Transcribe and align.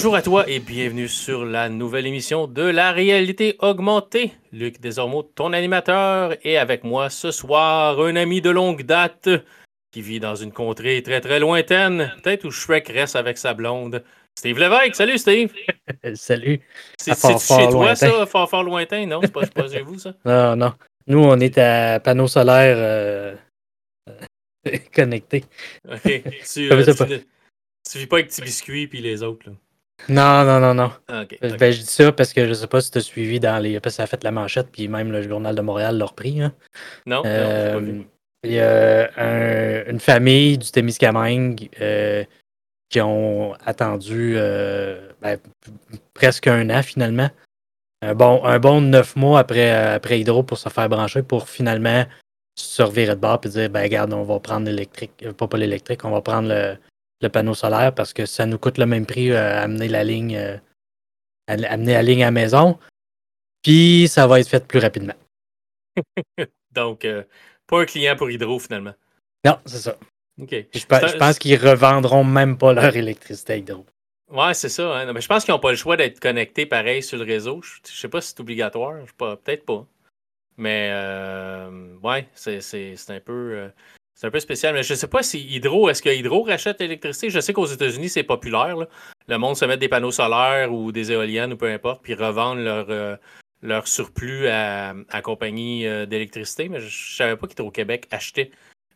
Bonjour 0.00 0.16
à 0.16 0.22
toi 0.22 0.48
et 0.48 0.60
bienvenue 0.60 1.08
sur 1.08 1.44
la 1.44 1.68
nouvelle 1.68 2.06
émission 2.06 2.46
de 2.46 2.62
la 2.62 2.90
réalité 2.90 3.56
augmentée. 3.58 4.32
Luc 4.50 4.80
Desormeaux, 4.80 5.22
ton 5.22 5.52
animateur, 5.52 6.36
et 6.42 6.56
avec 6.56 6.84
moi 6.84 7.10
ce 7.10 7.30
soir 7.30 8.00
un 8.00 8.16
ami 8.16 8.40
de 8.40 8.48
longue 8.48 8.82
date 8.82 9.28
qui 9.92 10.00
vit 10.00 10.18
dans 10.18 10.34
une 10.34 10.52
contrée 10.52 11.02
très 11.02 11.20
très 11.20 11.38
lointaine, 11.38 12.14
peut-être 12.22 12.46
où 12.46 12.50
Shrek 12.50 12.88
reste 12.88 13.14
avec 13.14 13.36
sa 13.36 13.52
blonde. 13.52 14.02
Steve 14.38 14.58
Lévesque, 14.58 14.94
salut 14.94 15.18
Steve! 15.18 15.52
salut! 16.14 16.62
C'est 16.98 17.12
chez 17.14 17.68
toi 17.68 17.94
ça, 17.94 18.24
fort 18.24 18.48
fort 18.48 18.64
lointain, 18.64 19.04
non? 19.04 19.20
C'est 19.20 19.30
pas, 19.30 19.46
pas 19.48 19.68
chez 19.68 19.82
vous 19.82 19.98
ça? 19.98 20.14
Non, 20.24 20.56
non. 20.56 20.72
Nous, 21.08 21.22
on 21.22 21.38
est 21.40 21.58
à 21.58 22.00
panneau 22.00 22.26
solaire 22.26 22.76
euh, 22.78 23.36
connecté. 24.94 25.44
Ok. 25.86 26.22
Tu, 26.50 26.72
euh, 26.72 26.84
tu, 27.86 27.98
vis 27.98 28.06
pas 28.06 28.16
avec 28.16 28.28
Petit 28.28 28.40
Biscuit 28.40 28.86
puis 28.86 29.02
les 29.02 29.22
autres, 29.22 29.50
là. 29.50 29.52
Non, 30.08 30.44
non, 30.44 30.58
non, 30.60 30.74
non. 30.74 30.90
Ah, 31.08 31.22
ok. 31.22 31.38
Ben, 31.58 31.70
je 31.72 31.78
dis 31.80 31.86
ça 31.86 32.10
parce 32.12 32.32
que 32.32 32.46
je 32.46 32.52
sais 32.54 32.66
pas 32.66 32.80
si 32.80 32.90
tu 32.90 32.98
as 32.98 33.00
suivi 33.02 33.38
dans 33.38 33.58
les. 33.62 33.78
Parce 33.80 33.94
que 33.94 33.96
ça 33.98 34.02
a 34.04 34.06
fait 34.06 34.24
la 34.24 34.30
manchette, 34.32 34.68
puis 34.72 34.88
même 34.88 35.12
le 35.12 35.22
Journal 35.22 35.54
de 35.54 35.60
Montréal 35.60 35.98
l'a 35.98 36.06
repris. 36.06 36.42
Hein. 36.42 36.52
Non, 37.06 37.22
Euh, 37.26 37.74
non, 37.74 37.78
j'ai 37.80 37.92
pas 37.92 37.92
vu. 37.92 38.06
Il 38.44 38.52
y 38.52 38.60
a 38.60 39.10
un- 39.18 39.84
une 39.90 40.00
famille 40.00 40.56
du 40.58 40.70
Témiscamingue 40.70 41.68
euh, 41.80 42.24
qui 42.88 43.00
ont 43.02 43.52
attendu 43.66 44.34
euh, 44.36 45.10
ben, 45.20 45.38
presque 46.14 46.46
un 46.46 46.70
an 46.70 46.82
finalement. 46.82 47.28
Un 48.02 48.14
bon, 48.14 48.42
un 48.44 48.58
bon 48.58 48.80
neuf 48.80 49.14
mois 49.14 49.40
après, 49.40 49.70
après 49.70 50.18
Hydro 50.20 50.42
pour 50.42 50.56
se 50.56 50.70
faire 50.70 50.88
brancher 50.88 51.22
pour 51.22 51.50
finalement 51.50 52.06
se 52.58 52.82
revirer 52.82 53.14
de 53.14 53.20
bord 53.20 53.40
et 53.44 53.48
dire 53.50 53.68
ben 53.68 53.82
regarde, 53.82 54.12
on 54.14 54.22
va 54.24 54.40
prendre 54.40 54.64
l'électrique, 54.66 55.12
pas, 55.36 55.46
pas 55.46 55.58
l'électrique, 55.58 56.02
on 56.06 56.10
va 56.10 56.22
prendre 56.22 56.48
le, 56.48 56.76
le 57.20 57.28
panneau 57.28 57.54
solaire 57.54 57.94
parce 57.94 58.12
que 58.12 58.26
ça 58.26 58.46
nous 58.46 58.58
coûte 58.58 58.78
le 58.78 58.86
même 58.86 59.06
prix 59.06 59.30
euh, 59.30 59.62
amener 59.62 59.88
la 59.88 60.04
ligne 60.04 60.36
euh, 60.36 60.56
à- 61.46 61.72
amener 61.72 61.94
la 61.94 62.02
ligne 62.02 62.22
à 62.22 62.26
la 62.26 62.30
maison. 62.30 62.78
Puis 63.62 64.08
ça 64.08 64.26
va 64.26 64.40
être 64.40 64.48
fait 64.48 64.66
plus 64.66 64.78
rapidement. 64.78 65.14
Donc, 66.72 67.04
euh, 67.04 67.24
pas 67.66 67.80
un 67.80 67.84
client 67.84 68.16
pour 68.16 68.30
Hydro 68.30 68.58
finalement. 68.58 68.94
Non, 69.44 69.58
c'est 69.66 69.78
ça. 69.78 69.96
Je, 70.38 71.16
pense 71.18 71.38
qu'ils 71.38 71.56
revendront 71.56 72.24
même 72.24 72.56
pas 72.56 72.72
leur 72.72 72.96
électricité 72.96 73.52
à 73.54 73.56
Hydro. 73.56 73.84
Ouais, 74.30 74.54
c'est 74.54 74.68
ça. 74.68 74.96
hein. 74.96 75.06
Non, 75.06 75.12
mais 75.12 75.20
je 75.20 75.28
pense 75.28 75.44
qu'ils 75.44 75.52
n'ont 75.52 75.60
pas 75.60 75.70
le 75.70 75.76
choix 75.76 75.96
d'être 75.96 76.20
connectés 76.20 76.64
pareil 76.64 77.02
sur 77.02 77.18
le 77.18 77.24
réseau. 77.24 77.60
Je, 77.62 77.92
je 77.92 77.98
sais 77.98 78.08
pas 78.08 78.20
si 78.20 78.30
c'est 78.30 78.40
obligatoire. 78.40 79.00
Je 79.02 79.06
sais 79.06 79.16
pas, 79.16 79.36
peut-être 79.36 79.66
pas. 79.66 79.86
Mais 80.56 80.90
euh, 80.92 81.96
ouais, 82.02 82.28
c'est, 82.34 82.60
un 83.08 83.20
peu. 83.20 83.54
euh, 83.54 83.68
c'est 84.20 84.26
un 84.26 84.30
peu 84.30 84.40
spécial. 84.40 84.74
Mais 84.74 84.82
je 84.82 84.92
sais 84.92 85.06
pas 85.06 85.22
si 85.22 85.40
Hydro, 85.40 85.88
est-ce 85.88 86.02
que 86.02 86.10
Hydro 86.10 86.42
rachète 86.42 86.78
l'électricité? 86.80 87.30
Je 87.30 87.40
sais 87.40 87.54
qu'aux 87.54 87.64
États-Unis, 87.64 88.10
c'est 88.10 88.22
populaire. 88.22 88.76
là. 88.76 88.86
Le 89.28 89.38
monde 89.38 89.56
se 89.56 89.64
met 89.64 89.78
des 89.78 89.88
panneaux 89.88 90.10
solaires 90.10 90.70
ou 90.74 90.92
des 90.92 91.10
éoliennes 91.10 91.54
ou 91.54 91.56
peu 91.56 91.72
importe, 91.72 92.02
puis 92.02 92.12
revendent 92.14 92.58
leur, 92.62 92.86
euh, 92.90 93.16
leur 93.62 93.88
surplus 93.88 94.46
à, 94.48 94.94
à 95.08 95.22
compagnie 95.22 95.86
euh, 95.86 96.04
d'électricité. 96.04 96.68
Mais 96.68 96.80
je, 96.80 96.88
je 96.88 97.16
savais 97.16 97.34
pas 97.36 97.46
qu'Hydro-Québec 97.46 98.08
achetait 98.10 98.50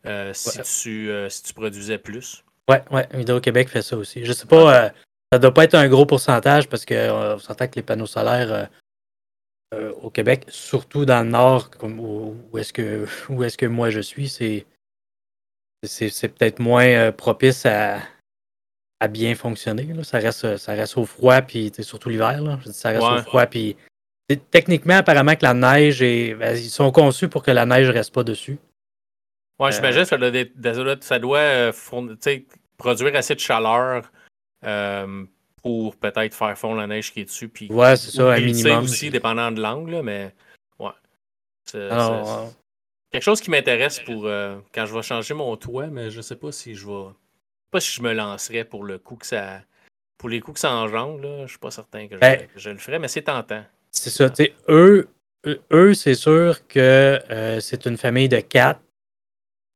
euh, 0.05 0.31
si, 0.33 0.59
Ouais. 0.59 0.63
tu, 0.63 1.11
si 1.31 1.43
tu 1.43 1.53
produisais 1.55 1.97
plus. 1.97 2.43
Ouais, 2.69 2.83
ouais, 2.91 3.07
Hydro-Québec 3.15 3.69
fait 3.69 3.81
ça 3.81 3.97
aussi. 3.97 4.23
Je 4.25 4.31
sais 4.31 4.45
pas, 4.45 4.91
ça 5.31 5.39
doit 5.39 5.53
pas 5.55 5.63
être 5.63 5.73
un 5.73 5.87
gros 5.87 6.05
pourcentage 6.05 6.69
parce 6.69 6.85
que 6.85 6.93
euh, 6.93 7.35
on 7.35 7.39
s'entend 7.39 7.67
que 7.67 7.75
les 7.77 7.81
panneaux 7.81 8.05
solaires 8.05 8.69
au 10.03 10.09
Québec, 10.11 10.45
surtout 10.49 11.03
dans 11.05 11.23
le 11.23 11.29
nord, 11.31 11.71
comme 11.71 11.99
où, 11.99 12.37
où 12.51 12.57
est-ce 12.59 12.71
que 12.71 13.07
où 13.29 13.43
est-ce 13.43 13.57
que 13.57 13.65
moi 13.65 13.89
je 13.89 13.99
suis, 13.99 14.29
c'est 14.29 14.65
c'est, 15.87 16.29
peut-être 16.29 16.59
moins 16.59 16.85
euh, 16.87 17.11
propice 17.11 17.65
à, 17.65 17.99
à 18.99 19.07
bien 19.07 19.35
fonctionner. 19.35 19.83
là. 19.83 20.03
Ça 20.03 20.19
reste 20.19 20.57
ça 20.57 20.73
reste 20.73 20.97
au 20.97 21.05
froid 21.05 21.41
puis 21.41 21.71
surtout 21.81 22.09
l'hiver 22.09 22.39
ça 22.71 22.89
reste 22.89 23.01
Ouais. 23.03 23.19
au 23.19 23.21
froid 23.23 23.45
puis 23.45 23.75
techniquement 24.51 24.95
apparemment 24.95 25.35
que 25.35 25.43
la 25.45 25.53
neige 25.53 26.01
est 26.01 26.33
ben, 26.33 26.55
ils 26.57 26.69
sont 26.69 26.91
conçus 26.91 27.27
pour 27.29 27.43
que 27.43 27.51
la 27.51 27.65
neige 27.65 27.89
reste 27.89 28.13
pas 28.13 28.23
dessus. 28.23 28.57
Ouais, 29.59 29.67
Euh, 29.69 29.71
j'imagine 29.71 30.01
que 30.03 31.05
ça 31.05 31.19
doit, 31.19 31.37
euh, 31.39 31.71
produire 32.77 33.15
assez 33.15 33.35
de 33.35 33.39
chaleur 33.39 34.11
euh, 34.65 35.25
pour 35.61 35.95
peut-être 35.95 36.33
faire 36.33 36.57
fondre 36.57 36.77
la 36.77 36.87
neige 36.87 37.13
qui 37.13 37.21
est 37.21 37.25
dessus. 37.25 37.47
Puis, 37.47 37.67
Ouais, 37.71 37.95
c'est 37.95 38.11
ça, 38.11 38.33
un 38.33 38.39
minimum. 38.39 38.83
aussi, 38.83 39.09
dépendant 39.09 39.51
de 39.51 39.61
l'angle, 39.61 40.01
mais 40.01 40.33
ouais. 40.79 40.91
C'est 41.65 41.89
quelque 43.15 43.23
chose 43.23 43.39
qui 43.41 43.49
m'intéresse 43.49 43.99
pour 44.01 44.25
euh, 44.25 44.57
quand 44.73 44.85
je 44.85 44.93
vais 44.93 45.01
changer 45.01 45.33
mon 45.33 45.55
toit, 45.55 45.87
mais 45.87 46.11
je 46.11 46.21
sais 46.21 46.35
pas 46.35 46.51
si 46.51 46.75
je 46.75 46.85
vais. 46.85 47.05
Pas 47.71 47.79
si 47.79 47.91
je 47.93 48.01
me 48.01 48.13
lancerais 48.13 48.65
pour 48.65 48.83
le 48.83 48.97
coup 48.99 49.15
que 49.15 49.25
ça. 49.25 49.61
Pour 50.17 50.29
les 50.29 50.39
coups 50.41 50.55
que 50.55 50.59
ça 50.59 50.71
engendre, 50.71 51.21
là, 51.21 51.45
je 51.45 51.51
suis 51.51 51.59
pas 51.59 51.71
certain 51.71 52.07
que 52.07 52.15
je, 52.15 52.19
Ben, 52.19 52.47
je 52.55 52.69
le 52.69 52.77
ferais, 52.77 52.99
mais 52.99 53.07
c'est 53.07 53.21
tentant. 53.23 53.63
C'est 53.91 54.09
ça. 54.09 54.31
eux, 54.69 55.07
eux- 55.71 55.93
c'est 55.93 56.13
sûr 56.15 56.65
que 56.67 57.19
euh, 57.29 57.59
c'est 57.61 57.85
une 57.85 57.97
famille 57.97 58.27
de 58.29 58.39
quatre. 58.39 58.81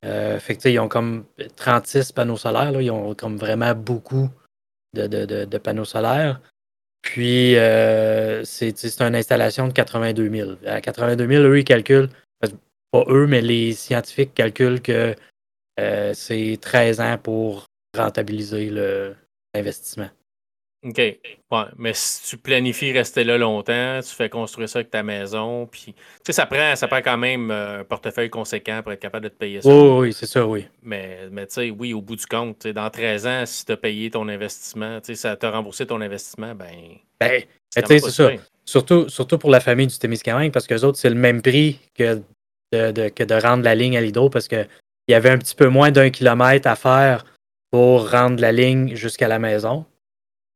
Euh, 0.06 0.40
fait 0.40 0.56
que, 0.56 0.68
ils 0.70 0.80
ont 0.80 0.88
comme 0.88 1.26
36 1.56 2.12
panneaux 2.12 2.38
solaires. 2.38 2.72
Là. 2.72 2.82
Ils 2.82 2.92
ont 2.92 3.14
comme 3.16 3.38
vraiment 3.38 3.74
beaucoup 3.76 4.30
de, 4.94 5.08
de- 5.08 5.26
de- 5.26 5.46
de 5.46 5.58
panneaux 5.58 5.86
solaires. 5.86 6.40
Puis, 7.02 7.54
c'est 8.46 9.00
une 9.02 9.16
installation 9.16 9.68
de 9.68 9.74
82 9.74 10.30
000. 10.30 10.52
À 10.66 10.82
82 10.82 11.28
000, 11.28 11.44
eux, 11.44 11.60
ils 11.60 11.64
calculent, 11.66 12.10
pas 12.92 13.04
eux, 13.08 13.28
mais 13.28 13.42
les 13.42 13.74
scientifiques 13.74 14.34
calculent 14.34 14.82
que 14.82 15.16
euh, 15.80 16.14
c'est 16.14 16.58
13 16.62 17.02
ans 17.02 17.18
pour 17.22 17.66
rentabiliser 17.98 18.70
l'investissement. 19.56 20.10
OK. 20.86 20.98
Ouais, 20.98 21.66
mais 21.78 21.92
si 21.94 22.30
tu 22.30 22.38
planifies 22.38 22.94
rester 22.94 23.26
là 23.26 23.38
longtemps, 23.38 24.00
tu 24.02 24.16
fais 24.16 24.30
construire 24.30 24.70
ça 24.70 24.80
avec 24.80 24.90
ta 24.90 25.04
maison, 25.04 25.68
puis 25.68 25.94
tu 25.94 25.94
sais, 26.26 26.32
ça 26.32 26.46
prend, 26.46 26.74
ça 26.78 26.88
prend 26.88 27.02
quand 27.02 27.18
même 27.18 27.52
euh, 27.52 27.82
un 27.82 27.84
portefeuille 27.84 28.30
conséquent 28.30 28.82
pour 28.82 28.94
être 28.94 29.02
capable 29.02 29.26
de 29.26 29.30
te 29.30 29.38
payer 29.38 29.62
ça. 29.62 29.70
Oui, 29.70 30.14
c'est 30.14 30.26
ça, 30.26 30.48
oui. 30.48 30.68
Mais, 30.82 31.28
mais 31.32 31.48
tu 31.48 31.56
sais, 31.56 31.70
oui, 31.70 31.94
au 31.94 32.02
bout 32.02 32.16
du 32.16 32.26
compte, 32.26 32.66
dans 32.66 32.90
13 32.90 33.28
ans, 33.28 33.46
si 33.46 33.66
tu 33.66 33.74
as 33.74 33.78
payé 33.78 34.10
ton 34.10 34.30
investissement, 34.30 35.02
tu 35.02 35.08
sais, 35.08 35.16
ça 35.16 35.36
t'a 35.36 35.52
remboursé 35.52 35.86
ton 35.86 36.00
investissement, 36.00 36.56
ben. 36.56 36.68
Ben, 37.20 37.44
c'est 37.70 37.82
tu 37.82 37.88
sais, 37.88 38.00
quand 38.00 38.06
même 38.06 38.12
c'est 38.12 38.24
pas 38.24 38.38
ça. 38.38 38.44
Surtout, 38.64 39.10
surtout 39.10 39.38
pour 39.38 39.50
la 39.50 39.60
famille 39.60 39.88
du 39.88 39.98
Témiscamingue, 39.98 40.54
parce 40.54 40.66
que 40.66 40.76
les 40.76 40.84
autres, 40.86 40.98
c'est 40.98 41.10
le 41.10 41.16
même 41.16 41.42
prix 41.42 41.80
que 41.94 42.22
de, 42.72 43.10
que 43.10 43.24
de 43.24 43.36
rendre 43.36 43.64
la 43.64 43.76
ligne 43.76 43.98
à 43.98 44.02
l'hydro, 44.02 44.30
parce 44.30 44.48
qu'il 44.48 44.68
y 45.08 45.14
avait 45.14 45.30
un 45.30 45.38
petit 45.38 45.56
peu 45.56 45.68
moins 45.68 45.92
d'un 45.92 46.10
kilomètre 46.10 46.68
à 46.68 46.76
faire 46.76 47.26
pour 47.72 48.12
rendre 48.12 48.42
la 48.42 48.52
ligne 48.52 48.96
jusqu'à 48.96 49.28
la 49.28 49.40
maison. 49.40 49.86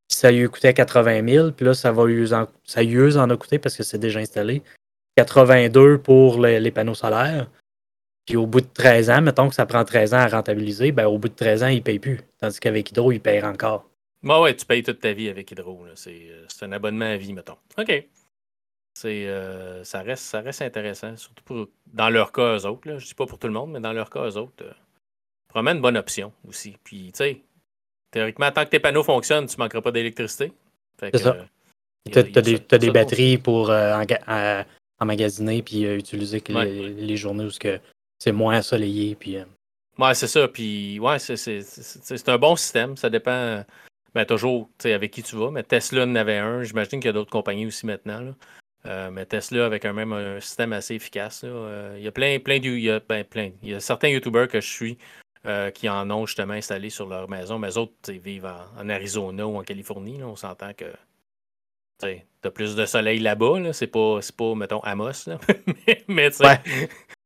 Ça 0.08 0.32
lui 0.32 0.48
coûtait 0.48 0.74
80 0.74 1.28
000, 1.28 1.52
puis 1.52 1.66
là, 1.66 1.74
ça 1.74 1.92
lui 1.92 3.18
en, 3.18 3.30
a 3.30 3.38
coûté 3.38 3.60
parce 3.60 3.76
que 3.76 3.84
c'est 3.84 3.98
déjà 3.98 4.20
installé. 4.20 4.62
82 5.18 6.00
pour 6.00 6.40
les, 6.44 6.72
panneaux 6.72 6.96
solaires. 6.96 7.50
Puis 8.26 8.38
au 8.38 8.48
bout 8.48 8.62
de 8.62 8.70
13 8.74 9.10
ans, 9.10 9.22
mettons 9.22 9.50
que 9.50 9.56
ça 9.56 9.66
prend 9.66 9.84
13 9.84 10.14
ans 10.14 10.18
à 10.18 10.28
rentabiliser, 10.28 10.92
ben 10.92 11.06
au 11.08 11.18
bout 11.18 11.30
de 11.30 11.36
13 11.36 11.64
ans, 11.64 11.68
il 11.68 11.78
ne 11.78 11.82
paye 11.82 12.00
plus. 12.00 12.20
Tandis 12.40 12.60
qu'avec 12.60 12.90
Hydro, 12.90 13.12
il 13.12 13.20
paye 13.20 13.44
encore. 13.44 13.90
Bah 14.22 14.40
ouais, 14.40 14.56
tu 14.56 14.66
payes 14.66 14.84
toute 14.84 15.02
ta 15.02 15.12
vie 15.12 15.30
avec 15.30 15.52
Hydro. 15.52 15.86
euh, 15.86 15.94
c'est 15.96 16.66
un 16.66 16.72
abonnement 16.72 17.06
à 17.06 17.18
vie, 17.18 17.34
mettons. 17.34 17.58
OK. 17.78 18.08
C'est, 18.94 19.28
euh, 19.28 19.84
ça, 19.84 20.02
reste, 20.02 20.24
ça 20.24 20.42
reste 20.42 20.62
intéressant, 20.62 21.16
surtout 21.18 21.44
pour, 21.44 21.68
dans 21.94 22.10
leur 22.10 22.32
cas, 22.32 22.58
eux 22.58 22.66
autres. 22.66 22.88
Là. 22.88 22.98
Je 23.00 23.08
dis 23.08 23.16
pas 23.16 23.26
pour 23.26 23.40
tout 23.40 23.48
le 23.48 23.54
monde, 23.54 23.72
mais 23.72 23.80
dans 23.80 23.94
leur 23.94 24.10
cas, 24.10 24.28
eux 24.30 24.38
autres, 24.38 24.64
euh, 24.64 24.72
probablement 25.48 25.76
une 25.78 25.82
bonne 25.82 25.98
option 25.98 26.32
aussi. 26.48 26.78
Puis, 26.84 27.12
tu 27.12 27.18
sais, 27.18 27.42
théoriquement, 28.12 28.52
tant 28.52 28.66
que 28.66 28.70
tes 28.70 28.80
panneaux 28.80 29.04
fonctionnent, 29.04 29.48
tu 29.48 29.58
manqueras 29.58 29.82
pas 29.82 29.92
d'électricité. 29.92 30.52
C'est 31.00 31.18
ça. 31.18 31.36
euh, 31.36 31.44
Tu 32.12 32.20
as, 32.20 32.42
des, 32.42 32.60
des 32.60 32.92
batteries 32.92 33.38
pour 33.40 33.72
euh, 33.72 34.04
à- 34.28 34.66
emmagasiner 35.00 35.64
puis 35.64 35.84
utiliser 35.84 36.40
que 36.42 36.54
Ouais. 36.54 36.66
les, 36.66 36.90
les 36.94 37.18
journées 37.18 37.46
où 37.46 37.50
c'est 37.52 38.32
moins 38.32 38.60
ensoleillé. 38.60 39.16
Puis, 39.16 39.38
Ouais, 39.98 40.14
c'est 40.16 40.28
ça. 40.28 40.48
Puis, 40.48 41.00
ouais, 41.00 41.20
c'est, 41.20 42.30
un 42.30 42.38
bon 42.38 42.56
système. 42.56 42.96
Ça 42.98 43.10
dépend, 43.10 43.64
ben, 44.14 44.26
toujours, 44.26 44.70
tu 44.78 44.84
sais, 44.84 44.94
avec 44.94 45.12
qui 45.12 45.24
tu 45.24 45.36
vas. 45.36 45.52
Mais 45.52 45.64
Tesla 45.64 46.04
en 46.06 46.16
avait 46.16 46.38
un. 46.38 46.64
J'imagine 46.64 47.00
qu'il 47.00 47.08
y 47.08 47.10
a 47.10 47.14
d'autres 47.14 47.32
compagnies 47.32 47.66
aussi 47.66 47.86
maintenant. 47.86 48.22
là. 48.22 48.32
Euh, 48.86 49.12
mais 49.12 49.26
Tesla 49.26 49.66
avec 49.66 49.86
un 49.86 49.94
même 49.94 50.12
un 50.12 50.40
système 50.42 50.74
assez 50.74 50.96
efficace. 50.96 51.44
là. 51.44 51.50
Euh, 51.50 51.96
il 51.98 52.04
y 52.04 52.08
a 52.08 52.12
plein, 52.12 52.38
plein 52.40 52.60
de, 52.60 52.66
il 52.68 52.82
y 52.82 52.90
a, 52.92 53.00
ben, 53.00 53.24
plein. 53.24 53.52
Il 53.62 53.70
y 53.70 53.74
a 53.74 53.80
certains 53.80 54.10
YouTubers 54.10 54.48
que 54.50 54.60
je 54.60 54.68
suis 54.70 54.98
euh, 55.46 55.72
qui 55.72 55.88
en 55.88 56.10
ont 56.12 56.26
justement 56.26 56.54
installé 56.54 56.90
sur 56.90 57.08
leur 57.08 57.30
maison. 57.30 57.58
Mais 57.60 57.70
eux 57.70 57.78
autres, 57.78 57.94
vivent 58.12 58.46
en, 58.46 58.82
en 58.82 58.90
Arizona 58.90 59.48
ou 59.48 59.58
en 59.58 59.64
Californie. 59.64 60.18
là. 60.18 60.26
On 60.28 60.36
s'entend 60.36 60.74
que 60.74 60.92
tu 62.02 62.08
as 62.44 62.52
plus 62.52 62.76
de 62.76 62.86
soleil 62.86 63.20
là-bas. 63.20 63.60
Là. 63.60 63.72
C'est 63.74 63.88
pas, 63.88 64.20
pas, 64.36 64.56
mettons, 64.56 64.82
Amos. 64.82 65.28
là. 65.28 65.40
mais 66.10 66.30
Ouais. 66.42 66.60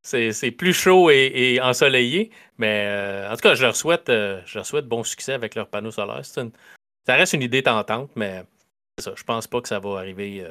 c'est, 0.04 0.52
plus 0.52 0.74
chaud 0.74 1.10
et, 1.10 1.32
et 1.56 1.62
ensoleillé. 1.62 2.30
Mais 2.60 2.84
euh, 2.88 3.32
en 3.32 3.36
tout 3.36 3.42
cas, 3.42 3.56
je 3.56 3.64
leur 3.66 3.76
souhaite, 3.76 4.08
je 4.10 4.54
leur 4.56 4.66
souhaite 4.66 4.86
bon 4.88 5.04
succès 5.04 5.34
avec 5.34 5.56
leurs 5.56 5.68
panneaux 5.70 5.92
solaires. 5.92 6.22
Une- 6.38 6.52
ça 7.08 7.16
reste 7.16 7.34
une 7.34 7.42
idée 7.42 7.64
tentante, 7.64 8.12
mais 8.16 8.44
ça. 9.00 9.14
Je 9.16 9.24
pense 9.24 9.48
pas 9.48 9.60
que 9.62 9.68
ça 9.68 9.80
va 9.80 9.98
arriver 9.98 10.46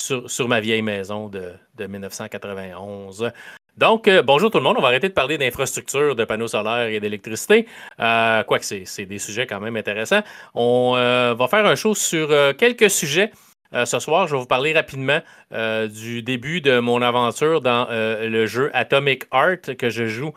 sur, 0.00 0.30
sur 0.30 0.48
ma 0.48 0.60
vieille 0.60 0.82
maison 0.82 1.28
de, 1.28 1.52
de 1.76 1.86
1991. 1.86 3.30
Donc, 3.76 4.08
euh, 4.08 4.22
bonjour 4.22 4.50
tout 4.50 4.58
le 4.58 4.64
monde. 4.64 4.76
On 4.78 4.82
va 4.82 4.88
arrêter 4.88 5.08
de 5.08 5.14
parler 5.14 5.38
d'infrastructure, 5.38 6.14
de 6.16 6.24
panneaux 6.24 6.48
solaires 6.48 6.88
et 6.88 7.00
d'électricité. 7.00 7.66
Euh, 8.00 8.42
quoique 8.42 8.64
c'est 8.64 9.06
des 9.06 9.18
sujets 9.18 9.46
quand 9.46 9.60
même 9.60 9.76
intéressants. 9.76 10.22
On 10.54 10.94
euh, 10.96 11.34
va 11.34 11.48
faire 11.48 11.64
un 11.64 11.76
show 11.76 11.94
sur 11.94 12.28
quelques 12.56 12.90
sujets. 12.90 13.30
ce 13.72 13.98
soir, 14.00 14.26
je 14.26 14.34
vais 14.34 14.40
vous 14.40 14.46
parler 14.46 14.72
rapidement 14.72 15.20
du 15.50 16.22
début 16.22 16.60
de 16.60 16.80
mon 16.80 17.00
aventure 17.02 17.60
dans 17.60 17.86
le 17.88 18.46
jeu 18.46 18.70
Atomic 18.74 19.24
Heart 19.32 19.76
que 19.76 19.88
je 19.88 20.06
joue 20.06 20.32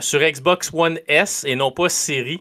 sur 0.00 0.20
Xbox 0.20 0.70
One 0.72 0.98
S 1.08 1.44
et 1.44 1.56
non 1.56 1.72
pas 1.72 1.88
série. 1.88 2.40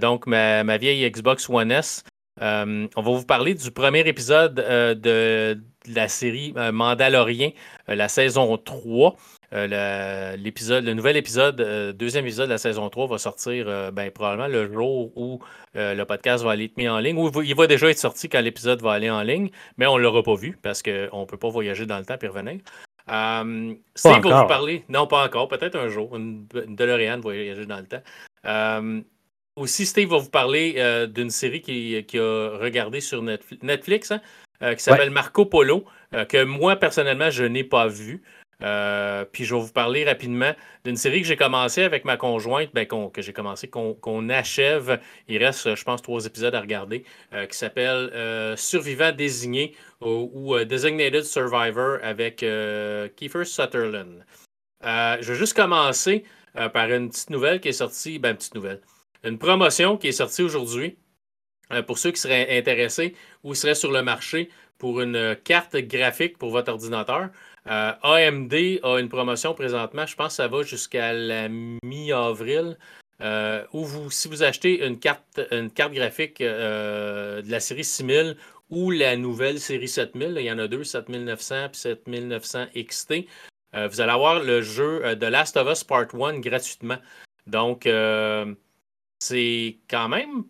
donc, 0.00 0.26
ma, 0.26 0.64
ma, 0.64 0.76
vieille 0.76 1.08
Xbox 1.08 1.48
One 1.48 1.70
S. 1.70 2.04
on 2.40 2.88
va 2.96 3.10
vous 3.10 3.24
parler 3.24 3.54
du 3.54 3.70
premier 3.70 4.00
épisode 4.00 4.56
de, 4.56 5.58
la 5.86 6.08
série 6.08 6.54
Mandalorian, 6.72 7.50
la 7.88 8.08
saison 8.08 8.56
3. 8.56 9.16
Euh, 9.52 10.36
l'épisode, 10.36 10.84
le 10.84 10.94
nouvel 10.94 11.16
épisode, 11.16 11.60
euh, 11.60 11.92
deuxième 11.92 12.24
épisode 12.24 12.46
de 12.46 12.52
la 12.52 12.58
saison 12.58 12.88
3 12.88 13.08
va 13.08 13.18
sortir 13.18 13.64
euh, 13.68 13.90
ben, 13.90 14.08
probablement 14.10 14.46
le 14.46 14.72
jour 14.72 15.10
où 15.16 15.40
le 15.74 16.04
podcast 16.04 16.44
va 16.44 16.52
aller 16.52 16.66
être 16.66 16.76
mis 16.76 16.88
en 16.88 16.98
ligne, 16.98 17.16
ou 17.16 17.42
il 17.42 17.54
va 17.54 17.66
déjà 17.66 17.90
être 17.90 17.98
sorti 17.98 18.28
quand 18.28 18.40
l'épisode 18.40 18.80
va 18.82 18.92
aller 18.92 19.10
en 19.10 19.22
ligne, 19.22 19.50
mais 19.76 19.86
on 19.86 19.98
ne 19.98 20.02
l'aura 20.02 20.22
pas 20.22 20.34
vu 20.34 20.58
parce 20.62 20.82
qu'on 20.82 21.20
ne 21.20 21.24
peut 21.24 21.36
pas 21.36 21.48
voyager 21.48 21.86
dans 21.86 21.98
le 21.98 22.04
temps 22.04 22.16
et 22.20 22.26
revenir. 22.26 22.60
Steve 23.94 24.22
va 24.22 24.42
vous 24.42 24.48
parler? 24.48 24.84
Non, 24.88 25.06
pas 25.06 25.24
encore. 25.24 25.48
Peut-être 25.48 25.76
un 25.76 25.88
jour. 25.88 26.14
Une, 26.16 26.46
une 26.54 26.76
DeLorean 26.76 27.20
voyager 27.20 27.66
dans 27.66 27.78
le 27.78 27.86
temps. 27.86 29.02
aussi, 29.56 29.86
Steve 29.86 30.10
va 30.10 30.18
vous 30.18 30.30
parler 30.30 31.06
d'une 31.08 31.30
série 31.30 31.60
qu'il 31.60 32.04
qui 32.06 32.18
a 32.18 32.50
regardé 32.58 33.00
sur 33.00 33.22
Netflix, 33.22 34.12
hein, 34.12 34.20
qui 34.60 34.82
s'appelle 34.82 35.10
Marco 35.10 35.46
Polo, 35.46 35.84
que 36.28 36.44
moi, 36.44 36.76
personnellement, 36.76 37.30
je 37.30 37.44
n'ai 37.44 37.64
pas 37.64 37.86
vu. 37.86 38.22
Euh, 38.62 39.24
puis 39.30 39.44
je 39.44 39.54
vais 39.54 39.60
vous 39.60 39.72
parler 39.72 40.04
rapidement 40.04 40.52
d'une 40.84 40.96
série 40.96 41.22
que 41.22 41.26
j'ai 41.26 41.36
commencé 41.36 41.82
avec 41.82 42.04
ma 42.04 42.16
conjointe, 42.16 42.70
ben, 42.74 42.86
que 42.86 43.22
j'ai 43.22 43.32
commencé, 43.32 43.68
qu'on 43.68 44.28
achève. 44.28 45.00
Il 45.28 45.42
reste, 45.42 45.74
je 45.74 45.84
pense, 45.84 46.02
trois 46.02 46.26
épisodes 46.26 46.54
à 46.54 46.60
regarder, 46.60 47.04
euh, 47.32 47.46
qui 47.46 47.56
s'appelle 47.56 48.10
euh, 48.14 48.56
Survivant 48.56 49.12
désigné 49.12 49.74
ou, 50.00 50.58
Designated 50.64 51.24
Survivor 51.24 51.98
avec 52.02 52.36
Kiefer 53.16 53.44
Sutherland. 53.44 54.24
je 54.82 55.32
vais 55.32 55.34
juste 55.34 55.54
commencer 55.54 56.24
par 56.72 56.90
une 56.90 57.10
petite 57.10 57.30
nouvelle 57.30 57.60
qui 57.60 57.68
est 57.68 57.72
sortie, 57.72 58.18
ben, 58.18 58.34
petite 58.34 58.54
nouvelle, 58.54 58.80
une 59.24 59.38
promotion 59.38 59.98
qui 59.98 60.08
est 60.08 60.12
sortie 60.12 60.42
aujourd'hui. 60.42 60.96
Pour 61.86 61.98
ceux 61.98 62.10
qui 62.10 62.20
seraient 62.20 62.58
intéressés 62.58 63.14
ou 63.44 63.54
seraient 63.54 63.74
sur 63.74 63.92
le 63.92 64.02
marché 64.02 64.50
pour 64.78 65.00
une 65.00 65.36
carte 65.44 65.76
graphique 65.76 66.38
pour 66.38 66.50
votre 66.50 66.72
ordinateur. 66.72 67.28
Euh, 67.66 67.92
AMD 68.02 68.80
a 68.82 68.98
une 68.98 69.08
promotion 69.08 69.54
présentement, 69.54 70.06
je 70.06 70.16
pense 70.16 70.28
que 70.28 70.36
ça 70.36 70.48
va 70.48 70.62
jusqu'à 70.62 71.12
la 71.12 71.48
mi-avril. 71.48 72.76
Euh, 73.22 73.66
où 73.74 73.84
vous, 73.84 74.10
si 74.10 74.28
vous 74.28 74.42
achetez 74.42 74.82
une 74.86 74.98
carte, 74.98 75.42
une 75.50 75.70
carte 75.70 75.92
graphique 75.92 76.40
euh, 76.40 77.42
de 77.42 77.50
la 77.50 77.60
série 77.60 77.84
6000 77.84 78.34
ou 78.70 78.90
la 78.90 79.14
nouvelle 79.14 79.60
série 79.60 79.88
7000, 79.88 80.36
il 80.38 80.42
y 80.42 80.50
en 80.50 80.58
a 80.58 80.66
deux, 80.68 80.84
7900 80.84 81.66
et 81.66 81.68
7900 81.74 82.66
XT, 82.74 83.26
vous 83.74 84.00
allez 84.00 84.10
avoir 84.10 84.42
le 84.42 84.62
jeu 84.62 85.02
The 85.20 85.24
Last 85.24 85.56
of 85.58 85.70
Us 85.70 85.84
Part 85.84 86.14
1 86.14 86.40
gratuitement. 86.40 86.98
Donc, 87.46 87.86
c'est 89.18 89.76
quand 89.88 90.08
même 90.08 90.44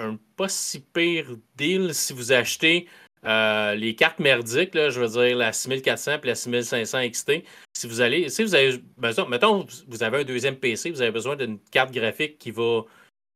un 0.00 0.18
pas 0.36 0.48
si 0.48 0.80
pire 0.80 1.36
deal 1.56 1.94
si 1.94 2.12
vous 2.12 2.32
achetez 2.32 2.88
euh, 3.24 3.74
les 3.74 3.94
cartes 3.94 4.18
merdiques, 4.18 4.72
je 4.74 5.00
veux 5.00 5.08
dire 5.08 5.36
la 5.36 5.52
6400 5.52 6.20
et 6.22 6.26
la 6.26 6.34
6500 6.34 7.10
XT, 7.10 7.32
si 7.74 7.86
vous 7.86 8.00
allez, 8.00 8.30
si 8.30 8.42
vous 8.42 8.54
avez, 8.54 8.82
mettons, 9.28 9.66
vous 9.88 10.02
avez 10.02 10.20
un 10.20 10.24
deuxième 10.24 10.56
PC, 10.56 10.90
vous 10.90 11.02
avez 11.02 11.10
besoin 11.10 11.36
d'une 11.36 11.58
carte 11.70 11.92
graphique 11.92 12.38
qui 12.38 12.50
va 12.50 12.82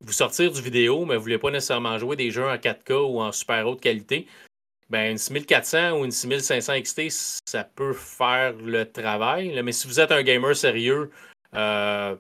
vous 0.01 0.13
sortir 0.13 0.51
du 0.51 0.63
vidéo, 0.63 1.05
mais 1.05 1.15
vous 1.15 1.21
ne 1.21 1.23
voulez 1.23 1.39
pas 1.39 1.51
nécessairement 1.51 1.99
jouer 1.99 2.17
des 2.17 2.31
jeux 2.31 2.47
en 2.49 2.57
4K 2.57 2.93
ou 2.93 3.21
en 3.21 3.31
super 3.31 3.67
haute 3.67 3.81
qualité, 3.81 4.27
ben 4.89 5.13
une 5.13 5.19
6400 5.19 5.99
ou 5.99 6.05
une 6.07 6.11
6500 6.11 6.81
XT, 6.81 7.03
ça 7.47 7.65
peut 7.65 7.93
faire 7.93 8.55
le 8.55 8.91
travail. 8.91 9.61
mais 9.63 9.73
si 9.73 9.87
vous 9.87 10.01
êtes 10.01 10.13
un 10.13 10.23
gamer 10.23 10.57
sérieux, 10.57 11.11
euh, 11.55 12.17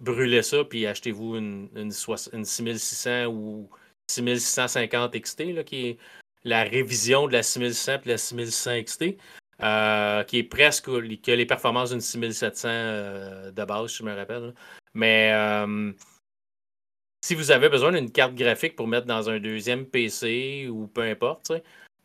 brûlez 0.00 0.42
ça 0.42 0.64
puis 0.64 0.86
achetez-vous 0.86 1.36
une, 1.36 1.68
une, 1.74 1.90
6600 1.90 3.26
ou 3.26 3.68
6650 4.08 5.20
XT 5.20 5.40
là, 5.54 5.64
qui 5.64 5.86
est 5.86 5.98
la 6.44 6.62
révision 6.64 7.26
de 7.26 7.32
la 7.32 7.42
6100 7.42 7.92
et 8.04 8.08
la 8.08 8.18
6100 8.18 8.82
XT, 8.82 9.04
euh, 9.62 10.24
qui 10.24 10.38
est 10.38 10.44
presque 10.44 10.86
que 10.86 11.30
les 11.30 11.46
performances 11.46 11.90
d'une 11.90 12.00
6700 12.00 12.68
euh, 12.68 13.50
de 13.50 13.64
base, 13.64 13.92
je 13.92 14.02
me 14.02 14.14
rappelle. 14.14 14.54
Mais 14.94 15.32
euh, 15.32 15.92
si 17.24 17.34
vous 17.34 17.50
avez 17.50 17.68
besoin 17.68 17.92
d'une 17.92 18.10
carte 18.10 18.34
graphique 18.34 18.76
pour 18.76 18.88
mettre 18.88 19.06
dans 19.06 19.28
un 19.28 19.38
deuxième 19.40 19.86
PC 19.86 20.68
ou 20.70 20.86
peu 20.86 21.02
importe, 21.02 21.52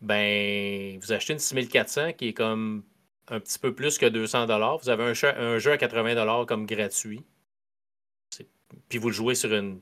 ben 0.01 0.99
vous 0.99 1.11
achetez 1.13 1.33
une 1.33 1.39
6400 1.39 2.13
qui 2.13 2.29
est 2.29 2.33
comme 2.33 2.83
un 3.29 3.39
petit 3.39 3.59
peu 3.59 3.73
plus 3.73 3.97
que 3.97 4.05
200 4.05 4.47
Vous 4.81 4.89
avez 4.89 5.03
un 5.03 5.13
jeu, 5.59 5.71
à 5.71 5.77
80 5.77 6.45
comme 6.45 6.65
gratuit. 6.65 7.23
Puis 8.93 8.99
vous 8.99 9.09
le 9.09 9.15
jouez 9.15 9.33
sur 9.33 9.51
une 9.51 9.79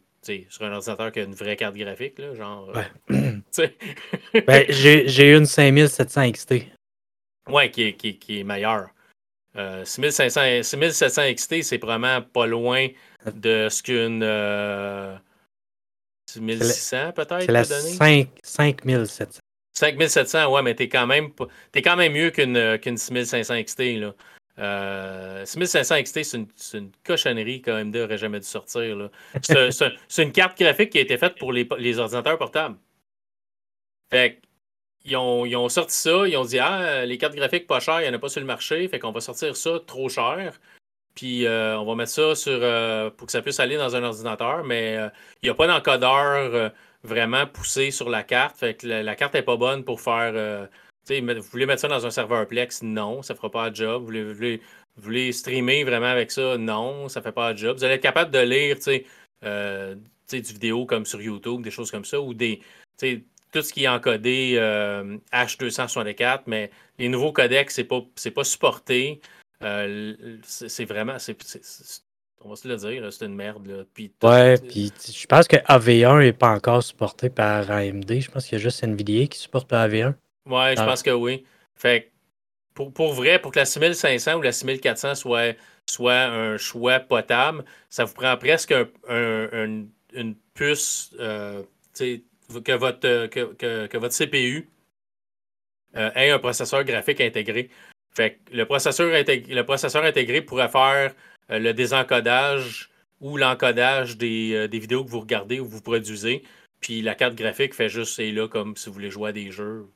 sur 0.47 0.63
un 0.63 0.71
ordinateur 0.71 1.11
qui 1.11 1.19
a 1.19 1.23
une 1.23 1.35
vraie 1.35 1.57
carte 1.57 1.75
graphique, 1.75 2.17
là, 2.17 2.33
genre. 2.33 2.71
ben, 3.09 4.65
j'ai 4.69 5.35
une 5.35 5.45
5700 5.45 6.31
XT. 6.31 6.53
Ouais, 7.49 7.69
qui 7.69 7.83
est, 7.83 7.93
qui, 7.97 8.17
qui 8.17 8.39
est 8.39 8.45
meilleure. 8.45 8.87
Euh, 9.57 9.83
6500, 9.83 10.63
6700 10.63 11.33
XT, 11.33 11.61
c'est 11.61 11.77
vraiment 11.77 12.21
pas 12.21 12.47
loin 12.47 12.87
de 13.25 13.67
ce 13.69 13.83
qu'une. 13.83 14.23
Euh, 14.23 15.17
1600 16.39 17.11
peut-être 17.11 17.41
C'est 17.41 17.51
la 17.51 17.65
5, 17.65 18.29
5700. 18.41 19.39
5700, 19.73 20.53
ouais, 20.53 20.61
mais 20.61 20.73
t'es 20.73 20.87
quand 20.87 21.05
même, 21.05 21.31
es 21.73 21.81
quand 21.81 21.97
même 21.97 22.13
mieux 22.13 22.29
qu'une 22.29 22.79
qu'une 22.79 22.95
6500 22.95 23.61
XT. 23.61 23.79
Là. 23.99 24.13
6500 24.57 25.95
euh, 25.95 26.01
XT, 26.01 26.24
c'est 26.24 26.77
une, 26.77 26.92
cochonnerie 27.03 27.62
qu'AMD 27.62 27.95
n'aurait 27.95 28.18
jamais 28.18 28.39
dû 28.39 28.45
sortir. 28.45 29.09
C'est 30.07 30.24
une 30.24 30.31
carte 30.31 30.59
graphique 30.59 30.89
qui 30.89 30.98
a 30.98 31.01
été 31.01 31.18
faite 31.18 31.37
pour 31.37 31.54
les, 31.54 31.99
ordinateurs 31.99 32.37
portables. 32.37 32.78
Fait 34.09 34.42
ils 35.04 35.18
ont, 35.18 35.45
ils 35.45 35.56
ont, 35.56 35.68
sorti 35.69 35.95
ça, 35.95 36.28
ils 36.28 36.37
ont 36.37 36.44
dit 36.44 36.59
Ah, 36.59 37.06
les 37.06 37.18
cartes 37.18 37.33
graphiques 37.33 37.66
pas 37.66 37.80
chères, 37.80 38.02
il 38.02 38.04
n'y 38.04 38.09
en 38.09 38.14
a 38.14 38.19
pas 38.19 38.30
sur 38.30 38.42
le 38.42 38.45
marché, 38.45 38.87
fait 38.87 38.99
qu'on 38.99 39.11
va 39.11 39.21
sortir 39.21 39.56
ça 39.56 39.80
trop 39.87 40.09
cher. 40.09 40.59
Puis 41.16 41.45
euh, 41.45 41.80
on 41.80 41.85
va 41.85 41.95
mettre 41.95 42.11
ça 42.11 42.35
sur 42.35 42.59
euh, 42.61 43.09
pour 43.09 43.25
que 43.25 43.31
ça 43.31 43.42
puisse 43.42 43.59
aller 43.59 43.78
dans 43.78 43.95
un 43.95 44.04
ordinateur, 44.04 44.64
mais 44.64 44.95
il 45.42 45.45
n'y 45.45 45.49
a 45.49 45.56
pas 45.56 45.68
d'encodeur 45.68 46.71
vraiment 47.04 47.47
poussé 47.47 47.90
sur 47.90 48.09
la 48.09 48.23
carte. 48.23 48.57
Fait 48.57 48.75
que 48.75 48.85
la, 48.85 49.02
la 49.02 49.16
carte 49.16 49.33
n'est 49.33 49.42
pas 49.42 49.57
bonne 49.57 49.83
pour 49.83 50.02
faire 50.02 50.68
vous 51.09 51.41
voulez 51.51 51.65
mettre 51.65 51.81
ça 51.81 51.87
dans 51.87 52.05
un 52.05 52.11
serveur 52.11 52.47
Plex? 52.47 52.81
Non, 52.83 53.21
ça 53.21 53.33
ne 53.33 53.37
fera 53.37 53.49
pas 53.49 53.69
de 53.69 53.75
job. 53.75 54.03
Vous 54.03 54.61
voulez, 54.97 55.31
streamer 55.31 55.83
vraiment 55.83 56.07
avec 56.07 56.31
ça? 56.31 56.57
Non, 56.57 57.09
ça 57.09 57.19
ne 57.19 57.23
fait 57.23 57.31
pas 57.31 57.53
de 57.53 57.57
job. 57.57 57.77
Vous 57.77 57.83
allez 57.83 57.95
être 57.95 58.01
capable 58.01 58.31
de 58.31 58.39
lire 58.39 58.77
euh, 59.43 59.95
du 60.31 60.41
vidéo 60.41 60.85
comme 60.85 61.05
sur 61.05 61.21
YouTube, 61.21 61.61
des 61.63 61.71
choses 61.71 61.91
comme 61.91 62.05
ça, 62.05 62.21
ou 62.21 62.33
des 62.33 62.61
tout 63.51 63.61
ce 63.61 63.73
qui 63.73 63.83
est 63.83 63.87
encodé 63.87 64.55
H264, 65.33 66.23
euh, 66.23 66.37
mais 66.47 66.71
les 66.97 67.09
nouveaux 67.09 67.33
codecs, 67.33 67.71
c'est 67.71 67.83
pas, 67.83 68.01
pas 68.33 68.43
supporté. 68.43 69.21
Euh, 69.63 70.37
c'est 70.43 70.85
vraiment. 70.85 71.17
on 72.43 72.49
va 72.49 72.55
se 72.55 72.67
le 72.67 72.77
dire, 72.77 73.11
c'est 73.11 73.25
une 73.25 73.35
merde. 73.35 73.67
Là. 73.67 73.83
Puis, 73.93 74.11
ouais, 74.23 74.57
puis 74.57 74.91
je 75.05 75.27
pense 75.27 75.47
que 75.47 75.57
AV1 75.57 76.21
n'est 76.21 76.33
pas 76.33 76.51
encore 76.51 76.81
supporté 76.81 77.29
par 77.29 77.69
AMD. 77.69 78.19
Je 78.19 78.31
pense 78.31 78.45
qu'il 78.45 78.57
y 78.57 78.61
a 78.61 78.63
juste 78.63 78.83
NVIDIA 78.83 79.27
qui 79.27 79.39
supporte 79.39 79.71
AV1. 79.71 80.13
Ouais, 80.45 80.76
je 80.76 80.83
pense 80.83 81.04
que 81.04 81.12
oui. 81.12 81.45
Fait 81.76 82.12
pour, 82.74 82.94
pour 82.94 83.14
vrai, 83.14 83.40
pour 83.40 83.52
que 83.52 83.60
la 83.60 83.66
6500 83.66 84.36
ou 84.38 84.42
la 84.42 84.52
6400 84.52 85.16
soit, 85.16 85.56
soit 85.90 86.24
un 86.24 86.57
choix 86.57 87.00
potable, 87.00 87.66
ça 87.90 88.06
vous 88.06 88.14
prend 88.14 88.38
presque 88.38 88.74
un, 89.07 89.86
une 90.14 90.36
puce 90.54 91.14
euh, 91.19 91.64
que, 91.98 92.71
votre, 92.74 93.28
que, 93.28 93.98
votre 93.98 94.16
CPU 94.16 94.69
euh, 95.95 96.12
ait 96.16 96.31
un 96.31 96.40
processeur 96.40 96.83
graphique 96.83 97.21
intégré. 97.21 97.69
Fait 98.14 98.40
le 98.52 98.66
processeur, 98.66 99.14
intégré, 99.14 99.54
le 99.54 99.64
processeur 99.64 100.04
intégré 100.04 100.42
pourrait 100.42 100.69
faire 100.69 101.14
euh, 101.50 101.60
le 101.60 101.74
désencodage 101.74 102.90
ou 103.19 103.38
l'encodage 103.38 104.18
des, 104.18 104.68
des, 104.68 104.80
vidéos 104.80 105.06
que 105.06 105.10
vous 105.10 105.19
regardez 105.19 105.60
ou 105.60 105.68
vous 105.68 105.81
produisez. 105.81 106.44
Puis 106.80 107.02
la 107.02 107.16
carte 107.16 107.36
graphique 107.36 107.74
fait 107.76 107.90
juste 107.90 108.16
c'est 108.16 108.31
là 108.31 108.48
comme 108.48 108.76
si 108.76 108.88
vous 108.88 108.94
voulez 108.94 109.12
jouer 109.12 109.30
à 109.30 109.33
des 109.33 109.52
jeux 109.52 109.88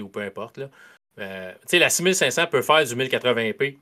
ou 0.00 0.08
peu 0.08 0.20
importe. 0.20 0.58
Là. 0.58 0.70
Euh, 1.18 1.52
la 1.72 1.90
6500 1.90 2.46
peut 2.46 2.62
faire 2.62 2.84
du 2.84 2.94
1080p 2.94 3.78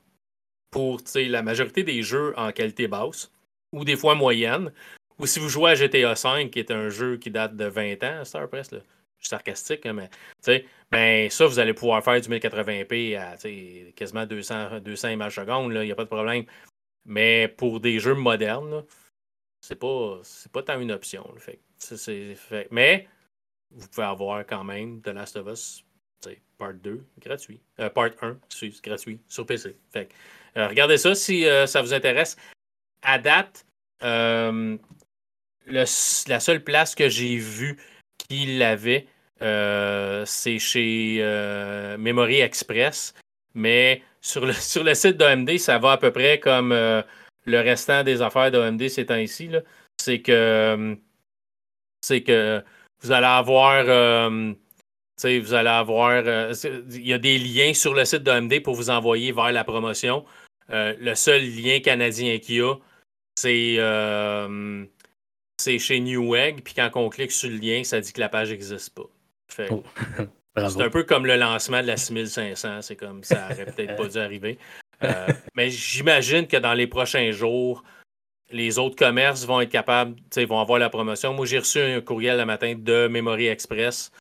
pour 0.71 1.01
la 1.15 1.43
majorité 1.43 1.83
des 1.83 2.03
jeux 2.03 2.35
en 2.37 2.53
qualité 2.53 2.89
basse 2.89 3.31
ou 3.73 3.85
des 3.85 3.97
fois 3.97 4.15
moyenne. 4.15 4.73
Ou 5.19 5.27
si 5.27 5.39
vous 5.39 5.49
jouez 5.49 5.73
à 5.73 5.75
GTA 5.75 6.15
V, 6.15 6.51
qui 6.51 6.59
est 6.59 6.71
un 6.71 6.89
jeu 6.89 7.19
qui 7.19 7.31
date 7.31 7.55
de 7.55 7.67
20 7.67 8.03
ans, 8.05 8.25
Star 8.25 8.49
Press, 8.49 8.73
là. 8.73 8.81
sarcastique, 9.21 9.85
hein, 9.85 9.93
mais 9.93 10.65
ben, 10.91 11.31
ça, 11.31 11.47
vous 11.47 11.59
allez 11.59 11.75
pouvoir 11.75 12.03
faire 12.03 12.21
du 12.21 12.29
1080p 12.29 13.19
à 13.19 13.37
quasiment 13.93 14.25
200, 14.25 14.81
200 14.81 15.09
images 15.09 15.37
secondes, 15.37 15.73
il 15.75 15.81
n'y 15.83 15.93
a 15.93 15.95
pas 15.95 16.05
de 16.05 16.09
problème. 16.09 16.47
Mais 17.05 17.49
pour 17.49 17.81
des 17.81 18.01
jeux 18.01 18.15
modernes, 18.15 18.85
c'est 19.61 19.79
pas, 19.79 20.21
pas 20.53 20.63
tant 20.63 20.81
une 20.81 20.93
option. 20.93 21.31
Fait, 21.39 21.61
mais 22.71 23.07
vous 23.71 23.89
pouvez 23.89 24.07
avoir 24.07 24.47
quand 24.47 24.65
même 24.65 25.03
The 25.03 25.09
Last 25.09 25.37
of 25.37 25.49
Us 25.49 25.85
Part 26.59 26.75
2 26.75 27.03
gratuit. 27.21 27.61
Euh, 27.79 27.89
part 27.89 28.11
1, 28.21 28.37
c'est 28.51 28.71
gratuit 28.83 29.19
sur 29.29 29.47
PC. 29.47 29.77
Euh, 29.97 30.69
regardez 30.69 30.99
ça 30.99 31.15
si 31.15 31.47
euh, 31.47 31.67
ça 31.67 31.81
vous 31.81 31.95
intéresse. 31.95 32.37
À 33.03 33.19
date, 33.19 33.65
la 34.03 34.77
seule 35.97 36.63
place 36.63 36.95
que 36.95 37.09
j'ai 37.09 37.39
vue 37.39 37.79
qui 38.29 38.59
l'avait, 38.59 39.07
c'est 39.41 40.59
chez 40.59 41.23
Memory 41.99 42.41
Express. 42.41 43.15
Mais 43.55 44.03
sur 44.21 44.45
le, 44.45 44.53
sur 44.73 44.85
le 44.85 44.93
site 44.95 45.17
d'AMD, 45.17 45.57
ça 45.57 45.79
va 45.79 45.93
à 45.93 45.97
peu 45.97 46.13
près 46.13 46.39
comme 46.39 46.73
le 46.73 47.61
restant 47.61 48.05
des 48.05 48.21
affaires 48.21 48.51
d'AMD 48.51 48.87
ces 48.89 49.07
temps-ci. 49.07 49.51
C'est 49.97 50.21
que 50.21 50.95
c'est 52.03 52.23
que 52.23 52.63
vous 53.03 53.13
allez 53.13 53.27
avoir 53.27 54.31
vous 55.25 55.55
allez 55.55 55.69
avoir. 55.69 56.23
il 56.23 57.07
y 57.07 57.13
a 57.13 57.19
des 57.19 57.39
liens 57.39 57.75
sur 57.75 57.95
le 57.95 58.05
site 58.05 58.23
d'AMD 58.23 58.63
pour 58.63 58.75
vous 58.75 58.91
envoyer 58.91 59.33
vers 59.33 59.53
la 59.53 59.65
promotion. 59.65 60.25
Euh, 60.71 60.95
le 61.01 61.15
seul 61.15 61.43
lien 61.43 61.81
canadien 61.81 62.39
qu'il 62.39 62.57
y 62.57 62.61
a, 62.61 62.75
c'est 63.35 63.77
euh, 63.79 64.85
chez 65.61 66.01
Newegg. 66.01 66.63
Puis 66.63 66.75
quand 66.75 66.91
on 66.95 67.09
clique 67.09 67.33
sur 67.33 67.51
le 67.51 67.57
lien, 67.57 67.83
ça 67.85 68.01
dit 68.01 68.13
que 68.13 68.21
la 68.21 68.29
page 68.29 68.51
n'existe 68.51 68.95
pas. 68.95 69.67
Oh. 69.71 69.83
c'est 70.57 70.83
un 70.83 70.91
peu 70.91 71.03
comme 71.03 71.27
le 71.27 71.37
lancement 71.37 71.83
de 71.83 71.87
la 71.87 71.97
6500. 71.97 72.83
C'est 72.83 72.97
comme 72.97 73.25
ça 73.25 73.49
aurait 73.51 73.67
peut-être 73.67 73.97
pas 73.97 74.07
dû 74.07 74.19
arriver. 74.19 74.59
Euh, 75.03 75.27
mais 75.57 75.71
j'imagine 75.71 76.47
que 76.47 76.57
dans 76.57 76.75
les 76.75 76.87
prochains 76.87 77.33
jours, 77.33 77.83
les 78.51 78.79
autres 78.79 78.97
commerces 78.97 79.45
vont 79.45 79.61
être 79.61 79.71
capables, 79.71 80.15
vont 80.49 80.61
avoir 80.61 80.79
la 80.79 80.91
promotion. 80.91 81.35
Moi, 81.35 81.47
j'ai 81.47 81.59
reçu 81.59 81.81
un 81.81 82.01
courriel 82.01 82.39
le 82.39 82.45
matin 82.45 82.75
de 82.77 83.09
Memory 83.09 83.47
Express, 83.47 84.13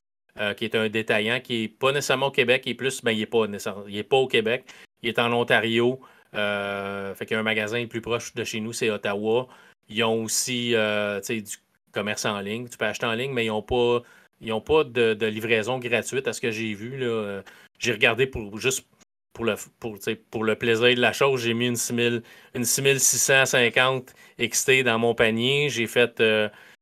qui 0.56 0.64
est 0.64 0.74
un 0.74 0.88
détaillant 0.88 1.40
qui 1.40 1.62
n'est 1.62 1.68
pas 1.68 1.92
nécessairement 1.92 2.26
au 2.28 2.30
Québec, 2.30 2.62
il 2.66 2.70
est 2.70 2.74
plus, 2.74 3.02
mais 3.02 3.14
il 3.14 3.20
n'est 3.20 3.26
pas, 3.26 3.46
pas 3.46 4.16
au 4.16 4.26
Québec. 4.26 4.64
Il 5.02 5.08
est 5.08 5.18
en 5.18 5.32
Ontario. 5.32 6.00
Euh, 6.34 7.14
fait 7.14 7.26
qu'il 7.26 7.34
y 7.34 7.36
a 7.36 7.40
un 7.40 7.44
magasin 7.44 7.84
plus 7.86 8.00
proche 8.00 8.34
de 8.34 8.44
chez 8.44 8.60
nous, 8.60 8.72
c'est 8.72 8.90
Ottawa. 8.90 9.48
Ils 9.88 10.04
ont 10.04 10.24
aussi 10.24 10.74
euh, 10.74 11.20
du 11.20 11.56
commerce 11.92 12.24
en 12.24 12.40
ligne. 12.40 12.68
Tu 12.68 12.78
peux 12.78 12.84
acheter 12.84 13.06
en 13.06 13.14
ligne, 13.14 13.32
mais 13.32 13.44
ils 13.46 13.48
n'ont 13.48 13.62
pas, 13.62 14.02
ils 14.40 14.52
ont 14.52 14.60
pas 14.60 14.84
de, 14.84 15.26
livraison 15.26 15.78
gratuite 15.78 16.28
à 16.28 16.32
ce 16.32 16.40
que 16.40 16.50
j'ai 16.50 16.74
vu. 16.74 16.96
Là. 16.98 17.42
J'ai 17.78 17.92
regardé 17.92 18.26
pour 18.26 18.58
juste 18.58 18.86
pour 19.32 19.44
le, 19.44 19.54
pour, 19.78 19.98
pour 20.30 20.44
le 20.44 20.54
plaisir 20.54 20.94
de 20.94 21.00
la 21.00 21.12
chose. 21.12 21.42
J'ai 21.42 21.54
mis 21.54 21.66
une, 21.66 21.76
6000, 21.76 22.22
une 22.54 22.64
6650 22.64 24.14
XT 24.38 24.82
dans 24.84 24.98
mon 24.98 25.14
panier. 25.14 25.68
J'ai 25.68 25.86
fait. 25.86 26.22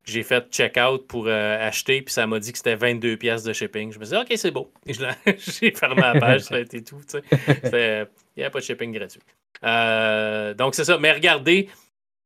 Euh, 0.06 0.10
j'ai 0.10 0.22
fait 0.22 0.50
check-out 0.50 1.06
pour 1.06 1.26
euh, 1.26 1.66
acheter, 1.66 2.02
puis 2.02 2.12
ça 2.12 2.26
m'a 2.26 2.38
dit 2.38 2.52
que 2.52 2.58
c'était 2.58 2.76
22 2.76 3.16
pièces 3.16 3.42
de 3.42 3.52
shipping. 3.52 3.92
Je 3.92 3.98
me 3.98 4.04
suis 4.04 4.16
dit, 4.16 4.22
OK, 4.22 4.32
c'est 4.36 4.50
beau. 4.50 4.72
J'ai 4.86 5.70
fermé 5.72 6.00
la 6.00 6.18
page, 6.18 6.42
ça 6.42 6.56
a 6.56 6.60
été 6.60 6.82
tout. 6.82 7.02
Il 7.44 8.06
n'y 8.36 8.44
a 8.44 8.50
pas 8.50 8.60
de 8.60 8.64
shipping 8.64 8.92
gratuit. 8.92 9.20
Euh, 9.64 10.54
donc, 10.54 10.74
c'est 10.74 10.84
ça. 10.84 10.98
Mais 10.98 11.12
regardez, 11.12 11.68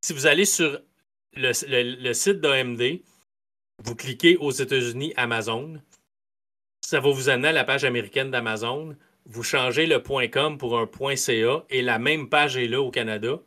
si 0.01 0.13
vous 0.13 0.27
allez 0.27 0.45
sur 0.45 0.81
le, 1.35 2.13
site 2.13 2.41
d'AMD, 2.41 3.01
vous 3.79 3.97
cliquez 3.97 4.37
aux 4.37 4.51
États-Unis 4.51 5.13
Amazon, 5.17 5.81
ça 6.81 7.01
va 7.01 7.11
vous 7.11 7.29
amener 7.29 7.49
à 7.49 7.53
la 7.53 7.65
page 7.65 7.85
américaine 7.85 8.31
d'Amazon. 8.31 8.97
Vous 9.25 9.43
changez 9.43 9.87
le 9.87 10.01
.com 10.29 10.59
pour 10.59 10.79
un 10.79 10.89
.ca 11.17 11.65
et 11.71 11.83
la 11.83 11.99
même 11.99 12.29
page 12.29 12.57
est 12.57 12.67
là 12.69 12.83
au 12.83 12.91
Canada. 12.91 13.39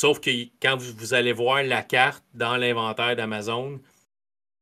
Sauf 0.00 0.18
que 0.18 0.30
quand 0.62 0.78
vous, 0.78 1.12
allez 1.12 1.34
voir 1.34 1.62
la 1.62 1.82
carte 1.82 2.24
dans 2.32 2.56
l'inventaire 2.56 3.14
d'Amazon, 3.16 3.78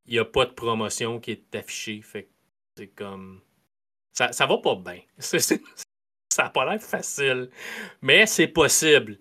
il 0.07 0.15
n'y 0.15 0.19
a 0.19 0.25
pas 0.25 0.47
de 0.47 0.51
promotion 0.51 1.21
qui 1.21 1.31
est 1.31 1.55
affichée. 1.55 2.03
Fait 2.03 2.29
c'est 2.77 2.89
comme. 2.89 3.41
Ça, 4.13 4.33
ça 4.33 4.47
va 4.47 4.59
pas 4.59 4.75
bien. 4.75 5.01
ça 5.19 5.55
n'a 6.39 6.51
pas 6.51 6.65
l'air 6.65 6.83
facile. 6.83 7.51
Mais 8.03 8.27
c'est 8.27 8.49
possible. 8.49 9.21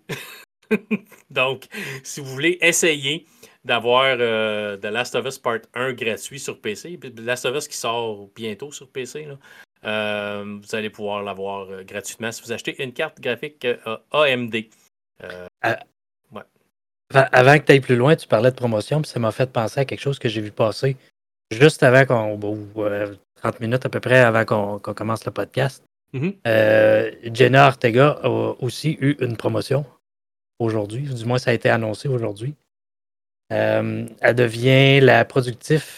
Donc, 1.30 1.68
si 2.02 2.20
vous 2.20 2.32
voulez 2.34 2.58
essayer 2.62 3.28
d'avoir 3.64 4.18
euh, 4.20 4.76
The 4.76 4.86
Last 4.86 5.14
of 5.14 5.28
Us 5.28 5.38
Part 5.38 5.68
1 5.76 5.94
gratuit 5.94 6.40
sur 6.40 6.60
PC, 6.60 6.98
The 6.98 7.20
Last 7.20 7.46
of 7.46 7.56
Us 7.56 7.68
qui 7.68 7.78
sort 7.78 8.28
bientôt 8.36 8.72
sur 8.72 8.90
PC, 8.90 9.28
euh, 9.84 10.60
vous 10.64 10.76
allez 10.76 10.90
pouvoir 10.90 11.22
l'avoir 11.22 11.70
euh, 11.70 11.84
gratuitement 11.84 12.32
si 12.32 12.42
vous 12.42 12.52
achetez 12.52 12.82
une 12.82 12.92
carte 12.92 13.22
graphique 13.22 13.68
AMD. 14.10 14.56
Avant 17.14 17.58
que 17.58 17.64
tu 17.64 17.72
ailles 17.72 17.80
plus 17.80 17.96
loin, 17.96 18.16
tu 18.16 18.28
parlais 18.28 18.52
de 18.52 18.56
promotion, 18.56 19.02
puis 19.02 19.10
ça 19.10 19.20
m'a 19.20 19.32
fait 19.32 19.52
penser 19.52 19.80
à 19.80 19.86
quelque 19.86 20.02
chose 20.02 20.20
que 20.20 20.28
j'ai 20.28 20.42
vu 20.42 20.52
passer 20.52 20.98
juste 21.52 21.84
avant 21.84 22.06
qu'on. 22.06 22.38
30 22.38 23.56
euh, 23.56 23.60
minutes 23.62 23.86
à 23.86 23.90
peu 23.90 24.00
près 24.00 24.20
avant 24.20 24.46
qu'on 24.46 24.80
commence 24.80 25.26
le 25.26 25.32
podcast. 25.32 25.84
Mm-hmm. 26.14 26.36
Euh, 26.48 27.12
Jenna 27.34 27.68
Ortega 27.68 28.20
a 28.24 28.30
aussi 28.60 28.98
eu 29.00 29.16
une 29.20 29.38
promotion 29.38 29.86
aujourd'hui. 30.60 31.02
Du 31.04 31.26
moins, 31.26 31.38
ça 31.38 31.52
a 31.52 31.54
été 31.54 31.70
annoncé 31.70 32.08
aujourd'hui. 32.08 32.56
Euh, 33.54 34.06
elle 34.20 34.36
devient 34.36 35.00
la 35.00 35.24
productrice 35.24 35.98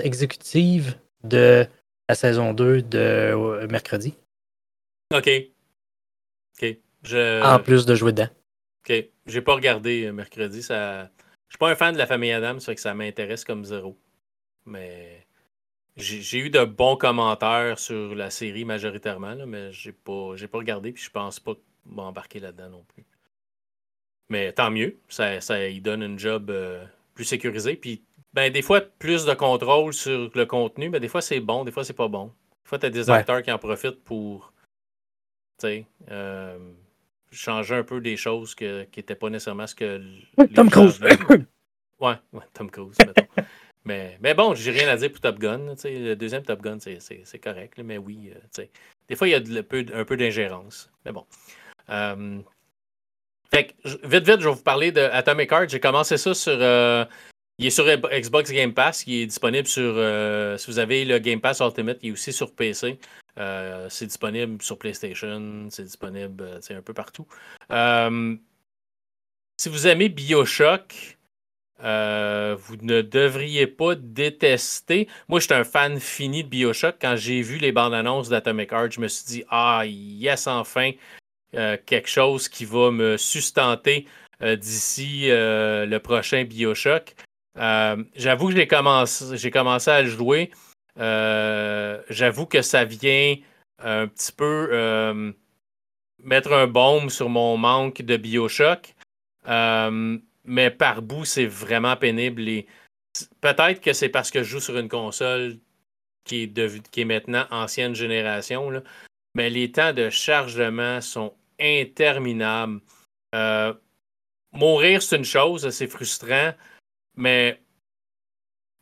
exécutive 0.00 0.96
de 1.24 1.66
la 2.08 2.14
saison 2.14 2.52
2 2.52 2.82
de 2.82 3.66
mercredi. 3.70 4.14
OK. 5.12 5.30
OK. 6.60 6.76
En 7.42 7.58
plus 7.58 7.86
de 7.86 7.94
jouer 7.96 8.12
dedans. 8.12 8.28
OK. 8.84 9.04
J'ai 9.26 9.42
pas 9.42 9.54
regardé 9.54 10.04
euh, 10.04 10.12
mercredi. 10.12 10.62
Ça... 10.62 11.10
Je 11.48 11.54
suis 11.54 11.58
pas 11.58 11.70
un 11.70 11.76
fan 11.76 11.92
de 11.92 11.98
la 11.98 12.06
famille 12.06 12.32
Adams, 12.32 12.60
ça 12.60 12.66
fait 12.66 12.76
que 12.76 12.80
ça 12.80 12.94
m'intéresse 12.94 13.44
comme 13.44 13.64
zéro. 13.64 13.98
Mais 14.64 15.26
j'ai 15.96 16.38
eu 16.38 16.50
de 16.50 16.64
bons 16.64 16.96
commentaires 16.96 17.78
sur 17.78 18.14
la 18.14 18.30
série 18.30 18.64
majoritairement, 18.64 19.34
là, 19.34 19.44
mais 19.44 19.70
j'ai 19.72 19.92
pas, 19.92 20.34
pas 20.50 20.58
regardé 20.58 20.92
puis 20.92 21.02
je 21.02 21.10
pense 21.10 21.40
pas 21.40 21.52
m'embarquer 21.84 22.40
là-dedans 22.40 22.70
non 22.70 22.84
plus. 22.84 23.04
Mais 24.30 24.52
tant 24.52 24.70
mieux, 24.70 24.98
ça, 25.08 25.40
ça 25.42 25.68
y 25.68 25.80
donne 25.80 26.02
un 26.02 26.16
job 26.16 26.50
euh, 26.50 26.84
plus 27.14 27.24
sécurisé. 27.24 27.76
Puis 27.76 28.02
ben, 28.32 28.50
des 28.50 28.62
fois, 28.62 28.80
plus 28.80 29.26
de 29.26 29.34
contrôle 29.34 29.92
sur 29.92 30.30
le 30.34 30.46
contenu, 30.46 30.88
mais 30.88 31.00
des 31.00 31.08
fois 31.08 31.20
c'est 31.20 31.40
bon, 31.40 31.64
des 31.64 31.72
fois 31.72 31.84
c'est 31.84 31.92
pas 31.92 32.08
bon. 32.08 32.32
Des 32.64 32.68
fois, 32.68 32.78
tu 32.78 32.86
as 32.86 32.90
des 32.90 33.10
acteurs 33.10 33.42
qui 33.42 33.52
en 33.52 33.58
profitent 33.58 34.02
pour. 34.04 34.52
Tu 35.58 35.66
sais. 35.66 35.86
Euh, 36.10 36.58
changer 37.32 37.74
un 37.76 37.82
peu 37.82 38.00
des 38.00 38.16
choses 38.16 38.54
qui 38.54 38.64
n'étaient 38.64 39.14
pas 39.14 39.30
nécessairement 39.30 39.66
ce 39.66 39.74
que. 39.74 40.00
Tom 40.54 40.70
Cruise. 40.70 41.00
ouais, 42.00 42.14
ouais, 42.32 42.44
Tom 42.52 42.70
Cruise, 42.70 42.96
mais, 43.84 44.18
mais 44.20 44.34
bon, 44.34 44.54
j'ai 44.54 44.70
rien 44.70 44.88
à 44.88 44.96
dire 44.96 45.10
pour 45.10 45.20
Top 45.20 45.38
Gun. 45.38 45.74
Le 45.84 46.14
deuxième 46.14 46.42
Top 46.42 46.62
Gun, 46.62 46.78
c'est 46.80 47.38
correct. 47.38 47.80
mais 47.82 47.98
oui, 47.98 48.32
euh, 48.34 48.64
des 49.08 49.16
fois, 49.16 49.28
il 49.28 49.30
y 49.30 49.34
a 49.34 49.38
un 49.38 49.62
peu, 49.62 49.84
un 49.92 50.04
peu 50.04 50.16
d'ingérence. 50.16 50.90
Mais 51.04 51.12
bon. 51.12 51.26
Euh, 51.90 52.38
fait 53.50 53.74
vite, 53.84 54.26
vite, 54.26 54.40
je 54.40 54.48
vais 54.48 54.54
vous 54.54 54.62
parler 54.62 54.92
de 54.92 55.00
Atomic 55.00 55.50
Heart. 55.50 55.70
J'ai 55.70 55.80
commencé 55.80 56.16
ça 56.16 56.34
sur. 56.34 56.56
Euh, 56.56 57.04
il 57.58 57.66
est 57.66 57.70
sur 57.70 57.84
Xbox 57.86 58.50
Game 58.50 58.72
Pass, 58.72 59.04
qui 59.04 59.22
est 59.22 59.26
disponible 59.26 59.68
sur. 59.68 59.94
si 60.58 60.70
vous 60.70 60.78
avez 60.78 61.04
le 61.04 61.18
Game 61.18 61.40
Pass 61.40 61.60
Ultimate, 61.60 61.98
il 62.02 62.08
est 62.08 62.12
aussi 62.12 62.32
sur 62.32 62.54
PC. 62.54 62.98
Euh, 63.38 63.86
c'est 63.88 64.06
disponible 64.06 64.60
sur 64.62 64.78
PlayStation, 64.78 65.68
c'est 65.70 65.84
disponible 65.84 66.44
euh, 66.44 66.78
un 66.78 66.82
peu 66.82 66.92
partout. 66.92 67.26
Euh, 67.70 68.36
si 69.56 69.68
vous 69.68 69.86
aimez 69.86 70.08
Bioshock, 70.08 71.18
vous 71.78 72.76
ne 72.82 73.00
devriez 73.00 73.66
pas 73.66 73.94
détester. 73.94 75.08
Moi, 75.28 75.40
j'étais 75.40 75.54
un 75.54 75.64
fan 75.64 75.98
fini 75.98 76.44
de 76.44 76.48
Bioshock. 76.48 76.96
Quand 77.00 77.16
j'ai 77.16 77.42
vu 77.42 77.58
les 77.58 77.72
bandes 77.72 77.94
annonces 77.94 78.28
d'Atomic 78.28 78.70
Heart, 78.70 78.92
je 78.92 79.00
me 79.00 79.08
suis 79.08 79.24
dit 79.24 79.44
Ah, 79.48 79.82
yes, 79.86 80.46
enfin, 80.46 80.92
quelque 81.52 82.08
chose 82.08 82.48
qui 82.48 82.64
va 82.64 82.90
me 82.90 83.16
sustenter 83.16 84.06
d'ici 84.40 85.26
le 85.28 85.98
prochain 85.98 86.44
Bioshock. 86.44 87.14
J'avoue 87.56 88.48
que 88.48 88.56
j'ai 88.56 88.68
commencé, 88.68 89.50
commencé 89.50 89.90
à 89.90 90.02
le 90.02 90.08
jouer. 90.08 90.50
Euh, 90.98 92.02
j'avoue 92.08 92.46
que 92.46 92.62
ça 92.62 92.84
vient 92.84 93.36
un 93.78 94.06
petit 94.06 94.32
peu 94.32 94.68
euh, 94.72 95.32
mettre 96.22 96.52
un 96.52 96.66
baume 96.66 97.10
sur 97.10 97.28
mon 97.28 97.56
manque 97.56 98.02
de 98.02 98.16
Bioshock. 98.16 98.94
Euh, 99.48 100.18
mais 100.44 100.70
par 100.70 101.02
bout, 101.02 101.24
c'est 101.24 101.46
vraiment 101.46 101.96
pénible. 101.96 102.48
Et 102.48 102.66
peut-être 103.40 103.80
que 103.80 103.92
c'est 103.92 104.08
parce 104.08 104.30
que 104.30 104.42
je 104.42 104.50
joue 104.50 104.60
sur 104.60 104.78
une 104.78 104.88
console 104.88 105.58
qui 106.24 106.42
est, 106.42 106.90
qui 106.90 107.00
est 107.00 107.06
maintenant 107.06 107.46
ancienne 107.50 107.94
génération. 107.94 108.70
Mais 109.34 109.50
les 109.50 109.72
temps 109.72 109.92
de 109.92 110.10
chargement 110.10 111.00
sont 111.00 111.34
interminables. 111.58 112.80
mourir, 114.52 115.02
c'est 115.02 115.16
une 115.16 115.24
chose, 115.24 115.68
c'est 115.70 115.86
frustrant. 115.86 116.52
Mais 117.16 117.60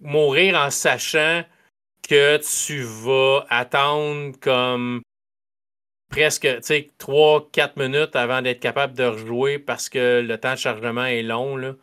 mourir 0.00 0.56
en 0.56 0.70
sachant 0.70 1.44
que 2.02 2.38
tu 2.38 2.82
vas 2.82 3.46
attendre 3.48 4.36
comme 4.40 5.02
presque 6.10 6.46
3-4 6.46 7.72
minutes 7.76 8.16
avant 8.16 8.42
d'être 8.42 8.60
capable 8.60 8.94
de 8.94 9.04
rejouer 9.04 9.58
parce 9.58 9.88
que 9.88 10.20
le 10.20 10.38
temps 10.38 10.52
de 10.52 10.58
chargement 10.58 11.06
est 11.06 11.22
long, 11.22 11.56
là, 11.56 11.74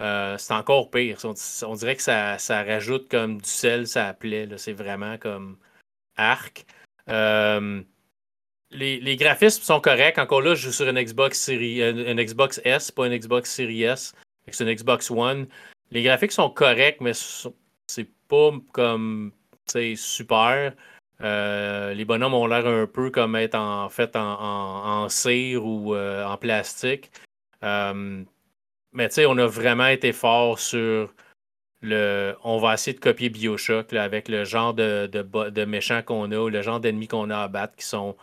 euh, 0.00 0.36
c'est 0.38 0.54
encore 0.54 0.90
pire. 0.90 1.18
On, 1.24 1.74
dirait 1.74 1.96
que 1.96 2.02
ça, 2.02 2.38
ça, 2.38 2.62
rajoute 2.64 3.08
comme 3.10 3.40
du 3.40 3.48
sel, 3.48 3.86
ça 3.86 4.12
plaît. 4.14 4.48
C'est 4.56 4.72
vraiment 4.72 5.18
comme 5.18 5.58
arc. 6.16 6.64
Euh, 7.08 7.82
les, 8.70 9.16
graphismes 9.16 9.62
sont 9.62 9.80
corrects. 9.80 10.18
Encore 10.18 10.40
là, 10.42 10.54
je 10.54 10.66
joue 10.66 10.72
sur 10.72 10.88
une 10.88 11.00
Xbox, 11.00 11.38
Series, 11.38 11.82
une, 11.82 12.22
Xbox 12.22 12.60
S, 12.64 12.90
pas 12.90 13.06
une 13.06 13.16
Xbox 13.16 13.52
Series 13.52 13.84
S. 13.84 14.14
C'est 14.50 14.64
une 14.64 14.74
Xbox 14.74 15.10
One. 15.10 15.46
Les 15.90 16.02
graphiques 16.02 16.32
sont 16.32 16.50
corrects, 16.50 17.00
mais 17.00 17.12
c'est 17.14 18.08
pas 18.28 18.52
comme 18.72 19.32
super. 19.96 20.72
Euh, 21.22 21.92
les 21.92 22.04
bonhommes 22.04 22.34
ont 22.34 22.46
l'air 22.46 22.66
un 22.66 22.86
peu 22.86 23.10
comme 23.10 23.36
être 23.36 23.54
en 23.54 23.88
fait 23.90 24.16
en, 24.16 25.08
cire 25.08 25.64
ou 25.64 25.94
euh, 25.94 26.24
en 26.24 26.36
plastique. 26.36 27.10
Euh, 27.62 28.24
mais 28.92 29.08
tu 29.08 29.16
sais, 29.16 29.26
on 29.26 29.36
a 29.36 29.46
vraiment 29.46 29.86
été 29.86 30.12
fort 30.12 30.58
sur 30.58 31.12
le. 31.82 32.34
On 32.44 32.58
va 32.58 32.74
essayer 32.74 32.94
de 32.94 33.00
copier 33.00 33.28
Bioshock 33.28 33.92
avec 33.92 34.28
le 34.28 34.44
genre 34.44 34.74
de, 34.74 35.64
méchants 35.64 36.02
qu'on 36.02 36.32
a 36.32 36.38
ou 36.38 36.48
le 36.48 36.62
genre 36.62 36.80
d'ennemis 36.80 37.08
qu'on 37.08 37.30
a 37.30 37.38
à 37.38 37.48
battre 37.48 37.76
qui 37.76 37.84
sont. 37.84 38.16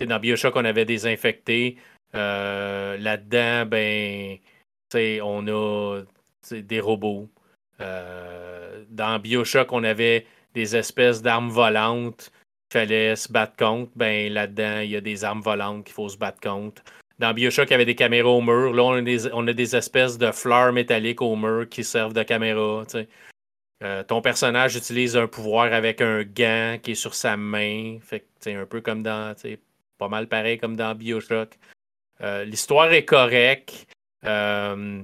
Dans 0.00 0.18
Bioshock, 0.18 0.56
on 0.56 0.64
avait 0.64 0.84
désinfecté. 0.84 1.76
Là-dedans, 2.12 3.66
ben, 3.66 4.38
on 5.22 5.46
a 5.48 6.02
des 6.50 6.80
robots. 6.80 7.28
dans 7.78 9.18
Bioshock, 9.20 9.72
on 9.72 9.84
avait 9.84 10.26
des 10.54 10.76
espèces 10.76 11.22
d'armes 11.22 11.50
volantes 11.50 12.30
qu'il 12.70 12.80
fallait 12.80 13.16
se 13.16 13.30
battre 13.30 13.56
contre. 13.56 13.90
Ben 13.96 14.32
là-dedans, 14.32 14.80
il 14.80 14.90
y 14.90 14.96
a 14.96 15.00
des 15.00 15.24
armes 15.24 15.40
volantes 15.40 15.84
qu'il 15.84 15.94
faut 15.94 16.08
se 16.08 16.16
battre 16.16 16.40
contre. 16.40 16.82
Dans 17.18 17.34
Bioshock, 17.34 17.68
il 17.68 17.72
y 17.72 17.74
avait 17.74 17.84
des 17.84 17.94
caméras 17.94 18.30
au 18.30 18.40
mur. 18.40 18.72
Là, 18.72 18.82
on 18.82 19.46
a 19.46 19.52
des, 19.52 19.76
espèces 19.76 20.18
de 20.18 20.32
fleurs 20.32 20.72
métalliques 20.72 21.22
au 21.22 21.36
mur 21.36 21.68
qui 21.68 21.84
servent 21.84 22.14
de 22.14 22.22
caméra. 22.22 22.82
Euh, 23.84 24.02
ton 24.02 24.20
personnage 24.22 24.76
utilise 24.76 25.16
un 25.16 25.26
pouvoir 25.26 25.72
avec 25.72 26.00
un 26.00 26.22
gant 26.22 26.78
qui 26.82 26.92
est 26.92 26.96
sur 26.96 27.14
sa 27.14 27.36
main. 27.36 27.98
Fait 28.00 28.24
que, 28.44 28.50
un 28.50 28.66
peu 28.66 28.80
comme 28.80 29.02
dans. 29.02 29.34
Pas 29.98 30.08
mal 30.08 30.26
pareil 30.26 30.58
comme 30.58 30.74
dans 30.74 30.96
Bioshock. 30.96 31.50
Euh, 32.22 32.44
l'histoire 32.44 32.92
est 32.92 33.04
correcte. 33.04 33.86
Euh, 34.24 35.02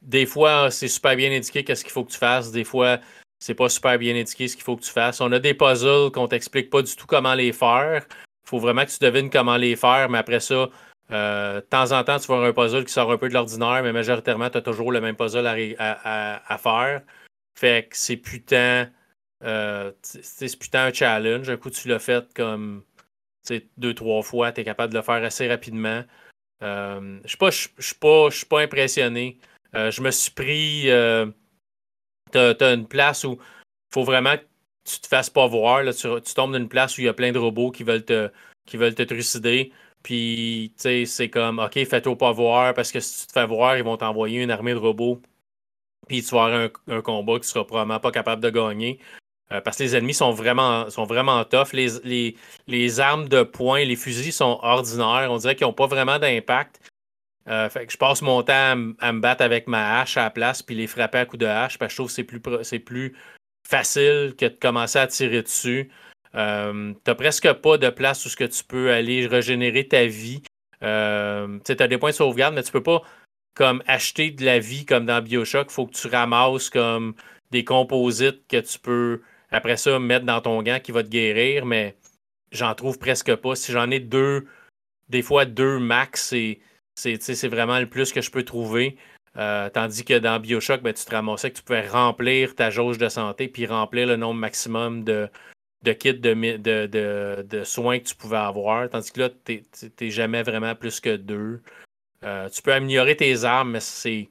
des 0.00 0.26
fois, 0.26 0.70
c'est 0.70 0.88
super 0.88 1.16
bien 1.16 1.30
indiqué 1.32 1.64
qu'est-ce 1.64 1.84
qu'il 1.84 1.92
faut 1.92 2.04
que 2.04 2.12
tu 2.12 2.18
fasses. 2.18 2.50
Des 2.50 2.64
fois, 2.64 2.98
c'est 3.38 3.54
pas 3.54 3.68
super 3.68 3.98
bien 3.98 4.16
indiqué 4.16 4.48
ce 4.48 4.56
qu'il 4.56 4.64
faut 4.64 4.76
que 4.76 4.82
tu 4.82 4.90
fasses. 4.90 5.20
On 5.20 5.30
a 5.32 5.38
des 5.38 5.54
puzzles 5.54 6.10
qu'on 6.12 6.28
t'explique 6.28 6.70
pas 6.70 6.82
du 6.82 6.94
tout 6.96 7.06
comment 7.06 7.34
les 7.34 7.52
faire. 7.52 8.06
Faut 8.44 8.58
vraiment 8.58 8.84
que 8.84 8.90
tu 8.90 8.98
devines 9.00 9.30
comment 9.30 9.56
les 9.56 9.76
faire, 9.76 10.08
mais 10.08 10.18
après 10.18 10.40
ça, 10.40 10.68
euh, 11.10 11.56
de 11.56 11.60
temps 11.60 11.92
en 11.92 12.04
temps, 12.04 12.18
tu 12.18 12.26
vas 12.26 12.34
avoir 12.34 12.48
un 12.48 12.52
puzzle 12.52 12.84
qui 12.84 12.92
sort 12.92 13.10
un 13.12 13.18
peu 13.18 13.28
de 13.28 13.34
l'ordinaire, 13.34 13.82
mais 13.82 13.92
majoritairement, 13.92 14.50
tu 14.50 14.58
as 14.58 14.62
toujours 14.62 14.92
le 14.92 15.00
même 15.00 15.16
puzzle 15.16 15.46
à, 15.46 16.58
faire. 16.58 17.02
Fait 17.58 17.88
que 17.88 17.96
c'est 17.96 18.16
putain, 18.16 18.90
euh, 19.44 19.92
c'est 20.02 20.58
putain 20.58 20.86
un 20.86 20.92
challenge. 20.92 21.48
Un 21.48 21.56
coup, 21.56 21.70
tu 21.70 21.88
l'as 21.88 21.98
fait 21.98 22.32
comme 22.34 22.82
deux, 23.76 23.94
trois 23.94 24.22
fois, 24.22 24.52
tu 24.52 24.60
es 24.60 24.64
capable 24.64 24.92
de 24.92 24.98
le 24.98 25.04
faire 25.04 25.22
assez 25.22 25.48
rapidement. 25.48 26.04
Euh, 26.62 27.20
je 27.24 27.36
suis 27.78 27.94
pas, 27.94 28.28
pas 28.48 28.60
impressionné. 28.60 29.38
je 29.74 30.02
me 30.02 30.10
suis 30.10 30.32
pris 30.32 30.90
tu 32.32 32.64
as, 32.64 32.72
une 32.72 32.86
place 32.86 33.24
où 33.24 33.32
il 33.32 33.94
faut 33.94 34.04
vraiment 34.04 34.36
que 34.36 34.44
tu 34.84 35.00
te 35.00 35.06
fasses 35.06 35.30
pas 35.30 35.46
voir. 35.46 35.82
Là, 35.82 35.92
tu, 35.92 36.08
tombes 36.34 36.52
dans 36.52 36.58
une 36.58 36.68
place 36.68 36.96
où 36.98 37.00
il 37.00 37.04
y 37.04 37.08
a 37.08 37.14
plein 37.14 37.32
de 37.32 37.38
robots 37.38 37.70
qui 37.70 37.84
veulent 37.84 38.04
te, 38.04 38.30
qui 38.66 38.76
veulent 38.76 38.94
te 38.94 39.02
trucider. 39.02 39.72
Puis, 40.02 40.72
tu 40.80 41.06
c'est 41.06 41.28
comme, 41.30 41.58
OK, 41.58 41.74
fais-toi 41.84 42.16
pas 42.16 42.32
voir 42.32 42.74
parce 42.74 42.92
que 42.92 43.00
si 43.00 43.22
tu 43.22 43.26
te 43.26 43.32
fais 43.32 43.46
voir, 43.46 43.76
ils 43.76 43.84
vont 43.84 43.96
t'envoyer 43.96 44.42
une 44.42 44.50
armée 44.50 44.72
de 44.72 44.78
robots. 44.78 45.20
Puis, 46.06 46.22
tu 46.22 46.34
vas 46.34 46.44
avoir 46.46 46.70
un, 46.88 47.02
combat 47.02 47.38
que 47.38 47.44
tu 47.44 47.50
seras 47.50 47.64
probablement 47.64 48.00
pas 48.00 48.12
capable 48.12 48.42
de 48.42 48.50
gagner. 48.50 48.98
Euh, 49.52 49.60
parce 49.60 49.78
que 49.78 49.82
les 49.82 49.96
ennemis 49.96 50.14
sont 50.14 50.32
vraiment, 50.32 50.88
sont 50.90 51.04
vraiment 51.04 51.44
tough. 51.44 51.72
Les, 51.72 51.88
les, 52.04 52.36
les, 52.66 53.00
armes 53.00 53.28
de 53.28 53.42
poing, 53.42 53.84
les 53.84 53.96
fusils 53.96 54.32
sont 54.32 54.58
ordinaires. 54.62 55.28
On 55.30 55.38
dirait 55.38 55.56
qu'ils 55.56 55.66
n'ont 55.66 55.72
pas 55.72 55.86
vraiment 55.86 56.18
d'impact. 56.18 56.80
Euh, 57.48 57.68
je 57.88 57.96
passe 57.96 58.20
mon 58.20 58.42
temps 58.42 58.94
à, 58.98 59.12
me 59.12 59.20
battre 59.20 59.42
avec 59.42 59.68
ma 59.68 60.00
hache 60.00 60.16
à 60.16 60.24
la 60.24 60.30
place 60.30 60.62
puis 60.62 60.74
les 60.74 60.86
frapper 60.86 61.18
à 61.18 61.26
coups 61.26 61.40
de 61.40 61.46
hache 61.46 61.78
parce 61.78 61.90
que 61.90 61.92
je 61.92 61.96
trouve 61.96 62.08
que 62.08 62.12
c'est 62.14 62.24
plus, 62.24 62.40
c'est 62.62 62.78
plus 62.78 63.16
facile 63.66 64.34
que 64.36 64.46
de 64.46 64.56
commencer 64.60 64.98
à 64.98 65.06
tirer 65.06 65.42
dessus. 65.42 65.90
Euh, 66.34 66.92
t'as 67.04 67.14
presque 67.14 67.50
pas 67.54 67.78
de 67.78 67.88
place 67.88 68.24
où 68.26 68.28
ce 68.28 68.36
que 68.36 68.44
tu 68.44 68.64
peux 68.64 68.92
aller 68.92 69.26
régénérer 69.26 69.88
ta 69.88 70.04
vie. 70.06 70.42
Euh, 70.82 71.58
tu 71.64 71.72
as 71.72 71.88
des 71.88 71.98
points 71.98 72.10
de 72.10 72.14
sauvegarde, 72.14 72.54
mais 72.54 72.62
tu 72.62 72.72
peux 72.72 72.82
pas 72.82 73.02
comme 73.54 73.82
acheter 73.86 74.30
de 74.30 74.44
la 74.44 74.58
vie 74.58 74.84
comme 74.84 75.06
dans 75.06 75.22
Bioshock. 75.22 75.70
Faut 75.70 75.86
que 75.86 75.94
tu 75.94 76.06
ramasses 76.06 76.68
comme 76.70 77.14
des 77.50 77.64
composites 77.64 78.46
que 78.46 78.60
tu 78.60 78.78
peux 78.78 79.22
après 79.50 79.78
ça 79.78 79.98
mettre 79.98 80.26
dans 80.26 80.40
ton 80.40 80.62
gant 80.62 80.80
qui 80.80 80.92
va 80.92 81.02
te 81.02 81.08
guérir, 81.08 81.64
mais 81.64 81.96
j'en 82.52 82.74
trouve 82.74 82.98
presque 82.98 83.34
pas. 83.36 83.54
Si 83.54 83.72
j'en 83.72 83.90
ai 83.90 84.00
deux, 84.00 84.46
des 85.08 85.22
fois 85.22 85.46
deux 85.46 85.78
max, 85.78 86.28
c'est 86.28 86.60
c'est 86.98 87.48
vraiment 87.48 87.78
le 87.78 87.88
plus 87.88 88.12
que 88.12 88.20
je 88.20 88.30
peux 88.30 88.44
trouver. 88.44 88.96
Euh, 89.36 89.68
tandis 89.70 90.04
que 90.04 90.18
dans 90.18 90.40
Bioshock, 90.40 90.82
ben, 90.82 90.92
tu 90.92 91.04
te 91.04 91.14
ramassais 91.14 91.50
que 91.50 91.56
tu 91.56 91.62
pouvais 91.62 91.86
remplir 91.86 92.54
ta 92.54 92.70
jauge 92.70 92.98
de 92.98 93.08
santé 93.08 93.48
puis 93.48 93.66
remplir 93.66 94.06
le 94.06 94.16
nombre 94.16 94.40
maximum 94.40 95.04
de, 95.04 95.28
de 95.84 95.92
kits 95.92 96.14
de, 96.14 97.42
de, 97.42 97.64
soins 97.64 98.00
que 98.00 98.04
tu 98.04 98.16
pouvais 98.16 98.38
avoir. 98.38 98.88
Tandis 98.90 99.12
que 99.12 99.20
là, 99.20 99.30
tu 99.44 99.62
n'es 100.00 100.10
jamais 100.10 100.42
vraiment 100.42 100.74
plus 100.74 100.98
que 100.98 101.16
deux. 101.16 101.62
Euh, 102.24 102.48
tu 102.48 102.62
peux 102.62 102.72
améliorer 102.72 103.16
tes 103.16 103.44
armes, 103.44 103.72
mais 103.72 103.80
c'est 103.80 104.28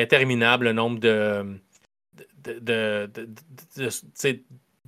interminable 0.00 0.66
le 0.66 0.72
nombre 0.74 1.00
de, 1.00 1.58
de, 2.44 3.10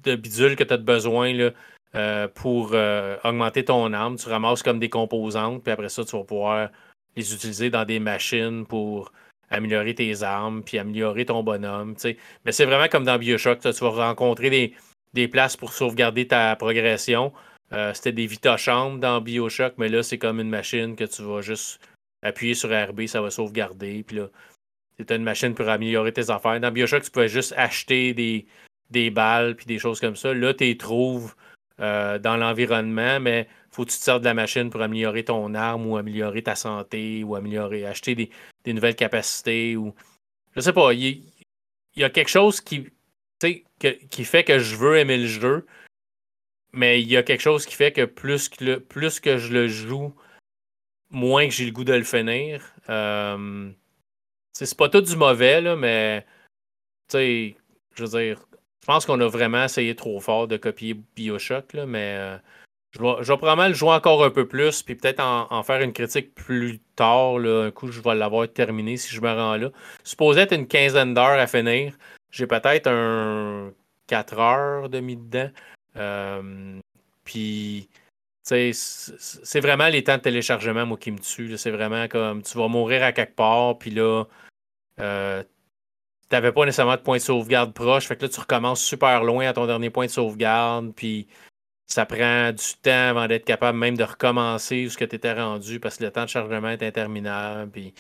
de, 0.05 0.15
bidules 0.15 0.55
que 0.55 0.63
tu 0.63 0.75
as 0.75 0.77
besoin 0.77 1.33
là, 1.33 1.51
euh, 1.97 2.29
pour 2.29 2.77
augmenter 3.25 3.65
ton 3.65 3.93
arme. 3.93 4.17
Tu 4.17 4.29
ramasses 4.29 4.63
comme 4.63 4.79
des 4.79 4.91
composantes, 4.91 5.65
puis 5.65 5.73
après 5.73 5.89
ça, 5.89 6.05
tu 6.05 6.17
vas 6.17 6.23
pouvoir 6.23 6.71
les 7.17 7.35
utiliser 7.35 7.71
dans 7.71 7.85
des 7.85 8.01
machines 8.01 8.67
pour 8.67 9.13
améliorer 9.51 9.95
tes 9.95 10.23
armes, 10.23 10.63
puis 10.63 10.79
améliorer 10.79 11.27
ton 11.27 11.43
bonhomme. 11.43 11.95
Mais 12.45 12.53
c'est 12.53 12.65
vraiment 12.65 12.89
comme 12.89 13.05
dans 13.05 13.19
Bioshock, 13.19 13.61
tu 13.61 13.69
vas 13.69 13.91
rencontrer 13.91 14.51
des, 14.51 14.75
des, 15.13 15.29
places 15.29 15.57
pour 15.57 15.73
sauvegarder 15.73 16.27
ta 16.27 16.57
progression. 16.57 17.33
Euh, 17.73 17.93
c'était 17.95 18.13
des 18.13 18.29
chambres 18.57 18.99
dans 18.99 19.21
Bioshock, 19.21 19.75
mais 19.79 19.89
là, 19.89 20.03
c'est 20.03 20.19
comme 20.19 20.41
une 20.41 20.49
machine 20.49 20.97
que 20.97 21.05
tu 21.05 21.23
vas 21.23 21.43
juste 21.43 21.81
appuyer 22.23 22.55
sur 22.55 22.71
RB, 22.71 23.07
ça 23.07 23.21
va 23.21 23.31
sauvegarder. 23.31 24.03
Puis 24.03 24.17
là, 24.17 24.29
c'est 24.99 25.11
une 25.11 25.23
machine 25.23 25.55
pour 25.55 25.69
améliorer 25.69 26.13
tes 26.13 26.31
affaires. 26.31 26.61
Dans 26.61 26.71
Bioshock, 26.71 27.03
tu 27.03 27.11
pouvais 27.11 27.29
juste 27.29 27.55
acheter 27.57 28.15
des, 28.15 28.47
des 28.91 29.11
balles 29.11 29.57
puis 29.57 29.67
des 29.67 29.79
choses 29.79 30.01
comme 30.01 30.17
ça. 30.17 30.33
Là, 30.33 30.55
tu 30.55 30.65
les 30.65 30.77
trouves 30.77 31.35
euh, 31.81 32.19
dans 32.19 32.37
l'environnement, 32.37 33.21
mais 33.21 33.49
faut 33.73 33.85
que 33.85 33.91
tu 33.91 33.99
te 33.99 34.03
sers 34.05 34.21
de 34.21 34.25
la 34.25 34.35
machine 34.35 34.71
pour 34.71 34.83
améliorer 34.83 35.25
ton 35.25 35.55
arme 35.55 35.87
ou 35.87 35.97
améliorer 35.97 36.43
ta 36.43 36.55
santé 36.55 37.25
ou 37.25 37.35
améliorer, 37.35 37.87
acheter 37.87 38.15
des, 38.15 38.73
nouvelles 38.73 38.97
capacités 38.97 39.77
ou. 39.77 39.95
Je 40.55 40.61
sais 40.61 40.73
pas, 40.73 40.93
il, 40.93 41.23
y 41.97 42.05
a 42.05 42.11
quelque 42.11 42.29
chose 42.29 42.61
qui, 42.61 42.89
qui 43.41 44.25
fait 44.25 44.45
que 44.45 44.59
je 44.59 44.77
veux 44.77 44.99
aimer 44.99 45.17
le 45.17 45.27
jeu, 45.27 45.67
mais 46.73 47.01
il 47.01 47.09
y 47.09 47.17
a 47.17 47.23
quelque 47.23 47.41
chose 47.41 47.65
qui 47.65 47.75
fait 47.75 47.93
que 47.93 48.05
plus 48.05 48.49
que, 48.51 48.77
plus 48.77 49.21
que 49.21 49.39
je 49.39 49.53
le 49.53 49.69
joue, 49.69 50.15
moins 51.11 51.47
que 51.47 51.53
j'ai 51.55 51.65
le 51.65 51.73
goût 51.73 51.85
de 51.85 51.95
le 51.95 52.05
finir. 52.05 52.63
Euh, 52.91 53.71
c'est 54.53 54.77
pas 54.77 54.89
tout 54.89 55.01
du 55.01 55.17
mauvais, 55.17 55.61
là, 55.63 55.77
mais 55.77 56.27
je 57.13 57.55
veux 57.99 58.09
dire, 58.09 58.47
je 58.81 58.87
pense 58.87 59.07
qu'on 59.07 59.21
a 59.21 59.29
vraiment 59.29 59.65
essayé 59.65 59.95
trop 59.95 60.19
fort 60.21 60.49
de 60.49 60.57
copier 60.57 60.95
Bioshock, 60.95 61.73
là, 61.75 61.87
mais 61.87 62.17
euh, 62.19 62.39
je, 62.93 63.01
vais, 63.01 63.37
probablement 63.39 63.69
le 63.69 63.75
jouer 63.75 63.91
encore 63.91 64.23
un 64.23 64.31
peu 64.31 64.47
plus, 64.47 64.83
puis 64.83 64.95
peut-être 64.95 65.21
en, 65.21 65.63
faire 65.63 65.81
une 65.81 65.95
critique 65.95 66.35
plus 66.35 66.79
tard. 66.95 67.39
Là, 67.39 67.65
un 67.67 67.71
coup, 67.71 67.91
je 67.91 68.01
vais 68.01 68.15
l'avoir 68.15 68.47
terminé 68.53 68.99
si 68.99 69.15
je 69.15 69.21
me 69.21 69.33
rends 69.33 69.57
là. 69.57 69.71
Supposé 70.05 70.43
être 70.43 70.53
une 70.53 70.67
quinzaine 70.67 71.15
d'heures 71.15 71.39
à 71.39 71.47
finir. 71.47 71.97
J'ai 72.31 72.47
peut-être 72.47 72.89
un 72.89 73.73
4 74.09 74.39
heures 74.39 74.89
de 74.91 75.01
mis 75.01 75.17
dedans. 75.17 75.51
Euh, 75.97 76.81
puis, 77.25 77.89
c'est 78.43 79.61
vraiment 79.61 79.89
les 79.89 80.05
temps 80.05 80.19
de 80.19 80.23
téléchargement, 80.23 80.85
moi, 80.85 80.99
qui 80.99 81.13
me 81.13 81.19
tuent. 81.19 81.57
C'est 81.57 81.71
vraiment 81.71 82.09
comme 82.09 82.43
tu 82.43 82.59
vas 82.59 82.69
mourir 82.69 83.03
à 83.05 83.13
quelque 83.13 83.37
part, 83.37 83.79
puis 83.79 83.91
là, 83.91 84.25
euh, 85.01 85.43
tu 85.43 86.35
n'avais 86.37 86.53
pas 86.53 86.67
nécessairement 86.67 86.97
de 86.97 87.01
point 87.01 87.17
de 87.17 87.23
sauvegarde 87.23 87.73
proche. 87.73 88.07
Fait 88.07 88.17
que 88.17 88.23
là, 88.23 88.29
tu 88.29 88.41
recommences 88.41 88.83
super 88.83 89.25
loin 89.25 89.47
à 89.47 89.55
ton 89.55 89.67
dernier 89.67 89.91
point 89.91 90.07
de 90.07 90.11
sauvegarde. 90.11 90.93
Puis 90.95 91.27
ça 91.87 92.07
prend 92.07 92.53
du 92.53 92.75
temps 92.83 93.11
avant 93.11 93.27
d'être 93.27 93.45
capable 93.45 93.79
même 93.79 93.97
de 93.97 94.05
recommencer 94.05 94.89
ce 94.89 94.97
que 94.97 95.05
tu 95.05 95.17
étais 95.17 95.33
rendu 95.33 95.81
parce 95.81 95.99
que 95.99 96.05
le 96.05 96.11
temps 96.11 96.25
de 96.25 96.29
chargement 96.29 96.71
est 96.71 96.83
interminable. 96.83 97.71
Puis 97.71 97.95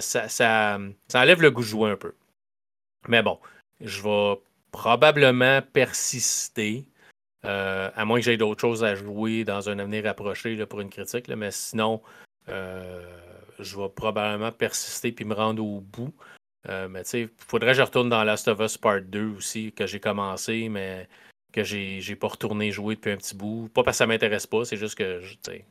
ça, 0.00 0.28
ça, 0.28 0.78
enlève 1.14 1.42
le 1.42 1.50
goût 1.50 1.62
de 1.62 1.66
jouer 1.66 1.90
un 1.90 1.96
peu. 1.96 2.14
Mais 3.08 3.22
bon, 3.22 3.38
je 3.80 4.02
vais 4.02 4.40
probablement 4.72 5.60
persister. 5.62 6.84
Euh, 7.44 7.90
à 7.94 8.04
moins 8.06 8.18
que 8.18 8.24
j'aie 8.24 8.38
d'autres 8.38 8.60
choses 8.60 8.84
à 8.84 8.94
jouer 8.94 9.44
dans 9.44 9.68
un 9.68 9.78
avenir 9.78 10.06
approché 10.06 10.64
pour 10.66 10.80
une 10.80 10.88
critique. 10.88 11.28
mais 11.28 11.50
sinon, 11.50 12.00
euh, 12.48 13.02
je 13.58 13.76
vais 13.76 13.88
probablement 13.88 14.52
persister 14.52 15.12
puis 15.12 15.24
me 15.24 15.34
rendre 15.34 15.62
au 15.64 15.80
bout. 15.80 16.14
Euh, 16.68 16.88
mais 16.88 17.04
tu 17.04 17.10
sais, 17.10 17.20
il 17.22 17.30
faudrait 17.36 17.72
que 17.72 17.78
je 17.78 17.82
retourne 17.82 18.08
dans 18.08 18.24
Last 18.24 18.48
of 18.48 18.60
Us 18.60 18.78
Part 18.78 19.02
2 19.02 19.36
aussi, 19.36 19.72
que 19.72 19.86
j'ai 19.86 20.00
commencé, 20.00 20.68
mais 20.70 21.08
que 21.54 21.62
j'ai, 21.62 22.00
j'ai 22.00 22.16
pas 22.16 22.26
retourné 22.26 22.72
jouer 22.72 22.96
depuis 22.96 23.12
un 23.12 23.16
petit 23.16 23.36
bout. 23.36 23.70
Pas 23.72 23.84
parce 23.84 23.96
que 23.96 23.98
ça 23.98 24.06
m'intéresse 24.06 24.46
pas, 24.46 24.64
c'est 24.64 24.76
juste 24.76 24.96
que 24.96 25.20
j'ai, 25.20 25.64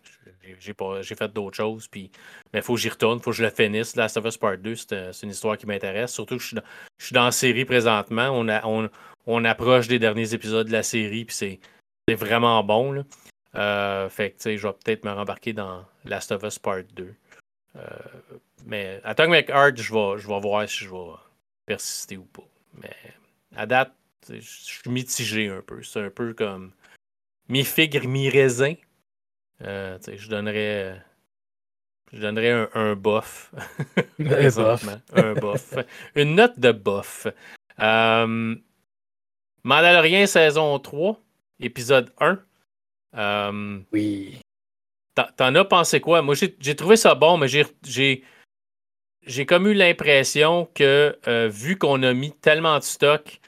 j'ai, 0.59 0.73
j'ai 1.01 1.15
fait 1.15 1.33
d'autres 1.33 1.57
choses. 1.57 1.87
Puis, 1.89 2.09
mais 2.53 2.59
il 2.59 2.63
faut 2.63 2.75
que 2.75 2.79
j'y 2.79 2.89
retourne, 2.89 3.17
il 3.19 3.21
faut 3.21 3.31
que 3.31 3.37
je 3.37 3.43
le 3.43 3.49
finisse. 3.49 3.95
Last 3.97 4.15
of 4.15 4.25
Us 4.25 4.37
Part 4.37 4.59
2, 4.59 4.75
c'est, 4.75 5.23
une 5.23 5.29
histoire 5.29 5.57
qui 5.57 5.67
m'intéresse. 5.67 6.13
Surtout 6.13 6.37
que 6.37 6.41
je 6.41 6.47
suis 6.47 6.55
dans, 6.55 6.63
je 6.97 7.05
suis 7.05 7.13
dans 7.13 7.25
la 7.25 7.31
série 7.31 7.65
présentement. 7.65 8.29
On, 8.29 8.47
on, 8.47 8.89
on 9.27 9.45
approche 9.45 9.89
des 9.89 9.99
derniers 9.99 10.33
épisodes 10.33 10.67
de 10.67 10.71
la 10.71 10.83
série, 10.83 11.25
puis 11.25 11.35
c'est, 11.35 11.59
c'est 12.07 12.15
vraiment 12.15 12.63
bon. 12.63 12.93
Là. 12.93 13.03
Euh, 13.55 14.09
fait 14.09 14.31
que, 14.31 14.55
je 14.55 14.67
vais 14.67 14.73
peut-être 14.73 15.03
me 15.03 15.11
rembarquer 15.11 15.51
dans 15.51 15.85
Last 16.05 16.31
of 16.31 16.43
Us 16.43 16.59
Part 16.59 16.83
2. 16.95 17.13
Euh, 17.75 17.81
mais 18.65 19.01
Atomic 19.03 19.49
Heart, 19.49 19.77
je 19.77 19.83
je 19.83 20.27
vais 20.27 20.39
voir 20.39 20.69
si 20.69 20.85
je 20.85 20.89
vais 20.89 21.11
persister 21.65 22.15
ou 22.15 22.23
pas. 22.23 22.47
Mais 22.81 22.95
à 23.55 23.65
date, 23.65 23.93
je 24.29 24.39
suis 24.39 24.89
mitigé 24.89 25.49
un 25.49 25.61
peu. 25.61 25.81
C'est 25.83 26.01
un 26.01 26.09
peu 26.09 26.33
comme 26.33 26.71
mi-figre, 27.49 28.07
mi-raisin. 28.07 28.75
Euh, 29.61 29.97
je 30.07 30.29
donnerais. 30.29 31.01
Je 32.11 32.19
donnerais 32.19 32.51
un, 32.51 32.69
un 32.73 32.95
bof. 32.95 33.51
un 34.19 34.49
bof. 34.49 34.87
un 35.13 35.33
bof. 35.33 35.73
Une 36.15 36.35
note 36.35 36.59
de 36.59 36.71
bof. 36.71 37.27
Euh, 37.79 38.55
Mandalorian 39.63 40.27
saison 40.27 40.77
3, 40.77 41.19
épisode 41.59 42.13
1. 42.19 42.39
Euh, 43.15 43.79
oui. 43.91 44.39
T'en 45.37 45.55
as 45.55 45.65
pensé 45.65 46.01
quoi? 46.01 46.21
Moi, 46.21 46.35
j'ai 46.35 46.75
trouvé 46.75 46.95
ça 46.95 47.15
bon, 47.15 47.37
mais 47.37 47.47
j'ai 47.47 48.23
j'ai 49.25 49.45
comme 49.45 49.67
eu 49.67 49.73
l'impression 49.73 50.67
que, 50.73 51.17
euh, 51.27 51.47
vu 51.47 51.77
qu'on 51.77 52.03
a 52.03 52.13
mis 52.13 52.33
tellement 52.33 52.77
de 52.79 52.83
stock 52.83 53.39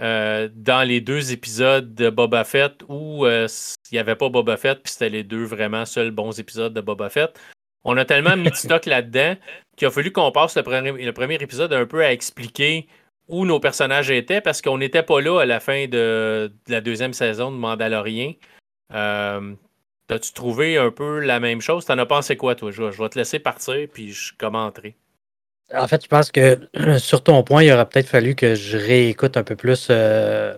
euh, 0.00 0.48
dans 0.54 0.86
les 0.86 1.00
deux 1.00 1.32
épisodes 1.32 1.94
de 1.94 2.10
Boba 2.10 2.44
Fett 2.44 2.82
où 2.88 3.26
il 3.26 3.48
n'y 3.92 3.98
avait 3.98 4.16
pas 4.16 4.28
Boba 4.28 4.56
Fett, 4.56 4.82
puis 4.82 4.92
c'était 4.92 5.08
les 5.08 5.24
deux 5.24 5.44
vraiment 5.44 5.84
seuls 5.84 6.10
bons 6.10 6.38
épisodes 6.38 6.72
de 6.72 6.80
Boba 6.80 7.10
Fett, 7.10 7.38
on 7.84 7.96
a 7.96 8.04
tellement 8.04 8.36
mis 8.36 8.50
de 8.50 8.54
stock 8.54 8.86
là-dedans 8.86 9.36
qu'il 9.76 9.88
a 9.88 9.90
fallu 9.90 10.12
qu'on 10.12 10.32
passe 10.32 10.56
le 10.56 10.62
premier, 10.62 10.92
le 10.92 11.12
premier, 11.12 11.36
épisode 11.36 11.72
un 11.72 11.86
peu 11.86 12.04
à 12.04 12.12
expliquer 12.12 12.86
où 13.28 13.46
nos 13.46 13.60
personnages 13.60 14.10
étaient 14.10 14.40
parce 14.40 14.60
qu'on 14.60 14.78
n'était 14.78 15.02
pas 15.02 15.20
là 15.20 15.40
à 15.40 15.46
la 15.46 15.60
fin 15.60 15.86
de, 15.86 16.52
la 16.68 16.80
deuxième 16.80 17.12
saison 17.12 17.50
de 17.50 17.56
Mandalorian. 17.56 18.32
Euh, 18.92 19.54
As-tu 20.10 20.32
trouvé 20.32 20.76
un 20.76 20.90
peu 20.90 21.20
la 21.20 21.38
même 21.38 21.60
chose? 21.60 21.84
T'en 21.84 21.96
as 21.98 22.06
pensé 22.06 22.36
quoi, 22.36 22.56
toi? 22.56 22.72
Je, 22.72 22.82
vais 22.82 23.08
te 23.08 23.16
laisser 23.16 23.38
partir, 23.38 23.86
puis 23.92 24.12
je 24.12 24.34
commenterai. 24.36 24.96
En 25.74 25.86
fait, 25.86 26.02
je 26.02 26.08
pense 26.08 26.30
que 26.32 26.68
sur 26.98 27.22
ton 27.22 27.42
point, 27.42 27.62
il 27.62 27.72
aurait 27.72 27.88
peut-être 27.88 28.08
fallu 28.08 28.34
que 28.34 28.54
je 28.54 28.76
réécoute 28.76 29.36
un 29.36 29.44
peu 29.44 29.56
plus 29.56 29.88
euh, 29.90 30.56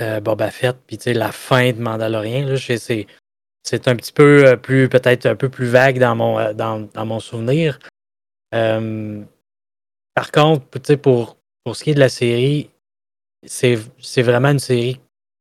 euh, 0.00 0.20
Boba 0.20 0.50
Fett, 0.50 0.76
puis 0.86 0.98
la 1.14 1.32
fin 1.32 1.72
de 1.72 1.80
Mandalorian. 1.80 2.56
C'est 2.56 3.88
un 3.88 3.96
petit 3.96 4.12
peu 4.12 4.46
euh, 4.46 4.56
plus, 4.56 4.88
peut-être 4.88 5.26
un 5.26 5.36
peu 5.36 5.48
plus 5.48 5.66
vague 5.66 5.98
dans 5.98 6.14
mon, 6.14 6.52
dans, 6.52 7.06
mon 7.06 7.20
souvenir. 7.20 7.78
par 8.50 10.32
contre, 10.32 10.96
pour, 10.96 11.36
pour 11.64 11.76
ce 11.76 11.84
qui 11.84 11.90
est 11.90 11.94
de 11.94 12.00
la 12.00 12.08
série, 12.08 12.70
c'est 13.46 14.22
vraiment 14.22 14.50
une 14.50 14.58
série 14.58 15.00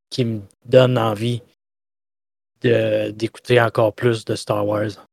qui 0.09 0.23
me 0.23 0.41
donne 0.65 0.97
envie 0.97 1.41
d'écouter 2.61 3.61
encore 3.61 3.93
plus 3.93 4.25
de 4.25 4.35
Star 4.35 4.65
Wars. 4.65 5.05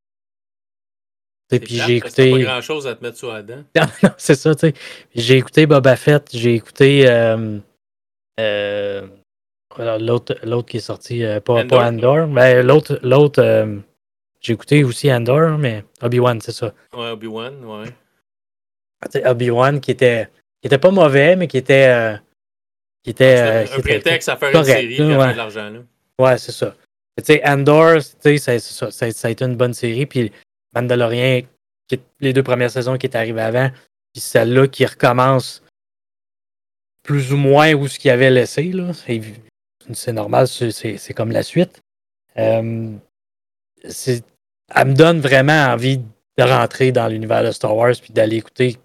Et 1.51 1.61
puis 1.61 1.77
j'ai 1.77 1.97
écouté. 1.97 2.31
pas 2.31 2.39
grand 2.39 2.61
chose 2.61 2.87
à 2.87 2.95
te 2.95 3.03
mettre 3.05 3.19
sur 3.19 3.33
la 3.33 3.43
dent. 3.43 3.65
c'est 4.17 4.35
ça, 4.35 4.55
tu 4.55 4.69
sais. 4.69 4.75
J'ai 5.15 5.37
écouté 5.37 5.67
Boba 5.67 5.97
Fett, 5.97 6.29
j'ai 6.33 6.55
écouté 6.55 7.05
euh, 7.07 7.59
euh, 8.41 9.07
l'autre, 9.99 10.37
l'autre 10.43 10.69
qui 10.69 10.79
est 10.79 10.81
sorti, 10.81 11.23
euh, 11.23 11.41
pas, 11.41 11.61
Andor, 11.61 11.79
pas 11.79 11.89
Andor, 11.89 12.27
mais 12.29 12.63
l'autre, 12.63 12.99
l'autre 13.03 13.83
j'ai 14.41 14.53
écouté 14.53 14.85
aussi 14.85 15.13
Andor, 15.13 15.59
mais 15.59 15.85
Obi-Wan, 16.03 16.41
c'est 16.41 16.53
ça. 16.53 16.75
Ouais, 16.95 17.11
Obi-Wan, 17.11 17.65
ouais. 17.65 19.25
Obi-Wan 19.25 19.81
qui 19.81 19.91
était, 19.91 20.29
qui 20.61 20.67
était 20.67 20.79
pas 20.79 20.91
mauvais, 20.91 21.37
mais 21.37 21.47
qui 21.47 21.59
était. 21.59 22.19
qui 23.03 23.11
était, 23.11 23.67
un, 23.71 23.81
prétexte 23.81 24.29
à 24.29 24.37
faire 24.37 24.55
une 24.55 24.65
série 24.65 24.97
et 24.97 25.17
ouais. 25.17 25.33
de 25.33 25.37
l'argent. 25.37 25.71
Là. 25.71 25.79
Ouais, 26.19 26.39
c'est 26.39 26.53
ça. 26.53 26.75
Tu 27.17 27.25
sais, 27.25 27.43
Andor, 27.47 28.01
ça, 28.03 28.59
ça, 28.59 28.91
ça, 28.91 29.29
a 29.29 29.31
été 29.31 29.45
une 29.45 29.57
bonne 29.57 29.75
série. 29.75 30.05
Puis 30.05 30.33
Mandalorian, 30.75 31.43
les 32.21 32.33
deux 32.33 32.43
premières 32.43 32.71
saisons 32.71 32.97
qui 32.97 33.07
étaient 33.07 33.19
arrivées 33.19 33.43
avant, 33.43 33.71
puis 34.13 34.21
celle-là 34.21 34.69
qui 34.69 34.85
recommence 34.87 35.63
plus 37.03 37.33
ou 37.33 37.37
moins 37.37 37.75
où 37.75 37.87
ce 37.89 37.99
qu'il 37.99 38.11
avait 38.11 38.31
laissé. 38.31 38.73
C'est 39.93 40.13
normal, 40.13 40.49
c'est 40.49 41.15
comme 41.15 41.31
la 41.31 41.43
suite. 41.43 41.81
Euh, 42.39 42.93
elle 43.85 44.89
me 44.89 44.95
donne 44.95 45.21
vraiment 45.21 45.67
envie 45.67 45.99
de 45.99 46.43
rentrer 46.43 46.91
dans 46.91 47.07
l'univers 47.07 47.45
de 47.45 47.53
Star 47.53 47.77
Wars 47.77 47.95
puis 48.01 48.13
d'aller 48.13 48.37
écouter. 48.37 48.79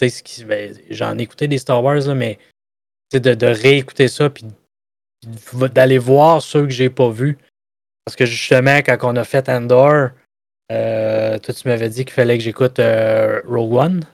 Ben, 0.00 0.74
j'en 0.90 1.18
ai 1.18 1.22
écouté 1.22 1.48
des 1.48 1.58
Star 1.58 1.82
Wars, 1.82 2.14
mais 2.14 2.38
de, 3.12 3.34
de 3.34 3.46
réécouter 3.46 4.08
ça 4.08 4.30
puis 4.30 4.44
d'aller 5.72 5.98
voir 5.98 6.42
ceux 6.42 6.64
que 6.64 6.70
j'ai 6.70 6.90
pas 6.90 7.10
vus 7.10 7.38
parce 8.04 8.16
que 8.16 8.26
justement, 8.26 8.78
quand 8.78 8.98
on 9.02 9.16
a 9.16 9.24
fait 9.24 9.48
Andor, 9.48 10.10
euh, 10.72 11.38
toi, 11.38 11.54
tu 11.54 11.68
m'avais 11.68 11.88
dit 11.88 12.04
qu'il 12.04 12.14
fallait 12.14 12.38
que 12.38 12.44
j'écoute 12.44 12.78
euh, 12.78 13.40
Rogue 13.46 13.74
One. 13.74 14.04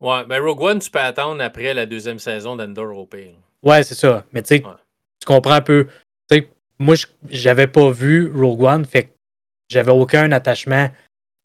Ouais, 0.00 0.24
ben 0.26 0.42
Rogue 0.42 0.62
One, 0.62 0.78
tu 0.78 0.90
peux 0.90 0.98
attendre 0.98 1.42
après 1.42 1.74
la 1.74 1.86
deuxième 1.86 2.18
saison 2.18 2.56
d'Andor 2.56 2.96
au 2.96 3.06
pire. 3.06 3.34
Ouais, 3.62 3.82
c'est 3.82 3.94
ça. 3.94 4.24
Mais 4.32 4.42
tu 4.42 4.48
sais, 4.48 4.60
tu 4.60 5.26
comprends 5.26 5.54
un 5.54 5.60
peu. 5.60 5.86
Tu 6.30 6.38
sais, 6.38 6.48
moi, 6.78 6.94
j'avais 7.28 7.66
pas 7.66 7.90
vu 7.90 8.32
Rogue 8.34 8.62
One, 8.62 8.84
fait 8.86 9.04
que 9.04 9.10
j'avais 9.68 9.92
aucun 9.92 10.32
attachement 10.32 10.90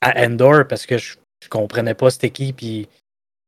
à 0.02 0.26
Andor 0.26 0.68
parce 0.68 0.86
que 0.86 0.98
je, 0.98 1.16
je 1.44 1.50
comprenais 1.50 1.94
pas 1.94 2.10
c'était 2.10 2.30
qui, 2.30 2.54
puis, 2.54 2.88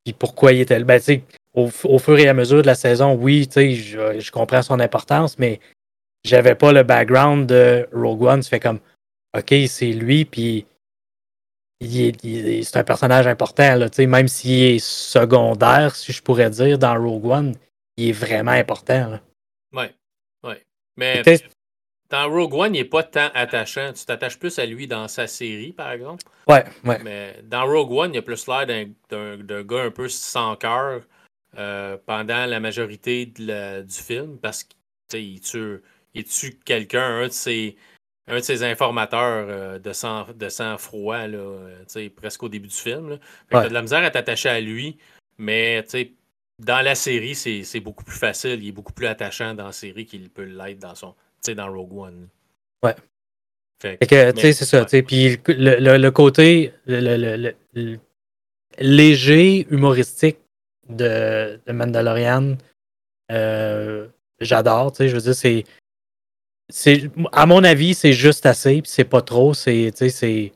puis 0.04 0.12
pourquoi 0.12 0.52
il 0.52 0.60
était 0.60 0.78
là. 0.78 0.84
Ben, 0.84 0.98
tu 0.98 1.04
sais, 1.04 1.22
au, 1.54 1.70
au, 1.84 1.98
fur 1.98 2.18
et 2.18 2.28
à 2.28 2.34
mesure 2.34 2.60
de 2.60 2.66
la 2.66 2.74
saison, 2.74 3.14
oui, 3.14 3.48
tu 3.48 3.54
sais, 3.54 3.74
je, 3.74 4.20
je 4.20 4.30
comprends 4.30 4.62
son 4.62 4.78
importance, 4.78 5.38
mais 5.38 5.58
j'avais 6.22 6.54
pas 6.54 6.72
le 6.72 6.82
background 6.82 7.46
de 7.46 7.88
Rogue 7.92 8.24
One. 8.24 8.42
Ça 8.42 8.50
fait 8.50 8.60
comme, 8.60 8.80
OK, 9.36 9.54
c'est 9.68 9.92
lui, 9.92 10.26
puis 10.26 10.66
c'est 11.80 12.76
un 12.76 12.84
personnage 12.84 13.26
important, 13.26 13.76
là, 13.76 13.88
même 13.98 14.28
s'il 14.28 14.62
est 14.62 14.78
secondaire, 14.78 15.94
si 15.94 16.12
je 16.12 16.22
pourrais 16.22 16.50
dire, 16.50 16.78
dans 16.78 17.00
Rogue 17.00 17.26
One, 17.26 17.54
il 17.96 18.08
est 18.08 18.12
vraiment 18.12 18.52
important. 18.52 19.10
Là. 19.10 19.20
Ouais, 19.72 19.94
ouais. 20.44 20.64
Mais 20.96 21.22
dans 22.10 22.28
Rogue 22.30 22.54
One, 22.54 22.74
il 22.74 22.78
n'est 22.78 22.88
pas 22.88 23.02
tant 23.02 23.28
attachant. 23.34 23.92
Tu 23.92 24.04
t'attaches 24.04 24.38
plus 24.38 24.58
à 24.58 24.66
lui 24.66 24.86
dans 24.86 25.08
sa 25.08 25.26
série, 25.26 25.72
par 25.72 25.92
exemple. 25.92 26.24
Ouais, 26.48 26.64
ouais. 26.84 26.98
Mais 27.04 27.36
dans 27.44 27.66
Rogue 27.66 27.92
One, 27.92 28.14
il 28.14 28.18
a 28.18 28.22
plus 28.22 28.46
l'air 28.46 28.66
d'un 28.66 29.62
gars 29.62 29.82
un 29.82 29.90
peu 29.90 30.08
sans 30.08 30.56
cœur 30.56 31.02
euh, 31.58 31.96
pendant 32.06 32.46
la 32.46 32.60
majorité 32.60 33.26
du 33.26 33.84
film 33.88 34.38
parce 34.38 34.66
qu'il 35.08 35.40
tue 35.40 35.80
il 36.14 36.24
tue 36.24 36.58
quelqu'un, 36.64 37.20
un 37.22 37.28
de 37.28 37.32
ses, 37.32 37.76
un 38.28 38.36
de 38.36 38.40
ses 38.40 38.62
informateurs 38.62 39.46
euh, 39.48 39.78
de, 39.78 39.92
sang, 39.92 40.26
de 40.34 40.48
sang-froid, 40.48 41.26
là, 41.26 41.38
euh, 41.38 42.08
presque 42.14 42.42
au 42.42 42.48
début 42.48 42.68
du 42.68 42.76
film. 42.76 43.10
Là. 43.10 43.16
Fait 43.50 43.68
de 43.68 43.74
la 43.74 43.82
misère 43.82 44.04
à 44.04 44.10
t'attacher 44.10 44.48
à 44.48 44.60
lui, 44.60 44.98
mais 45.38 45.84
dans 46.58 46.80
la 46.80 46.94
série, 46.94 47.34
c'est 47.34 47.80
beaucoup 47.80 48.04
plus 48.04 48.18
facile. 48.18 48.62
Il 48.62 48.68
est 48.68 48.72
beaucoup 48.72 48.92
plus 48.92 49.06
attachant 49.06 49.54
dans 49.54 49.66
la 49.66 49.72
série 49.72 50.06
qu'il 50.06 50.28
peut 50.30 50.44
l'être 50.44 50.78
dans 50.78 50.94
son 50.94 51.14
dans 51.46 51.72
Rogue 51.72 51.96
One. 51.96 52.28
Ouais. 52.82 52.94
Fait 53.80 53.96
que, 54.06 54.32
c'est 54.40 54.52
ça. 54.52 54.84
Puis 54.84 55.38
le, 55.46 55.96
le, 55.96 56.10
côté 56.10 56.72
le, 56.86 57.54
léger, 58.78 59.66
humoristique 59.70 60.38
de, 60.88 61.60
de 61.64 61.72
Mandalorian, 61.72 62.56
euh, 63.30 64.08
j'adore. 64.40 64.92
Je 64.98 65.06
veux 65.06 65.20
dire, 65.20 65.34
c'est 65.34 65.64
c'est 66.68 67.10
à 67.32 67.46
mon 67.46 67.64
avis, 67.64 67.94
c'est 67.94 68.12
juste 68.12 68.46
assez, 68.46 68.82
puis 68.82 68.90
c'est 68.90 69.04
pas 69.04 69.22
trop. 69.22 69.54
C'est, 69.54 69.90
c'est 69.94 70.52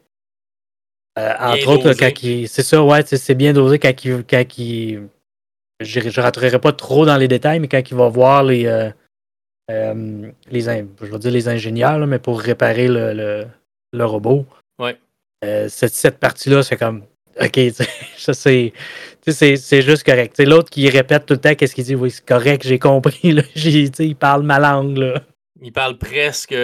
euh, 1.18 1.32
entre 1.40 1.68
autres, 1.68 1.92
quand 1.94 2.12
c'est 2.46 2.62
ça, 2.62 2.82
ouais, 2.82 3.02
c'est 3.04 3.34
bien 3.34 3.52
dosé 3.52 3.78
quand 3.78 4.04
il, 4.04 4.24
quand 4.28 4.58
il 4.58 5.08
je, 5.80 6.00
je 6.00 6.20
rentrerai 6.20 6.58
pas 6.58 6.72
trop 6.72 7.04
dans 7.04 7.16
les 7.16 7.28
détails, 7.28 7.60
mais 7.60 7.68
quand 7.68 7.82
il 7.90 7.96
va 7.96 8.08
voir 8.08 8.44
les, 8.44 8.66
euh, 8.66 8.90
euh, 9.70 10.30
les 10.50 10.60
je 10.60 11.06
vais 11.06 11.18
dire 11.18 11.30
les 11.30 11.48
ingénieurs, 11.48 12.06
mais 12.06 12.18
pour 12.18 12.40
réparer 12.40 12.88
le, 12.88 13.12
le, 13.12 13.46
le 13.92 14.04
robot. 14.04 14.46
Ouais. 14.78 14.96
cette, 15.68 15.94
cette 15.94 16.18
partie-là, 16.18 16.62
c'est 16.62 16.76
comme, 16.76 17.04
ok, 17.40 17.60
ça 18.16 18.32
c'est, 18.32 18.72
c'est 19.26 19.82
juste 19.82 20.04
correct. 20.04 20.38
L'autre 20.40 20.70
qui 20.70 20.88
répète 20.88 21.26
tout 21.26 21.34
le 21.34 21.40
temps 21.40 21.54
qu'est-ce 21.54 21.74
qu'il 21.74 21.84
dit, 21.84 21.94
oui, 21.94 22.10
c'est 22.10 22.24
correct, 22.24 22.66
j'ai 22.66 22.78
compris. 22.78 23.32
Là. 23.32 23.42
il 23.54 24.16
parle 24.16 24.42
ma 24.44 24.58
langue. 24.58 24.96
Là. 24.96 25.22
Il 25.62 25.72
parle 25.72 25.96
presque, 25.96 26.54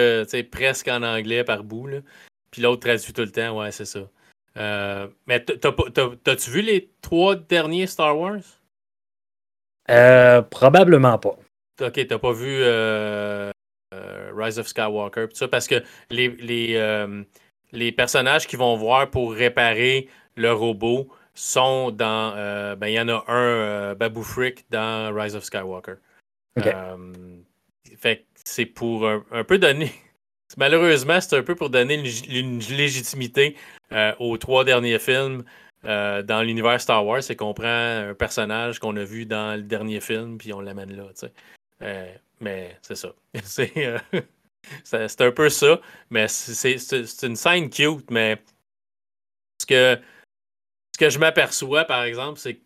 presque 0.51 0.87
en 0.89 1.01
anglais 1.03 1.43
par 1.43 1.63
bout. 1.63 1.87
Là. 1.87 1.99
Puis 2.51 2.61
l'autre 2.61 2.81
traduit 2.81 3.13
tout 3.13 3.21
le 3.21 3.31
temps, 3.31 3.57
ouais, 3.57 3.71
c'est 3.71 3.85
ça. 3.85 4.01
Euh, 4.57 5.07
mais 5.25 5.39
t'as-tu 5.43 6.51
vu 6.51 6.61
les 6.61 6.89
trois 7.01 7.35
derniers 7.35 7.87
Star 7.87 8.17
Wars? 8.17 8.41
Euh, 9.89 10.41
probablement 10.41 11.17
pas. 11.17 11.37
Ok, 11.81 12.07
t'as 12.07 12.19
pas 12.19 12.33
vu 12.33 12.59
euh, 12.61 13.51
Rise 14.35 14.59
of 14.59 14.67
Skywalker, 14.67 15.27
ça, 15.33 15.47
parce 15.47 15.67
que 15.67 15.81
les, 16.09 16.27
les, 16.27 17.07
les, 17.71 17.91
personnages 17.93 18.47
qui 18.47 18.57
vont 18.57 18.75
voir 18.75 19.09
pour 19.09 19.33
réparer 19.33 20.09
le 20.35 20.51
robot 20.51 21.07
sont 21.33 21.91
dans. 21.91 22.33
ben, 22.75 22.87
il 22.87 22.93
y 22.93 22.99
en 22.99 23.07
a 23.07 23.23
un, 23.31 23.95
Babu 23.95 24.23
Frick, 24.23 24.65
dans 24.69 25.13
Rise 25.15 25.35
of 25.35 25.43
Skywalker. 25.45 25.95
fait 27.97 28.25
c'est 28.49 28.65
pour 28.65 29.07
un, 29.07 29.43
peu 29.43 29.57
donner. 29.57 29.91
Malheureusement, 30.57 31.21
c'est 31.21 31.37
un 31.37 31.43
peu 31.43 31.55
pour 31.55 31.69
donner 31.69 31.95
une, 31.95 32.59
légitimité 32.59 33.55
euh, 33.91 34.13
aux 34.19 34.37
trois 34.37 34.63
derniers 34.63 34.99
films 34.99 35.43
euh, 35.85 36.23
dans 36.23 36.41
l'univers 36.41 36.81
Star 36.81 37.05
Wars. 37.05 37.21
C'est 37.21 37.35
qu'on 37.35 37.53
prend 37.53 38.09
un 38.09 38.13
personnage 38.15 38.79
qu'on 38.79 38.97
a 38.97 39.03
vu 39.03 39.25
dans 39.25 39.55
le 39.55 39.63
dernier 39.63 40.01
film, 40.01 40.37
puis 40.37 40.51
on 40.51 40.61
l'amène 40.61 40.95
là. 40.95 41.05
Euh, 41.83 42.13
mais 42.39 42.77
c'est 42.81 42.95
ça. 42.95 43.13
c'est 44.83 45.21
un 45.21 45.31
peu 45.31 45.49
ça. 45.49 45.79
Mais 46.09 46.27
c'est 46.27 47.23
une 47.23 47.35
scène 47.35 47.69
cute, 47.69 48.09
mais 48.09 48.41
ce 49.61 49.67
que, 49.67 49.99
ce 50.95 50.99
que 50.99 51.09
je 51.09 51.19
m'aperçois, 51.19 51.85
par 51.85 52.03
exemple, 52.03 52.39
c'est 52.39 52.55
que 52.55 52.61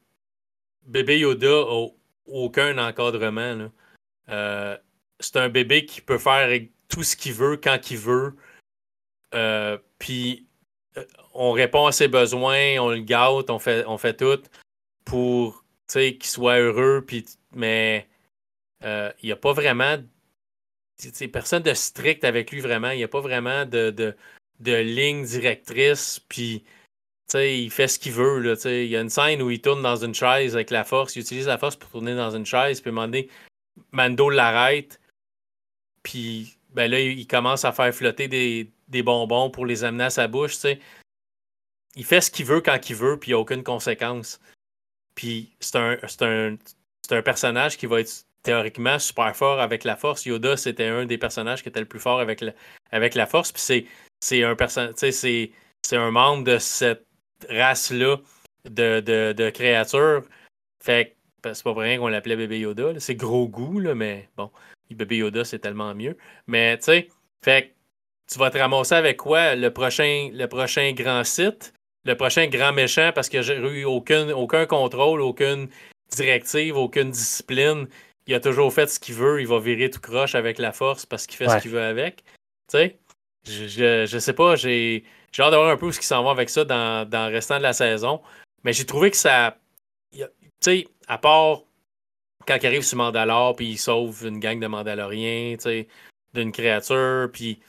bébé 0.86 1.20
Yoda 1.20 1.48
n'a 1.48 1.88
aucun 2.28 2.78
encadrement. 2.78 3.70
C'est 5.26 5.38
un 5.38 5.50
bébé 5.50 5.86
qui 5.86 6.02
peut 6.02 6.18
faire 6.18 6.50
tout 6.90 7.04
ce 7.04 7.16
qu'il 7.16 7.34
veut 7.34 7.58
quand 7.58 7.92
il 7.92 7.98
veut. 7.98 8.36
Euh, 9.34 9.78
puis 10.00 10.48
euh, 10.98 11.06
on 11.34 11.52
répond 11.52 11.86
à 11.86 11.92
ses 11.92 12.08
besoins, 12.08 12.78
on 12.80 12.90
le 12.90 13.00
gâte, 13.00 13.50
on 13.50 13.60
fait, 13.60 13.84
on 13.88 13.98
fait 13.98 14.16
tout 14.16 14.42
pour 15.06 15.64
qu'il 15.88 16.24
soit 16.24 16.60
heureux. 16.60 17.06
Mais 17.54 18.08
euh, 18.84 19.12
il 19.22 19.28
n'y 19.28 19.32
a 19.32 19.38
pas 19.38 19.54
vraiment. 19.54 19.98
Personne 21.32 21.64
de 21.64 21.74
strict 21.74 22.24
avec 22.24 22.52
lui 22.52 22.62
vraiment. 22.62 22.92
Il 22.92 22.98
n'y 22.98 23.04
a 23.04 23.08
pas 23.08 23.22
vraiment 23.22 23.66
de, 23.66 23.90
de, 24.60 24.76
ligne 24.76 25.26
directrice. 25.26 26.22
Puis 26.30 26.64
il 27.34 27.72
fait 27.72 27.88
ce 27.88 27.98
qu'il 27.98 28.14
veut. 28.14 28.40
Là, 28.40 28.56
il 28.66 28.88
y 28.88 28.96
a 28.96 29.02
une 29.02 29.10
scène 29.10 29.42
où 29.42 29.50
il 29.50 29.60
tourne 29.60 29.82
dans 29.82 29.98
une 29.98 30.14
chaise 30.14 30.56
avec 30.56 30.70
la 30.70 30.84
force. 30.84 31.16
Il 31.16 31.22
utilise 31.22 31.48
la 31.48 31.58
force 31.58 31.76
pour 31.76 31.90
tourner 31.90 32.16
dans 32.16 32.36
une 32.36 32.46
chaise. 32.46 32.80
Puis 32.80 32.92
à 32.92 33.08
Mando 33.92 34.30
l'arrête. 34.30 35.00
Puis 36.04 36.58
ben 36.72 36.90
là, 36.90 37.00
il 37.00 37.28
commence 37.28 37.66
à 37.66 37.72
faire 37.72 37.94
flotter 37.94 38.28
des, 38.28 39.04
bonbons 39.04 39.50
pour 39.50 39.66
les 39.66 39.84
amener 39.84 40.06
à 40.06 40.10
sa 40.10 40.28
bouche, 40.28 40.54
tu 40.54 40.60
sais. 40.60 40.80
Il 41.96 42.06
fait 42.06 42.22
ce 42.22 42.32
qu'il 42.32 42.46
veut 42.46 42.62
quand 42.62 42.90
il 42.90 42.96
veut, 42.96 43.20
puis 43.20 43.30
il 43.30 43.34
n'y 43.34 43.38
a 43.38 43.40
aucune 43.40 43.64
conséquence. 43.64 44.40
Puis 45.16 45.56
c'est 45.60 45.78
un, 45.78 45.98
un, 46.22 46.58
un 47.12 47.22
personnage 47.22 47.78
qui 47.78 47.86
va 47.86 48.00
être 48.00 48.26
théoriquement 48.44 49.00
super 49.00 49.36
fort 49.36 49.60
avec 49.60 49.84
la 49.84 49.96
force. 49.96 50.26
Yoda, 50.26 50.58
c'était 50.58 50.88
un 50.88 51.06
des 51.06 51.18
personnages 51.18 51.64
qui 51.64 51.70
était 51.70 51.80
le 51.80 51.88
plus 51.88 52.00
fort 52.00 52.20
avec, 52.20 52.42
la, 52.42 52.52
avec 52.92 53.16
la 53.16 53.26
force. 53.26 53.52
Puis 53.52 53.88
c'est, 54.20 54.44
un 54.44 54.56
un 55.94 56.12
membre 56.12 56.44
de 56.44 56.58
cette 56.58 57.06
race-là 57.50 58.18
de, 58.70 59.00
de, 59.00 59.50
créatures. 59.50 60.24
Fait 60.84 61.16
que 61.42 61.54
c'est 61.54 61.64
pas 61.64 61.74
pour 61.74 61.82
rien 61.82 61.98
qu'on 61.98 62.08
l'appelait 62.08 62.36
bébé 62.36 62.60
Yoda. 62.60 63.00
C'est 63.00 63.16
gros 63.16 63.48
goût, 63.48 63.80
là, 63.80 63.96
mais 63.96 64.30
bon. 64.36 64.52
Bébé 64.92 65.18
Yoda, 65.18 65.44
c'est 65.44 65.60
tellement 65.60 65.94
mieux. 65.96 66.18
Mais 66.48 66.78
tu 66.78 66.86
sais, 66.86 67.10
fait 67.44 67.74
tu 68.32 68.40
vas 68.40 68.50
te 68.50 68.58
ramasser 68.58 68.96
avec 68.96 69.18
quoi? 69.18 69.56
Le 69.56 69.72
prochain, 69.72 70.30
le 70.34 70.48
prochain 70.48 70.92
grand 70.94 71.24
site, 71.24 71.74
le 72.06 72.16
prochain 72.16 72.48
grand 72.48 72.74
méchant, 72.74 73.12
parce 73.14 73.30
que 73.30 73.42
j'ai 73.42 73.56
eu 73.56 73.86
aucun, 73.86 74.30
aucun 74.30 74.66
contrôle, 74.66 75.22
aucune 75.22 75.68
directive, 76.12 76.78
aucune 76.78 77.12
discipline. 77.12 77.88
Il 78.28 78.34
a 78.34 78.40
toujours 78.40 78.74
fait 78.74 78.88
ce 78.88 79.00
qu'il 79.00 79.16
veut, 79.16 79.42
il 79.42 79.48
va 79.48 79.60
virer 79.60 79.90
tout 79.90 80.00
croche 80.00 80.36
avec 80.36 80.58
la 80.58 80.72
force 80.72 81.06
parce 81.06 81.28
qu'il 81.28 81.38
fait 81.38 81.50
ce 81.50 81.58
qu'il 81.58 81.72
veut 81.72 81.82
avec. 81.82 82.24
Tu 82.72 82.78
sais, 82.78 82.98
je, 83.46 84.06
je, 84.08 84.18
sais 84.20 84.34
pas, 84.34 84.56
j'ai 84.56 85.04
hâte 85.38 85.52
de 85.52 85.58
voir 85.58 85.70
un 85.70 85.78
peu 85.78 85.92
ce 85.92 86.00
qui 86.00 86.06
s'en 86.06 86.24
va 86.24 86.32
avec 86.32 86.50
ça 86.50 86.64
dans, 86.64 87.08
dans 87.08 87.28
le 87.28 87.34
restant 87.34 87.58
de 87.58 87.64
la 87.64 87.74
saison. 87.74 88.22
Mais 88.64 88.72
j'ai 88.72 88.86
trouvé 88.86 89.12
que 89.12 89.18
ça. 89.18 89.58
Tu 90.14 90.24
sais, 90.62 90.88
à 91.08 91.18
part 91.18 91.64
quand 92.48 92.58
il 92.62 92.68
arrive 92.68 92.84
sur 92.84 92.98
Mandalore, 92.98 93.56
puis 93.56 93.72
il 93.72 93.78
sauve 93.78 94.26
une 94.26 94.40
gang 94.40 94.60
de 94.60 94.68
Mandaloriens, 94.68 95.56
d'une 96.34 96.52
créature, 96.52 97.30
puis 97.32 97.60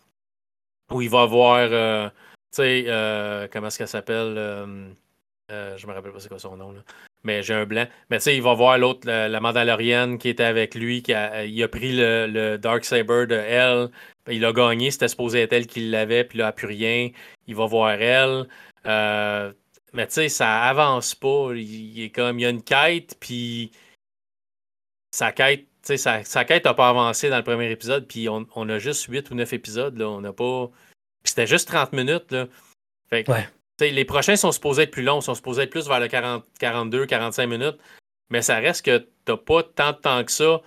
où 0.91 1.03
il 1.03 1.11
va 1.11 1.27
voir, 1.27 1.69
euh, 1.71 2.09
tu 2.09 2.15
sais, 2.57 2.85
euh, 2.87 3.49
comment 3.51 3.69
est-ce 3.69 3.79
qu'elle 3.79 3.89
s'appelle 3.89 4.35
euh, 4.37 5.77
Je 5.77 5.87
me 5.87 5.93
rappelle 5.93 6.13
pas 6.13 6.21
c'est 6.21 6.29
quoi 6.29 6.39
son 6.39 6.57
nom, 6.57 6.73
là. 6.73 6.81
Mais 7.23 7.43
j'ai 7.43 7.55
un 7.55 7.65
blanc. 7.65 7.87
Mais 8.11 8.19
tu 8.19 8.25
sais, 8.25 8.37
il 8.37 8.43
va 8.43 8.53
voir 8.53 8.77
l'autre, 8.77 9.09
la, 9.09 9.41
Mandalorienne 9.41 10.19
qui 10.19 10.29
était 10.29 10.45
avec 10.45 10.75
lui, 10.75 11.03
qui 11.03 11.15
a, 11.15 11.47
il 11.47 11.63
a 11.63 11.69
pris 11.69 11.97
le, 11.97 12.59
Dark 12.59 12.85
Saber 12.85 13.27
de 13.27 13.35
elle. 13.35 13.89
Il 14.29 14.45
a 14.45 14.53
gagné, 14.53 14.91
c'était 14.91 15.09
supposé 15.09 15.41
être 15.41 15.55
elle 15.55 15.67
qui 15.67 15.89
l'avait, 15.89 16.25
puis 16.25 16.39
là, 16.39 16.51
il 16.51 16.55
plus 16.55 16.67
rien. 16.67 17.11
Il 17.47 17.55
va 17.57 17.65
voir 17.65 17.93
elle. 17.93 18.47
mais 18.85 20.07
tu 20.07 20.13
sais, 20.13 20.29
ça 20.29 20.65
avance 20.65 21.15
pas. 21.15 21.53
Il, 21.55 22.03
est 22.03 22.11
comme, 22.11 22.39
il 22.39 22.43
y 22.43 22.47
a 22.47 22.51
une 22.51 22.63
quête, 22.63 23.17
puis 23.19 23.71
sa 25.15 25.31
quête, 25.31 25.69
sa, 25.83 26.25
sa, 26.25 26.45
quête 26.45 26.65
n'a 26.65 26.75
pas 26.75 26.89
avancé 26.89 27.31
dans 27.31 27.37
le 27.37 27.45
premier 27.45 27.71
épisode, 27.71 28.09
puis 28.09 28.29
on, 28.29 28.69
a 28.69 28.79
juste 28.81 29.05
8 29.05 29.31
ou 29.31 29.37
9 29.37 29.53
épisodes. 29.53 29.97
Là. 29.97 30.09
On 30.09 30.21
n'a 30.21 30.33
pas. 30.33 30.71
C'était 31.23 31.47
juste 31.47 31.69
30 31.69 31.93
minutes. 31.93 32.33
Là. 32.33 32.49
Fait 33.09 33.25
Les 33.81 34.05
prochains 34.05 34.35
sont 34.35 34.51
supposés 34.51 34.83
être 34.83 34.91
plus 34.91 35.05
longs, 35.05 35.21
sont 35.21 35.37
supposés 35.37 35.63
être 35.63 35.71
plus 35.71 35.87
vers 35.87 36.01
le 36.01 36.09
40, 36.09 36.45
42, 36.59 37.07
45 37.07 37.47
minutes. 37.47 37.79
Mais 38.31 38.43
ça 38.43 38.57
reste 38.57 38.85
que 38.85 39.07
t'as 39.25 39.37
pas 39.37 39.63
tant 39.63 39.93
de 39.93 39.99
temps 39.99 40.25
que 40.25 40.33
ça 40.33 40.61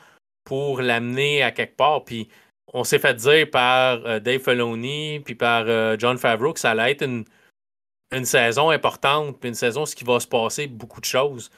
pour 0.46 0.80
l'amener 0.80 1.44
à 1.44 1.52
quelque 1.52 1.76
part. 1.76 2.06
Puis 2.06 2.30
on 2.74 2.86
s'est 2.86 3.00
fait 3.00 3.16
dire 3.16 3.50
par 3.52 4.06
euh, 4.06 4.22
Dave 4.22 4.42
Filoni 4.42 5.20
puis 5.26 5.36
par 5.36 5.66
euh, 5.68 5.98
John 6.00 6.18
Favreau 6.18 6.54
que 6.54 6.62
ça 6.62 6.72
allait 6.72 6.92
être 6.92 7.04
une, 7.04 7.26
une 8.14 8.26
saison 8.26 8.70
importante, 8.70 9.42
puis 9.42 9.50
une 9.50 9.56
saison 9.56 9.84
où 9.84 9.88
il 10.00 10.08
va 10.08 10.22
se 10.22 10.28
passer 10.28 10.68
beaucoup 10.68 11.02
de 11.02 11.06
choses. 11.06 11.52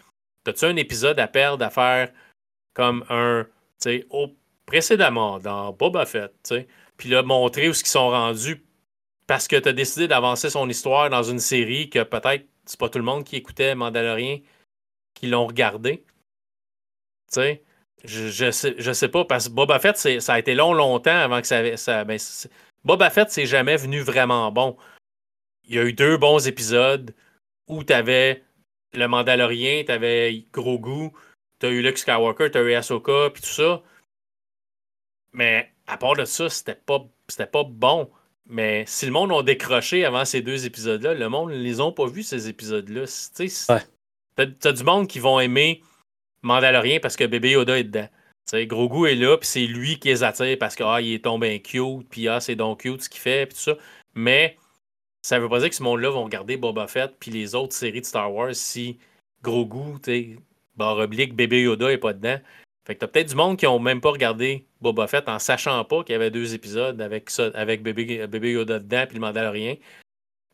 T'as-tu 0.43 0.65
un 0.65 0.75
épisode 0.75 1.19
à 1.19 1.27
perdre 1.27 1.63
à 1.63 1.69
faire 1.69 2.09
comme 2.79 3.03
un, 3.09 3.45
tu 3.81 3.89
sais, 3.89 4.07
précédemment 4.65 5.37
dans 5.39 5.73
Boba 5.73 6.05
Fett, 6.05 6.31
tu 6.45 6.55
sais, 6.55 6.67
puis 6.95 7.09
là, 7.09 7.23
montrer 7.23 7.67
où 7.67 7.73
ils 7.73 7.75
sont 7.75 8.09
rendus 8.09 8.65
parce 9.27 9.49
que 9.49 9.57
tu 9.57 9.67
as 9.67 9.73
décidé 9.73 10.07
d'avancer 10.07 10.49
son 10.49 10.69
histoire 10.69 11.09
dans 11.09 11.23
une 11.23 11.39
série 11.39 11.89
que 11.89 12.03
peut-être 12.03 12.47
c'est 12.65 12.79
pas 12.79 12.87
tout 12.87 12.99
le 12.99 13.03
monde 13.03 13.25
qui 13.25 13.35
écoutait 13.35 13.75
Mandalorian 13.75 14.37
qui 15.13 15.27
l'ont 15.27 15.45
regardé. 15.45 16.05
Tu 17.27 17.41
sais, 17.41 17.63
je, 18.05 18.29
je, 18.29 18.49
sais, 18.49 18.75
je 18.77 18.93
sais 18.93 19.09
pas, 19.09 19.25
parce 19.25 19.49
que 19.49 19.53
Boba 19.53 19.77
Fett, 19.79 19.97
ça 19.97 20.33
a 20.33 20.39
été 20.39 20.55
long, 20.55 20.73
longtemps 20.73 21.11
avant 21.11 21.41
que 21.41 21.47
ça. 21.47 21.75
ça 21.75 22.05
ben, 22.05 22.17
Boba 22.85 23.09
Fett, 23.09 23.29
c'est 23.29 23.45
jamais 23.45 23.75
venu 23.75 23.99
vraiment 23.99 24.53
bon. 24.53 24.77
Il 25.67 25.75
y 25.75 25.79
a 25.79 25.83
eu 25.83 25.91
deux 25.91 26.15
bons 26.15 26.47
épisodes 26.47 27.13
où 27.67 27.83
tu 27.83 27.91
avais 27.91 28.41
le 28.93 29.05
Mandalorien, 29.09 29.83
tu 29.85 29.91
avais 29.91 30.45
Grogu, 30.53 31.11
T'as 31.59 31.69
eu 31.69 31.81
Luke 31.81 31.97
Skywalker, 31.97 32.51
t'as 32.51 32.63
eu 32.63 32.73
Ahsoka, 32.73 33.29
puis 33.33 33.41
tout 33.41 33.49
ça. 33.49 33.83
Mais 35.33 35.71
à 35.87 35.97
part 35.97 36.15
de 36.15 36.25
ça, 36.25 36.49
c'était 36.49 36.75
pas, 36.75 37.05
c'était 37.27 37.45
pas 37.45 37.63
bon. 37.63 38.09
Mais 38.47 38.83
si 38.87 39.05
le 39.05 39.11
monde 39.11 39.31
a 39.31 39.43
décroché 39.43 40.05
avant 40.05 40.25
ces 40.25 40.41
deux 40.41 40.65
épisodes-là, 40.65 41.13
le 41.13 41.29
monde 41.29 41.51
ne 41.51 41.57
les 41.57 41.81
ont 41.81 41.91
pas 41.91 42.07
vus, 42.07 42.23
ces 42.23 42.49
épisodes-là. 42.49 43.03
Ouais. 43.69 43.81
T'as, 44.35 44.71
du 44.71 44.83
monde 44.83 45.07
qui 45.07 45.19
vont 45.19 45.39
aimer 45.39 45.83
Mandalorian 46.41 46.99
parce 47.01 47.15
que 47.15 47.25
bébé 47.25 47.51
Yoda 47.51 47.77
est 47.77 47.83
dedans. 47.83 48.07
T'sais, 48.45 48.65
Grogu 48.65 49.07
est 49.07 49.15
là, 49.15 49.37
puis 49.37 49.47
c'est 49.47 49.67
lui 49.67 49.99
qui 49.99 50.07
les 50.07 50.23
attire 50.23 50.57
parce 50.57 50.75
qu'il 50.75 50.85
ah, 50.87 51.01
est 51.01 51.23
tombé 51.23 51.61
cute, 51.61 52.09
puis 52.09 52.27
ah, 52.27 52.39
c'est 52.39 52.55
donc 52.55 52.81
cute 52.81 53.03
ce 53.03 53.09
qu'il 53.09 53.21
fait, 53.21 53.45
puis 53.45 53.55
tout 53.55 53.61
ça. 53.61 53.77
Mais 54.15 54.57
ça 55.21 55.37
veut 55.37 55.49
pas 55.49 55.59
dire 55.59 55.69
que 55.69 55.75
ce 55.75 55.83
monde-là 55.83 56.09
vont 56.09 56.23
regarder 56.23 56.57
Boba 56.57 56.87
Fett 56.87 57.15
puis 57.19 57.29
les 57.29 57.53
autres 57.53 57.73
séries 57.73 58.01
de 58.01 58.05
Star 58.05 58.33
Wars 58.33 58.55
si 58.55 58.97
Grogu, 59.43 59.99
barre 60.79 60.97
oblique, 60.97 61.35
bébé 61.35 61.61
Yoda 61.61 61.91
est 61.91 61.99
pas 61.99 62.13
dedans. 62.13 62.39
Fait 62.87 62.95
que 62.95 63.01
t'as 63.01 63.07
peut-être 63.07 63.29
du 63.29 63.35
monde 63.35 63.57
qui 63.57 63.67
ont 63.67 63.77
même 63.77 64.01
pas 64.01 64.09
regardé 64.09 64.65
Boba 64.81 65.05
Fett 65.05 65.29
en 65.29 65.37
sachant 65.37 65.85
pas 65.85 66.03
qu'il 66.03 66.13
y 66.13 66.15
avait 66.15 66.31
deux 66.31 66.55
épisodes 66.55 66.99
avec 66.99 67.29
ça, 67.29 67.51
avec 67.53 67.83
bébé, 67.83 68.51
Yoda 68.51 68.79
dedans 68.79 69.05
puis 69.05 69.15
le 69.15 69.21
Mandalorien, 69.21 69.75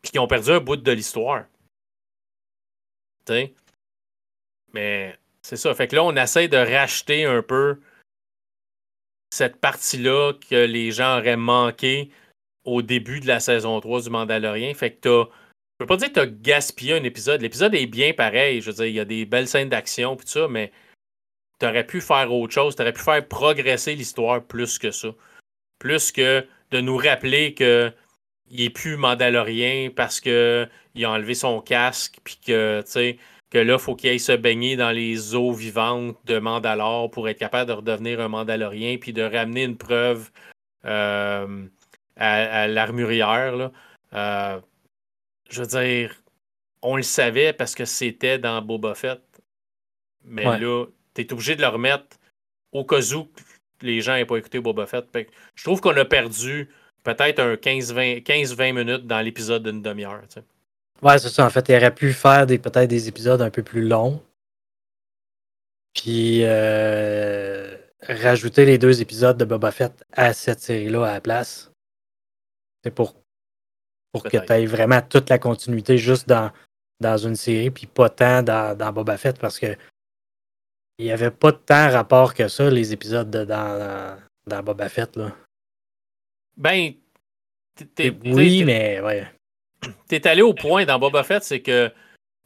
puis 0.02 0.12
qui 0.12 0.20
ont 0.20 0.28
perdu 0.28 0.52
un 0.52 0.60
bout 0.60 0.76
de 0.76 0.92
l'histoire. 0.92 1.46
sais? 3.26 3.54
Mais 4.74 5.18
c'est 5.42 5.56
ça. 5.56 5.74
Fait 5.74 5.88
que 5.88 5.96
là, 5.96 6.04
on 6.04 6.16
essaie 6.18 6.50
de 6.50 6.58
racheter 6.58 7.24
un 7.24 7.42
peu 7.42 7.80
cette 9.30 9.62
partie-là 9.62 10.34
que 10.50 10.66
les 10.66 10.92
gens 10.92 11.20
auraient 11.20 11.38
manqué 11.38 12.10
au 12.66 12.82
début 12.82 13.20
de 13.22 13.28
la 13.28 13.40
saison 13.40 13.80
3 13.80 14.02
du 14.02 14.10
Mandalorien. 14.10 14.74
Fait 14.74 14.92
que 14.92 15.00
t'as 15.02 15.32
Je 15.76 15.84
peux 15.84 15.88
pas 15.88 15.98
dire 15.98 16.08
que 16.08 16.14
tu 16.14 16.20
as 16.22 16.28
gaspillé 16.28 16.94
un 16.94 17.04
épisode. 17.04 17.42
L'épisode 17.42 17.76
est 17.76 17.86
bien 17.86 18.14
pareil. 18.14 18.62
Je 18.62 18.72
veux 18.72 18.76
dire, 18.76 18.86
il 18.86 18.96
y 18.96 19.00
a 19.00 19.06
des 19.06 19.26
belles 19.26 19.48
scènes 19.48 19.68
d'action 19.68 20.16
tout 20.16 20.26
ça, 20.26 20.48
mais 20.48 20.72
tu 21.60 21.66
aurais 21.66 21.86
pu 21.86 22.00
faire 22.00 22.32
autre 22.34 22.54
chose. 22.54 22.76
Tu 22.78 22.82
aurais 22.82 22.94
pu 22.94 23.02
faire 23.02 23.28
progresser 23.28 23.94
l'histoire 23.94 24.42
plus 24.42 24.80
que 24.80 24.92
ça. 24.92 25.10
Plus 25.80 26.14
que 26.14 26.48
de 26.72 26.80
nous 26.80 26.96
rappeler 26.96 27.54
que 27.54 27.92
il 28.50 28.62
est 28.62 28.70
plus 28.70 28.96
Mandalorien 28.96 29.90
parce 29.94 30.22
que 30.22 30.68
il 30.94 31.04
a 31.04 31.12
enlevé 31.12 31.34
son 31.34 31.60
casque 31.62 32.20
puis 32.24 32.38
que 32.46 32.82
tu 32.86 32.92
sais 32.92 33.18
que 33.50 33.58
là, 33.58 33.74
il 33.74 33.80
faut 33.80 33.96
qu'il 33.96 34.10
aille 34.10 34.20
se 34.20 34.32
baigner 34.32 34.76
dans 34.76 34.92
les 34.92 35.36
eaux 35.36 35.52
vivantes 35.52 36.18
de 36.26 36.40
Mandalore 36.40 37.12
pour 37.12 37.28
être 37.30 37.40
capable 37.40 37.70
de 37.70 37.74
redevenir 37.74 38.22
un 38.22 38.28
Mandalorien 38.30 38.98
puis 38.98 39.14
de 39.14 39.24
ramener 39.24 39.64
une 39.64 39.78
preuve 39.78 40.32
euh, 40.86 41.66
à, 42.16 42.68
l'armurière. 42.68 43.72
Euh, 44.14 44.60
je 45.50 45.62
veux 45.62 45.68
dire, 45.68 46.16
on 46.82 46.96
le 46.96 47.04
savait 47.04 47.54
parce 47.54 47.76
que 47.76 47.86
c'était 47.86 48.40
dans 48.40 48.62
Boba 48.62 48.96
Fett. 48.96 49.22
Mais 50.24 50.44
là, 50.44 50.86
tu 51.14 51.22
es 51.22 51.34
obligé 51.34 51.56
de 51.56 51.62
le 51.62 51.68
remettre 51.68 52.18
au 52.72 52.84
cas 52.84 53.02
où 53.14 53.28
les 53.82 54.02
gens 54.02 54.16
n'aient 54.16 54.26
pas 54.26 54.38
écouté 54.38 54.60
Boba 54.60 54.86
Fett. 54.86 55.06
Je 55.56 55.64
trouve 55.64 55.82
qu'on 55.82 55.96
a 55.98 56.06
perdu 56.06 56.70
peut-être 57.04 57.40
un 57.40 57.56
15-20 57.56 58.74
minutes 58.74 59.08
dans 59.08 59.22
l'épisode 59.22 59.64
d'une 59.64 59.82
demi-heure. 59.82 60.22
Ouais, 61.02 61.20
c'est 61.20 61.30
ça. 61.30 61.46
En 61.46 61.50
fait, 61.50 61.70
il 61.70 61.76
aurait 61.76 61.94
pu 61.94 62.14
faire 62.14 62.48
des, 62.48 62.58
peut-être 62.58 62.90
des 62.90 63.08
épisodes 63.08 63.42
un 63.42 63.50
peu 63.52 63.64
plus 63.64 63.88
longs. 63.88 64.22
Puis 65.94 66.42
euh, 66.44 67.76
rajouter 68.02 68.66
les 68.66 68.78
deux 68.78 69.02
épisodes 69.02 69.38
de 69.38 69.46
Boba 69.46 69.72
Fett 69.72 70.06
à 70.12 70.34
cette 70.34 70.60
série-là 70.60 71.06
à 71.06 71.14
la 71.14 71.22
place. 71.22 71.72
C'est 72.84 72.92
pour, 72.92 73.16
pour 74.16 74.24
que 74.24 74.38
tu 74.38 74.54
aies 74.54 74.66
vraiment 74.66 75.02
toute 75.02 75.30
la 75.30 75.38
continuité 75.38 75.98
juste 75.98 76.30
dans, 76.30 76.50
dans 77.02 77.18
une 77.18 77.36
série, 77.36 77.70
puis 77.70 77.86
pas 77.86 78.08
tant 78.08 78.42
dans, 78.44 78.78
dans 78.78 78.94
Boba 78.94 79.18
Fett 79.18 79.38
parce 79.38 79.60
que 79.60 79.76
il 80.98 81.06
n'y 81.06 81.12
avait 81.12 81.32
pas 81.32 81.52
tant 81.52 81.92
rapport 81.92 82.34
que 82.34 82.48
ça, 82.48 82.70
les 82.70 82.94
épisodes 82.94 83.30
de, 83.30 83.44
dans, 83.44 84.18
dans 84.48 84.64
Boba 84.64 84.88
Fett. 84.88 85.18
Là. 85.18 85.36
Ben, 86.56 86.94
oui, 88.24 88.64
mais 88.64 89.02
ouais. 89.02 89.28
T'es 90.08 90.26
allé 90.28 90.42
au 90.42 90.54
point 90.54 90.86
dans 90.86 90.98
Boba 90.98 91.26
Fett, 91.26 91.44
c'est 91.44 91.62
que 91.62 91.92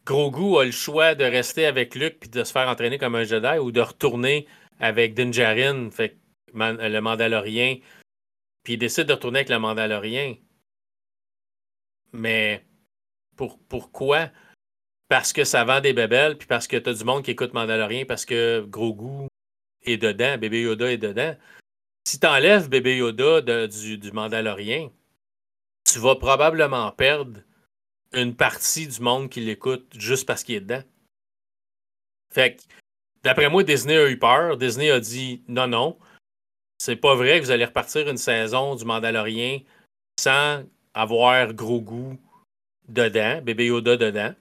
Grogu 0.06 0.58
a 0.58 0.66
le 0.66 0.72
choix 0.72 1.14
de 1.14 1.24
rester 1.24 1.68
avec 1.68 1.94
Luke 1.94 2.18
puis 2.20 2.30
de 2.32 2.44
se 2.44 2.52
faire 2.52 2.68
entraîner 2.68 2.98
comme 2.98 3.14
un 3.14 3.26
Jedi 3.26 3.60
ou 3.60 3.72
de 3.72 3.82
retourner 3.82 4.48
avec 4.80 5.14
Din 5.14 5.32
Djarin, 5.32 5.92
fait, 5.92 6.18
le 6.56 7.00
Mandalorien, 7.00 7.78
puis 8.64 8.74
il 8.74 8.80
décide 8.80 9.06
de 9.06 9.14
retourner 9.14 9.40
avec 9.40 9.50
le 9.50 9.60
Mandalorien. 9.60 10.34
Mais 12.12 12.66
pour, 13.36 13.60
pourquoi? 13.68 14.30
Parce 15.08 15.34
que 15.34 15.44
ça 15.44 15.64
vend 15.64 15.82
des 15.82 15.94
bébelles, 15.94 16.38
puis 16.38 16.48
parce 16.48 16.68
que 16.68 16.78
t'as 16.78 16.94
du 16.94 17.04
monde 17.04 17.24
qui 17.24 17.32
écoute 17.32 17.54
Mandalorien, 17.54 18.06
parce 18.06 18.26
que 18.26 18.66
Grogu 18.68 19.28
est 19.84 19.98
dedans, 19.98 20.38
Bébé 20.38 20.62
Yoda 20.62 20.92
est 20.92 20.98
dedans. 20.98 21.36
Si 22.08 22.20
t'enlèves 22.20 22.70
Bébé 22.70 22.98
Yoda 22.98 23.68
du, 23.68 23.98
du 23.98 24.12
Mandalorien, 24.12 24.90
tu 25.86 26.00
vas 26.00 26.16
probablement 26.16 26.92
perdre 26.92 27.42
une 28.14 28.36
partie 28.36 28.88
du 28.88 29.02
monde 29.02 29.30
qui 29.30 29.42
l'écoute 29.42 29.92
juste 29.98 30.26
parce 30.26 30.44
qu'il 30.44 30.56
est 30.56 30.62
dedans. 30.62 30.84
Fait 32.32 32.56
que, 32.56 32.62
d'après 33.24 33.50
moi, 33.50 33.64
Disney 33.64 33.98
a 33.98 34.10
eu 34.10 34.18
peur. 34.18 34.58
Disney 34.58 34.92
a 34.92 35.00
dit 35.00 35.44
non, 35.48 35.68
non, 35.68 35.98
c'est 36.80 36.96
pas 36.96 37.16
vrai 37.16 37.40
que 37.40 37.46
vous 37.46 37.52
allez 37.52 37.66
repartir 37.66 38.08
une 38.08 38.18
saison 38.18 38.76
du 38.76 38.86
Mandalorien 38.86 39.60
sans 40.20 40.64
avoir 40.94 41.54
gros 41.54 41.82
goût 41.82 42.18
dedans, 42.88 43.42
bébé 43.42 43.68
Yoda 43.68 43.98
dedans. 43.98 44.34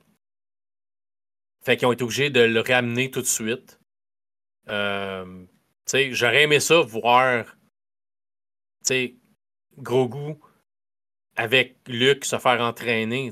Fait 1.65 1.77
qu'ils 1.77 1.87
ont 1.87 1.93
été 1.93 2.05
obligés 2.05 2.31
de 2.31 2.41
le 2.41 2.61
ramener 2.61 3.11
tout 3.11 3.21
de 3.21 3.27
suite. 3.27 3.81
Euh, 4.69 5.45
j'aurais 6.11 6.45
aimé 6.45 6.61
ça 6.61 6.81
voir 6.81 7.45
gros 9.77 10.09
goût 10.09 10.39
avec 11.37 11.77
Luke 11.87 12.25
se 12.25 12.39
faire 12.39 12.61
entraîner. 12.61 13.31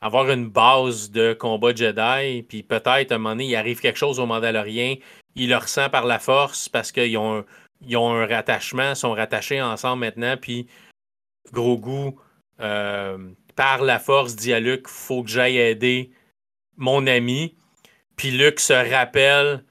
Avoir 0.00 0.30
une 0.30 0.48
base 0.48 1.10
de 1.10 1.32
combat 1.32 1.74
Jedi, 1.74 2.42
puis 2.42 2.62
peut-être 2.62 3.12
à 3.12 3.14
un 3.14 3.18
moment 3.18 3.30
donné, 3.30 3.46
il 3.46 3.56
arrive 3.56 3.80
quelque 3.80 3.98
chose 3.98 4.20
au 4.20 4.26
Mandalorien, 4.26 4.96
il 5.34 5.48
le 5.48 5.56
ressent 5.56 5.88
par 5.88 6.04
la 6.04 6.18
force 6.18 6.68
parce 6.68 6.92
qu'ils 6.92 7.16
ont, 7.16 7.38
un, 7.38 7.96
un 7.96 8.26
rattachement, 8.26 8.94
sont 8.94 9.12
rattachés 9.12 9.62
ensemble 9.62 10.00
maintenant, 10.00 10.36
puis 10.36 10.66
Grogu, 11.52 12.14
euh, 12.60 13.18
par 13.54 13.82
la 13.82 13.98
force, 13.98 14.36
dit 14.36 14.52
à 14.52 14.60
Luke, 14.60 14.88
faut 14.88 15.22
que 15.22 15.30
j'aille 15.30 15.58
aider 15.58 16.10
mon 16.76 17.06
ami. 17.06 17.56
Puis 18.16 18.30
Luke 18.30 18.60
se 18.60 18.72
rappelle 18.72 19.64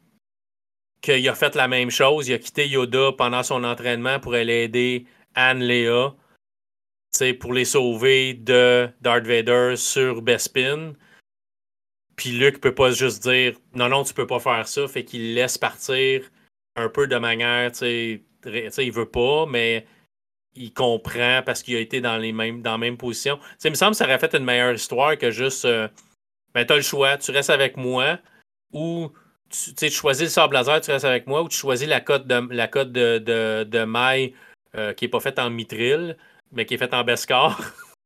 qu'il 1.01 1.27
a 1.27 1.35
fait 1.35 1.55
la 1.55 1.67
même 1.67 1.91
chose, 1.91 2.27
il 2.27 2.33
a 2.33 2.39
quitté 2.39 2.67
Yoda 2.67 3.11
pendant 3.17 3.43
son 3.43 3.63
entraînement 3.63 4.19
pour 4.19 4.33
aller 4.33 4.63
aider 4.63 5.05
Anne 5.35 5.59
Léa 5.59 6.15
pour 7.39 7.53
les 7.53 7.65
sauver 7.65 8.33
de 8.33 8.89
Darth 9.01 9.25
Vader 9.25 9.75
sur 9.77 10.21
Bespin. 10.21 10.93
Puis 12.15 12.31
Luke 12.31 12.61
peut 12.61 12.75
pas 12.75 12.91
juste 12.91 13.23
dire 13.23 13.57
non, 13.73 13.89
non, 13.89 14.03
tu 14.03 14.13
peux 14.13 14.27
pas 14.27 14.39
faire 14.39 14.67
ça. 14.67 14.87
Fait 14.87 15.03
qu'il 15.03 15.33
laisse 15.33 15.57
partir 15.57 16.29
un 16.75 16.89
peu 16.89 17.07
de 17.07 17.17
manière, 17.17 17.71
tu 17.71 17.77
sais, 18.43 18.85
il 18.85 18.91
veut 18.91 19.09
pas, 19.09 19.45
mais 19.45 19.85
il 20.55 20.73
comprend 20.73 21.41
parce 21.45 21.63
qu'il 21.63 21.75
a 21.75 21.79
été 21.79 22.01
dans, 22.01 22.17
les 22.17 22.31
mêmes, 22.31 22.61
dans 22.61 22.73
la 22.73 22.77
même 22.77 22.97
position. 22.97 23.39
il 23.63 23.71
me 23.71 23.75
semble 23.75 23.91
que 23.91 23.97
ça 23.97 24.05
aurait 24.05 24.19
fait 24.19 24.33
une 24.35 24.43
meilleure 24.43 24.73
histoire 24.73 25.17
que 25.17 25.31
juste 25.31 25.65
euh, 25.65 25.87
ben, 26.53 26.65
tu 26.65 26.73
as 26.73 26.77
le 26.77 26.81
choix, 26.81 27.17
tu 27.17 27.31
restes 27.31 27.49
avec 27.49 27.77
moi 27.77 28.19
ou 28.73 29.11
tu, 29.49 29.89
choisis 29.89 30.23
le 30.23 30.29
sable 30.29 30.53
laser, 30.53 30.81
tu 30.81 30.91
restes 30.91 31.05
avec 31.05 31.27
moi 31.27 31.43
ou 31.43 31.49
tu 31.49 31.57
choisis 31.57 31.87
la 31.87 32.01
cote 32.01 32.27
de, 32.27 32.53
la 32.53 32.67
cote 32.67 32.91
de, 32.91 33.83
maille 33.85 34.33
euh, 34.75 34.93
qui 34.93 35.05
n'est 35.05 35.09
pas 35.09 35.19
faite 35.19 35.39
en 35.39 35.49
mitril 35.49 36.17
mais 36.51 36.65
qui 36.65 36.73
est 36.75 36.77
fait 36.77 36.93
en 36.93 37.03
Beskar. 37.03 37.59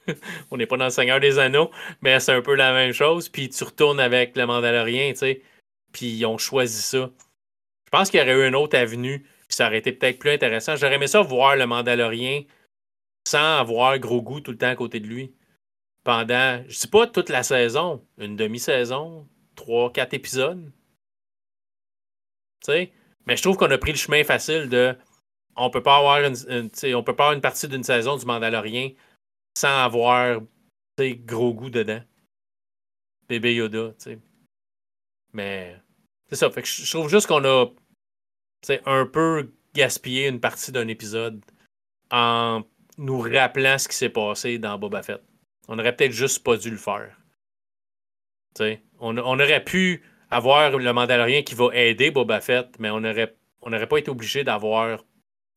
On 0.51 0.57
n'est 0.57 0.65
pas 0.65 0.77
dans 0.77 0.85
le 0.85 0.89
Seigneur 0.89 1.19
des 1.19 1.38
Anneaux, 1.38 1.69
mais 2.01 2.19
c'est 2.19 2.33
un 2.33 2.41
peu 2.41 2.55
la 2.55 2.73
même 2.73 2.93
chose. 2.93 3.29
Puis 3.29 3.49
tu 3.49 3.63
retournes 3.63 3.99
avec 3.99 4.35
le 4.35 4.45
Mandalorien, 4.45 5.12
tu 5.12 5.19
sais. 5.19 5.41
Puis 5.91 6.07
ils 6.07 6.25
ont 6.25 6.38
choisi 6.38 6.81
ça. 6.81 7.09
Je 7.85 7.89
pense 7.91 8.09
qu'il 8.09 8.19
y 8.19 8.23
aurait 8.23 8.33
eu 8.33 8.47
une 8.47 8.55
autre 8.55 8.77
avenue, 8.77 9.25
puis 9.49 9.55
ça 9.55 9.67
aurait 9.67 9.79
été 9.79 9.91
peut-être 9.91 10.19
plus 10.19 10.29
intéressant. 10.29 10.75
J'aurais 10.75 10.95
aimé 10.95 11.07
ça 11.07 11.21
voir 11.21 11.55
le 11.55 11.65
Mandalorien 11.65 12.43
sans 13.27 13.57
avoir 13.59 13.97
gros 13.97 14.21
goût 14.21 14.41
tout 14.41 14.51
le 14.51 14.57
temps 14.57 14.69
à 14.69 14.75
côté 14.75 14.99
de 14.99 15.07
lui. 15.07 15.33
Pendant, 16.03 16.63
je 16.67 16.75
sais 16.75 16.88
pas 16.88 17.07
toute 17.07 17.29
la 17.29 17.41
saison, 17.43 18.05
une 18.19 18.35
demi-saison, 18.35 19.27
trois, 19.55 19.91
quatre 19.91 20.13
épisodes. 20.13 20.71
Tu 22.63 22.71
sais? 22.71 22.93
Mais 23.25 23.35
je 23.35 23.41
trouve 23.41 23.57
qu'on 23.57 23.71
a 23.71 23.77
pris 23.77 23.91
le 23.91 23.97
chemin 23.97 24.23
facile 24.23 24.69
de 24.69 24.95
on 25.55 25.69
peut 25.71 25.83
pas 25.83 25.97
avoir 25.97 26.21
une, 26.21 26.35
on 26.95 27.03
peut 27.03 27.15
pas 27.15 27.25
avoir 27.25 27.33
une 27.33 27.41
partie 27.41 27.67
d'une 27.67 27.83
saison 27.83 28.17
du 28.17 28.25
Mandalorien 28.25 28.91
sans 29.57 29.83
avoir 29.83 30.41
gros 30.99 31.53
goût 31.53 31.69
dedans. 31.69 32.01
Bébé 33.27 33.55
Yoda, 33.55 33.89
tu 33.89 33.95
sais. 33.97 34.19
Mais 35.33 35.75
c'est 36.29 36.35
ça. 36.35 36.49
Que 36.49 36.63
je 36.63 36.91
trouve 36.91 37.09
juste 37.09 37.27
qu'on 37.27 37.43
a 37.45 37.67
un 38.85 39.05
peu 39.05 39.51
gaspillé 39.73 40.27
une 40.27 40.39
partie 40.39 40.71
d'un 40.71 40.87
épisode 40.87 41.41
en 42.11 42.63
nous 42.97 43.19
rappelant 43.19 43.77
ce 43.77 43.87
qui 43.87 43.95
s'est 43.95 44.09
passé 44.09 44.57
dans 44.57 44.77
Boba 44.77 45.01
Fett. 45.01 45.21
On 45.67 45.79
aurait 45.79 45.95
peut-être 45.95 46.11
juste 46.11 46.43
pas 46.43 46.57
dû 46.57 46.69
le 46.69 46.77
faire. 46.77 47.15
On, 48.99 49.17
on, 49.17 49.39
aurait 49.39 49.63
pu 49.63 50.03
avoir 50.29 50.77
le 50.77 50.91
Mandalorien 50.91 51.43
qui 51.43 51.55
va 51.55 51.69
aider 51.73 52.11
Boba 52.11 52.41
Fett, 52.41 52.67
mais 52.79 52.89
on 52.89 52.99
n'aurait 52.99 53.35
on 53.61 53.73
aurait 53.73 53.87
pas 53.87 53.97
été 53.97 54.09
obligé 54.09 54.43
d'avoir 54.43 55.03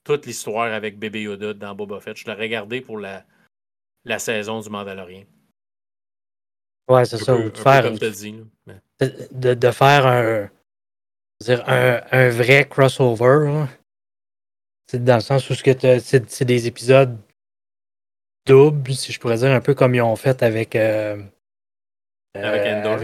toute 0.05 0.27
l'histoire 0.27 0.73
avec 0.73 0.99
Bébé 0.99 1.23
Yoda 1.23 1.55
dans 1.55 1.75
Boba 1.75 2.01
Fett. 2.01 2.17
Je 2.17 2.27
l'ai 2.27 2.33
regardé 2.33 2.81
pour 2.81 2.99
la, 2.99 3.25
la 4.05 4.19
saison 4.19 4.61
du 4.61 4.69
Mandalorien. 4.71 5.25
Ouais, 6.89 7.05
c'est 7.05 7.19
ça. 7.19 7.37
de, 7.37 7.51
faire 7.57 7.91
de, 7.91 9.71
faire 9.71 10.07
un, 10.07 10.51
un, 11.51 12.01
un 12.11 12.29
vrai 12.31 12.67
crossover. 12.69 13.65
C'est 14.87 15.05
dans 15.05 15.17
le 15.17 15.21
sens 15.21 15.49
où 15.49 15.55
c'est 15.55 16.45
des 16.45 16.67
épisodes 16.67 17.17
doubles, 18.47 18.95
si 18.95 19.13
je 19.13 19.21
pourrais 19.21 19.39
dire, 19.39 19.53
un 19.53 19.61
peu 19.61 19.75
comme 19.75 19.95
ils 19.95 20.03
ont 20.03 20.17
fait 20.17 20.43
avec. 20.43 20.77
Euh, 20.77 21.17
avec 22.35 22.63
euh, 22.63 22.81
Endor. 22.81 22.99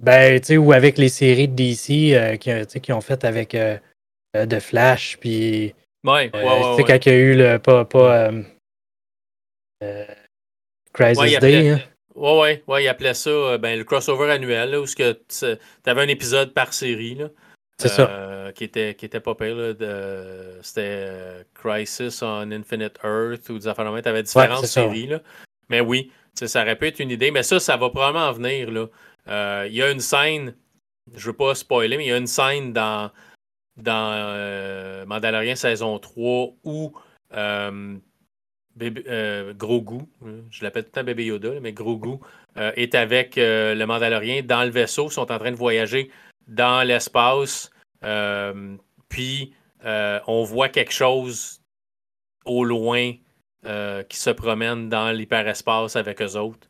ben, 0.00 0.40
tu 0.40 0.46
sais, 0.46 0.56
ou 0.58 0.72
avec 0.72 0.98
les 0.98 1.08
séries 1.08 1.48
de 1.48 1.54
DC 1.54 2.14
euh, 2.14 2.36
qui, 2.36 2.80
qui, 2.80 2.92
ont 2.92 3.00
fait 3.00 3.24
avec 3.24 3.56
The 4.34 4.60
Flash, 4.60 5.16
puis 5.18 5.74
Ouais, 6.04 6.30
ouais, 6.34 6.44
ouais, 6.44 6.74
ouais. 6.74 6.84
quand 6.84 7.06
il 7.06 7.08
y 7.08 7.14
a 7.14 7.18
eu 7.18 7.34
le. 7.34 7.58
Pas. 7.58 7.86
pas 7.86 8.28
euh, 8.28 8.42
euh, 9.82 10.04
Crisis 10.92 11.38
Day. 11.38 11.70
Hein. 11.70 11.80
Ouais, 12.14 12.38
ouais, 12.38 12.64
ouais, 12.68 12.84
il 12.84 12.88
appelait 12.88 13.14
ça 13.14 13.30
euh, 13.30 13.58
ben, 13.58 13.76
le 13.78 13.84
crossover 13.84 14.30
annuel, 14.30 14.70
là, 14.70 14.80
où 14.80 14.86
tu 14.86 15.02
avais 15.02 16.02
un 16.02 16.08
épisode 16.08 16.52
par 16.52 16.74
série. 16.74 17.14
Là, 17.14 17.30
C'est 17.78 17.88
ça. 17.88 18.52
Qui 18.54 18.64
était, 18.64 18.94
qui 18.94 19.06
était 19.06 19.20
pas 19.20 19.34
pire. 19.34 19.74
C'était 20.62 21.44
Crisis 21.54 22.22
on 22.22 22.50
Infinite 22.50 22.98
Earth 23.02 23.48
ou 23.48 23.58
des 23.58 23.68
affaires 23.68 23.92
Tu 24.02 24.08
avais 24.08 24.22
différentes 24.22 24.66
séries. 24.66 25.06
Là. 25.06 25.20
Mais 25.68 25.80
oui, 25.80 26.10
ça 26.34 26.62
aurait 26.62 26.76
pu 26.76 26.86
être 26.86 27.00
une 27.00 27.10
idée, 27.10 27.30
mais 27.30 27.42
ça, 27.42 27.58
ça 27.58 27.76
va 27.76 27.90
probablement 27.90 28.28
en 28.28 28.32
venir. 28.32 28.70
Là. 28.70 29.66
Il 29.66 29.74
y 29.74 29.82
a 29.82 29.90
une 29.90 30.00
scène, 30.00 30.54
je 31.14 31.26
veux 31.26 31.36
pas 31.36 31.54
spoiler, 31.54 31.96
mais 31.96 32.04
il 32.04 32.08
y 32.08 32.12
a 32.12 32.16
une 32.16 32.26
scène 32.26 32.72
dans, 32.72 33.10
dans 33.76 35.04
Mandalorian 35.06 35.56
saison 35.56 35.98
3 35.98 36.54
où 36.62 36.92
Bébé, 38.76 39.04
euh, 39.08 39.54
Grogu, 39.54 40.00
je 40.50 40.64
l'appelle 40.64 40.82
tout 40.82 40.90
le 40.94 41.00
temps 41.00 41.04
Bébé 41.04 41.26
Yoda, 41.26 41.60
mais 41.60 41.72
Grogu 41.72 42.18
euh, 42.56 42.72
est 42.74 42.94
avec 42.94 43.38
euh, 43.38 43.74
le 43.74 43.86
Mandalorien 43.86 44.42
dans 44.42 44.64
le 44.64 44.70
vaisseau, 44.70 45.10
sont 45.10 45.30
en 45.30 45.38
train 45.38 45.52
de 45.52 45.56
voyager 45.56 46.10
dans 46.46 46.86
l'espace, 46.86 47.70
puis 49.08 49.54
on 49.82 50.44
voit 50.44 50.68
quelque 50.68 50.92
chose 50.92 51.60
au 52.44 52.64
loin 52.64 53.12
qui 54.08 54.16
se 54.16 54.30
promène 54.30 54.88
dans 54.88 55.10
l'hyperespace 55.10 55.96
avec 55.96 56.20
eux 56.22 56.36
autres. 56.36 56.68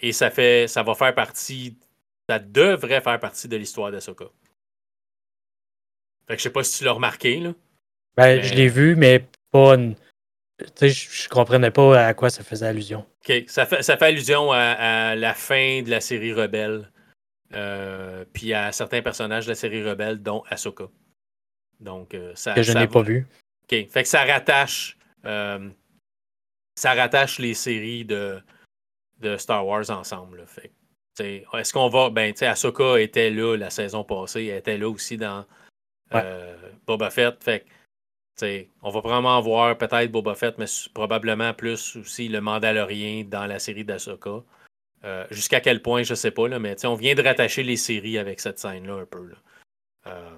et 0.00 0.12
ça 0.12 0.30
fait 0.30 0.68
ça 0.68 0.82
va 0.82 0.94
faire 0.94 1.14
partie, 1.14 1.76
ça 2.28 2.38
devrait 2.38 3.00
faire 3.00 3.20
partie 3.20 3.48
de 3.48 3.56
l'histoire 3.56 3.90
d'Asoka. 3.90 4.26
Fait 6.26 6.34
que 6.34 6.38
je 6.38 6.44
sais 6.44 6.50
pas 6.50 6.62
si 6.62 6.78
tu 6.78 6.84
l'as 6.84 6.92
remarqué, 6.92 7.40
là. 7.40 7.52
Ben, 8.16 8.42
je 8.42 8.54
l'ai 8.54 8.68
vu, 8.68 8.94
mais 8.94 9.26
pas 9.50 9.74
une 9.74 9.96
je, 10.80 10.86
je 10.88 11.28
comprenais 11.28 11.70
pas 11.70 12.06
à 12.06 12.14
quoi 12.14 12.30
ça 12.30 12.42
faisait 12.44 12.66
allusion. 12.66 13.04
OK. 13.28 13.44
Ça 13.46 13.66
fait, 13.66 13.82
ça 13.82 13.96
fait 13.96 14.06
allusion 14.06 14.52
à, 14.52 15.14
la 15.14 15.34
fin 15.34 15.82
de 15.82 15.90
la 15.90 16.00
série 16.00 16.32
Rebelle. 16.32 16.90
Euh, 17.54 18.24
puis 18.32 18.54
à 18.54 18.72
certains 18.72 19.02
personnages 19.02 19.46
de 19.46 19.50
la 19.50 19.54
série 19.54 19.82
Rebelle, 19.82 20.22
dont 20.22 20.42
Ahsoka. 20.48 20.88
Donc, 21.80 22.14
euh, 22.14 22.32
ça. 22.34 22.54
Que 22.54 22.62
je 22.62 22.72
n'ai 22.72 22.88
pas 22.88 23.02
vu. 23.02 23.26
OK. 23.64 23.88
Fait 23.88 24.02
que 24.02 24.08
ça 24.08 24.24
rattache. 24.24 24.96
Euh, 25.24 25.68
ça 26.74 26.94
rattache 26.94 27.38
les 27.38 27.54
séries 27.54 28.04
de, 28.04 28.40
de 29.20 29.36
Star 29.36 29.66
Wars 29.66 29.90
ensemble. 29.90 30.44
Fait 30.46 30.72
est-ce 31.20 31.72
qu'on 31.72 31.88
va. 31.88 32.08
Ben, 32.10 32.32
tu 32.32 32.38
sais, 32.38 32.46
Ahsoka 32.46 32.98
était 32.98 33.30
là 33.30 33.56
la 33.56 33.70
saison 33.70 34.02
passée. 34.02 34.46
Elle 34.46 34.58
était 34.58 34.78
là 34.78 34.88
aussi 34.88 35.16
dans 35.16 35.44
Boba 36.86 37.10
Fett. 37.10 37.42
Fait 37.42 37.66
on 38.82 38.90
va 38.90 39.00
probablement 39.00 39.40
voir 39.40 39.76
peut-être 39.76 40.10
Boba 40.10 40.34
Fett, 40.34 40.58
mais 40.58 40.64
probablement 40.94 41.52
plus 41.54 41.96
aussi 41.96 42.28
le 42.28 42.40
Mandalorien 42.40 43.24
dans 43.24 43.46
la 43.46 43.58
série 43.58 43.84
d'Asoka. 43.84 44.42
Euh, 45.04 45.26
jusqu'à 45.30 45.60
quel 45.60 45.82
point, 45.82 46.02
je 46.02 46.14
sais 46.14 46.30
pas, 46.30 46.48
là, 46.48 46.58
mais 46.58 46.76
on 46.86 46.94
vient 46.94 47.14
de 47.14 47.22
rattacher 47.22 47.62
les 47.62 47.76
séries 47.76 48.18
avec 48.18 48.40
cette 48.40 48.58
scène-là 48.58 48.94
un 48.94 49.06
peu. 49.06 49.30
Euh, 50.06 50.30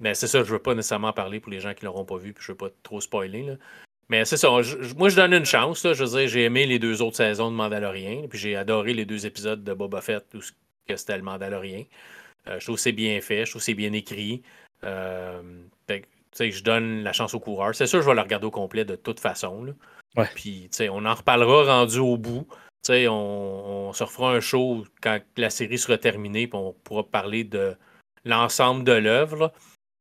mais 0.00 0.14
c'est 0.14 0.26
ça, 0.26 0.44
je 0.44 0.52
veux 0.52 0.58
pas 0.60 0.74
nécessairement 0.74 1.12
parler 1.12 1.40
pour 1.40 1.50
les 1.50 1.60
gens 1.60 1.74
qui 1.74 1.84
l'auront 1.84 2.04
pas 2.04 2.18
vu, 2.18 2.32
puis 2.32 2.44
je 2.44 2.52
veux 2.52 2.58
pas 2.58 2.70
trop 2.82 3.00
spoiler. 3.00 3.56
Mais 4.08 4.24
c'est 4.24 4.36
ça, 4.36 4.50
moi 4.50 4.62
je 5.08 5.16
donne 5.16 5.32
une 5.32 5.44
chance. 5.44 5.82
je 5.82 6.04
veux 6.04 6.18
dire, 6.18 6.28
j'ai 6.28 6.44
aimé 6.44 6.66
les 6.66 6.78
deux 6.78 7.02
autres 7.02 7.16
saisons 7.16 7.50
de 7.50 7.56
Mandalorien, 7.56 8.26
puis 8.28 8.38
j'ai 8.38 8.56
adoré 8.56 8.94
les 8.94 9.04
deux 9.04 9.26
épisodes 9.26 9.64
de 9.64 9.74
Boba 9.74 10.00
Fett 10.00 10.24
où 10.34 10.40
c'était 10.88 11.16
le 11.16 11.22
Mandalorien. 11.22 11.84
Euh, 12.48 12.58
je 12.58 12.64
trouve 12.64 12.76
que 12.76 12.82
c'est 12.82 12.92
bien 12.92 13.20
fait, 13.20 13.44
je 13.44 13.50
trouve 13.50 13.60
que 13.60 13.66
c'est 13.66 13.74
bien 13.74 13.92
écrit 13.92 14.42
je 16.40 16.62
donne 16.62 17.02
la 17.02 17.12
chance 17.12 17.34
au 17.34 17.40
coureur. 17.40 17.74
C'est 17.74 17.86
sûr, 17.86 18.02
je 18.02 18.06
vais 18.06 18.14
le 18.14 18.20
regarder 18.20 18.46
au 18.46 18.50
complet 18.50 18.84
de 18.84 18.96
toute 18.96 19.20
façon. 19.20 19.74
Puis, 20.34 20.70
on 20.90 21.04
en 21.04 21.14
reparlera 21.14 21.64
rendu 21.64 21.98
au 21.98 22.16
bout. 22.16 22.46
On, 22.88 23.10
on, 23.10 23.92
se 23.92 24.02
refera 24.02 24.32
un 24.32 24.40
show 24.40 24.84
quand 25.00 25.20
la 25.36 25.50
série 25.50 25.78
sera 25.78 25.98
terminée, 25.98 26.46
puis 26.46 26.58
on 26.58 26.72
pourra 26.72 27.04
parler 27.04 27.44
de 27.44 27.76
l'ensemble 28.24 28.84
de 28.84 28.92
l'œuvre. 28.92 29.52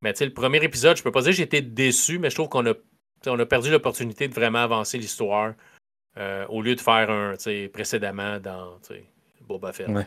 Mais 0.01 0.13
le 0.19 0.33
premier 0.33 0.63
épisode, 0.63 0.97
je 0.97 1.03
peux 1.03 1.11
pas 1.11 1.21
dire 1.21 1.29
que 1.31 1.37
j'ai 1.37 1.43
été 1.43 1.61
déçu, 1.61 2.17
mais 2.17 2.29
je 2.29 2.35
trouve 2.35 2.49
qu'on 2.49 2.65
a, 2.65 2.73
on 3.27 3.39
a 3.39 3.45
perdu 3.45 3.69
l'opportunité 3.69 4.27
de 4.27 4.33
vraiment 4.33 4.59
avancer 4.59 4.97
l'histoire 4.97 5.53
euh, 6.17 6.45
au 6.47 6.61
lieu 6.61 6.75
de 6.75 6.81
faire 6.81 7.09
un 7.09 7.35
précédemment 7.71 8.39
dans 8.39 8.79
Boba 9.41 9.71
Fett. 9.71 9.89
Euh. 9.89 10.03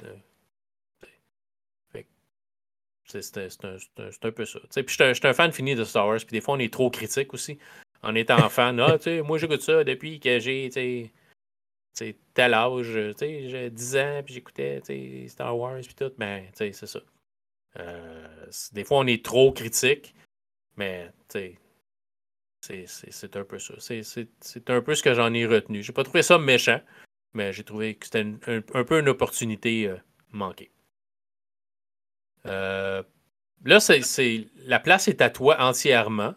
C'est 3.07 3.39
un, 3.39 4.33
peu 4.33 4.45
ça. 4.45 4.59
Puis 4.75 4.97
je 4.99 5.13
suis 5.13 5.27
un, 5.29 5.33
fan 5.33 5.53
fini 5.53 5.75
de 5.77 5.85
Star 5.85 6.09
Wars, 6.09 6.19
puis 6.19 6.33
des 6.33 6.41
fois 6.41 6.55
on 6.55 6.59
est 6.59 6.73
trop 6.73 6.91
critique 6.91 7.33
aussi. 7.35 7.59
En 8.03 8.15
étant 8.15 8.49
fan, 8.51 8.81
ah, 8.81 8.97
moi 9.23 9.39
j'écoute 9.39 9.63
ça 9.63 9.85
depuis 9.85 10.19
que 10.19 10.41
j'ai 10.41 11.13
tel 12.35 12.55
âge, 12.55 13.15
j'ai 13.19 13.71
10 13.71 13.97
ans, 13.97 14.23
puis 14.25 14.35
j'écoutais 14.35 14.83
Star 15.29 15.57
Wars, 15.57 15.81
puis 15.83 15.95
tout. 15.95 16.13
Ben, 16.19 16.45
c'est 16.55 16.73
ça. 16.73 17.01
Euh, 17.79 18.47
des 18.73 18.85
fois 18.85 18.99
on 18.99 19.07
est 19.07 19.25
trop 19.25 19.53
critique, 19.53 20.15
mais 20.77 21.11
c'est 21.29 21.59
un 23.37 23.45
peu 23.45 23.59
ça. 23.59 23.75
C'est 23.79 24.71
un 24.71 24.81
peu 24.81 24.95
ce 24.95 25.03
que 25.03 25.15
j'en 25.15 25.33
ai 25.35 25.47
retenu. 25.47 25.83
J'ai 25.83 25.93
pas 25.93 26.05
trouvé 26.05 26.23
ça 26.23 26.39
méchant, 26.39 26.81
mais 27.33 27.53
j'ai 27.53 27.65
trouvé 27.65 27.97
que 27.97 28.07
c'était 28.07 28.27
un, 28.47 28.61
peu 28.61 29.01
une 29.01 29.09
opportunité 29.09 29.89
euh, 29.89 29.97
manquée. 30.31 30.71
Euh, 32.47 33.03
là, 33.65 33.81
c'est, 33.81 34.47
la 34.59 34.79
place 34.79 35.09
est 35.09 35.21
à 35.21 35.31
toi 35.31 35.61
entièrement. 35.61 36.35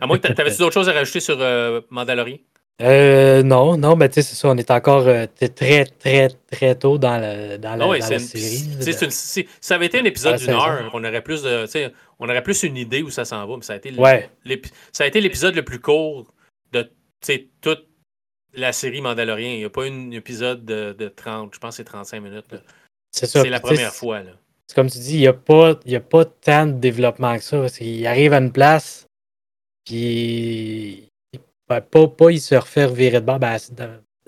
À 0.00 0.06
moins 0.06 0.18
que 0.18 0.28
t'avais-tu 0.28 0.58
d'autres 0.58 0.74
choses 0.74 0.88
à 0.90 0.92
rajouter 0.92 1.20
sur 1.20 1.38
Mandalorian? 1.90 2.38
Euh, 2.80 3.42
non, 3.42 3.76
non, 3.76 3.96
mais 3.96 4.08
tu 4.08 4.14
sais, 4.14 4.22
c'est 4.22 4.36
ça, 4.36 4.48
on 4.48 4.56
est 4.56 4.70
encore 4.70 5.04
très, 5.56 5.84
très, 5.84 6.28
très 6.28 6.74
tôt 6.76 6.96
dans, 6.96 7.20
dans, 7.58 7.76
la, 7.76 7.98
ah 8.00 8.18
série. 8.18 9.48
ça 9.60 9.74
avait 9.74 9.86
été 9.86 9.98
un 9.98 10.04
épisode 10.04 10.38
d'une 10.38 10.50
heure, 10.50 10.88
on 10.92 11.02
aurait 11.02 11.22
plus 11.22 11.42
de, 11.42 11.66
on 12.20 12.28
aurait 12.28 12.42
plus 12.42 12.62
une 12.62 12.76
idée 12.76 13.02
où 13.02 13.10
ça 13.10 13.24
s'en 13.24 13.44
va, 13.46 13.56
mais 13.56 13.62
ça 13.62 13.72
a 13.72 15.06
été, 15.06 15.20
l'épisode 15.20 15.56
le 15.56 15.64
plus 15.64 15.80
court 15.80 16.32
de 16.72 16.88
toute 17.60 17.88
la 18.54 18.72
série 18.72 19.00
Mandalorian. 19.00 19.50
Il 19.50 19.58
n'y 19.58 19.64
a 19.64 19.70
pas 19.70 19.84
un 19.84 20.12
épisode 20.12 20.64
de, 20.64 20.92
de 20.92 21.08
30, 21.08 21.54
je 21.54 21.58
pense 21.58 21.70
que 21.70 21.76
c'est 21.78 21.84
35 21.84 22.20
minutes. 22.20 22.54
C'est 23.10 23.50
la 23.50 23.58
première 23.58 23.92
fois. 23.92 24.22
Là 24.22 24.32
c'est 24.68 24.74
comme 24.74 24.90
tu 24.90 24.98
dis, 24.98 25.14
il 25.14 25.20
n'y 25.20 25.26
a, 25.26 25.32
pas, 25.32 25.70
a 25.70 26.00
pas 26.00 26.24
tant 26.26 26.66
de 26.66 26.72
développement 26.72 27.34
que 27.36 27.42
ça. 27.42 27.66
Il 27.80 28.06
arrive 28.06 28.34
à 28.34 28.38
une 28.38 28.52
place, 28.52 29.06
puis 29.86 31.07
pas, 31.68 32.08
pas 32.08 32.30
il 32.30 32.40
se 32.40 32.54
refait 32.54 32.86
virer 32.88 33.20
de 33.20 33.26
bord. 33.26 33.38
Ben, 33.38 33.56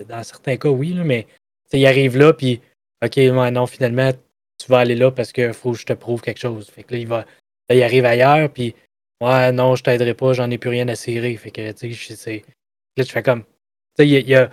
dans, 0.07 0.23
certains 0.23 0.57
cas, 0.57 0.69
oui, 0.69 0.93
mais 0.93 1.27
il 1.73 1.85
arrive 1.85 2.17
là, 2.17 2.33
puis 2.33 2.61
OK, 3.03 3.17
non, 3.17 3.67
finalement, 3.67 4.11
tu 4.57 4.67
vas 4.67 4.79
aller 4.79 4.95
là 4.95 5.11
parce 5.11 5.31
qu'il 5.31 5.53
faut 5.53 5.73
que 5.73 5.79
je 5.79 5.85
te 5.85 5.93
prouve 5.93 6.21
quelque 6.21 6.39
chose. 6.39 6.69
Fait 6.69 6.83
que 6.83 6.93
là, 6.93 6.99
il 6.99 7.07
va. 7.07 7.25
il 7.69 7.83
arrive 7.83 8.05
ailleurs, 8.05 8.49
puis 8.49 8.75
Ouais, 9.21 9.51
non, 9.51 9.75
je 9.75 9.83
t'aiderai 9.83 10.15
pas, 10.15 10.33
j'en 10.33 10.49
ai 10.49 10.57
plus 10.57 10.71
rien 10.71 10.87
à 10.87 10.95
serrer. 10.95 11.37
Fait 11.37 11.51
que, 11.51 11.71
tu 11.73 11.93
sais, 11.93 12.43
là, 12.97 13.05
tu 13.05 13.11
fais 13.11 13.21
comme. 13.21 13.43
Tu 13.43 13.47
sais, 13.99 14.07
il 14.07 14.27
y 14.27 14.35
a, 14.35 14.49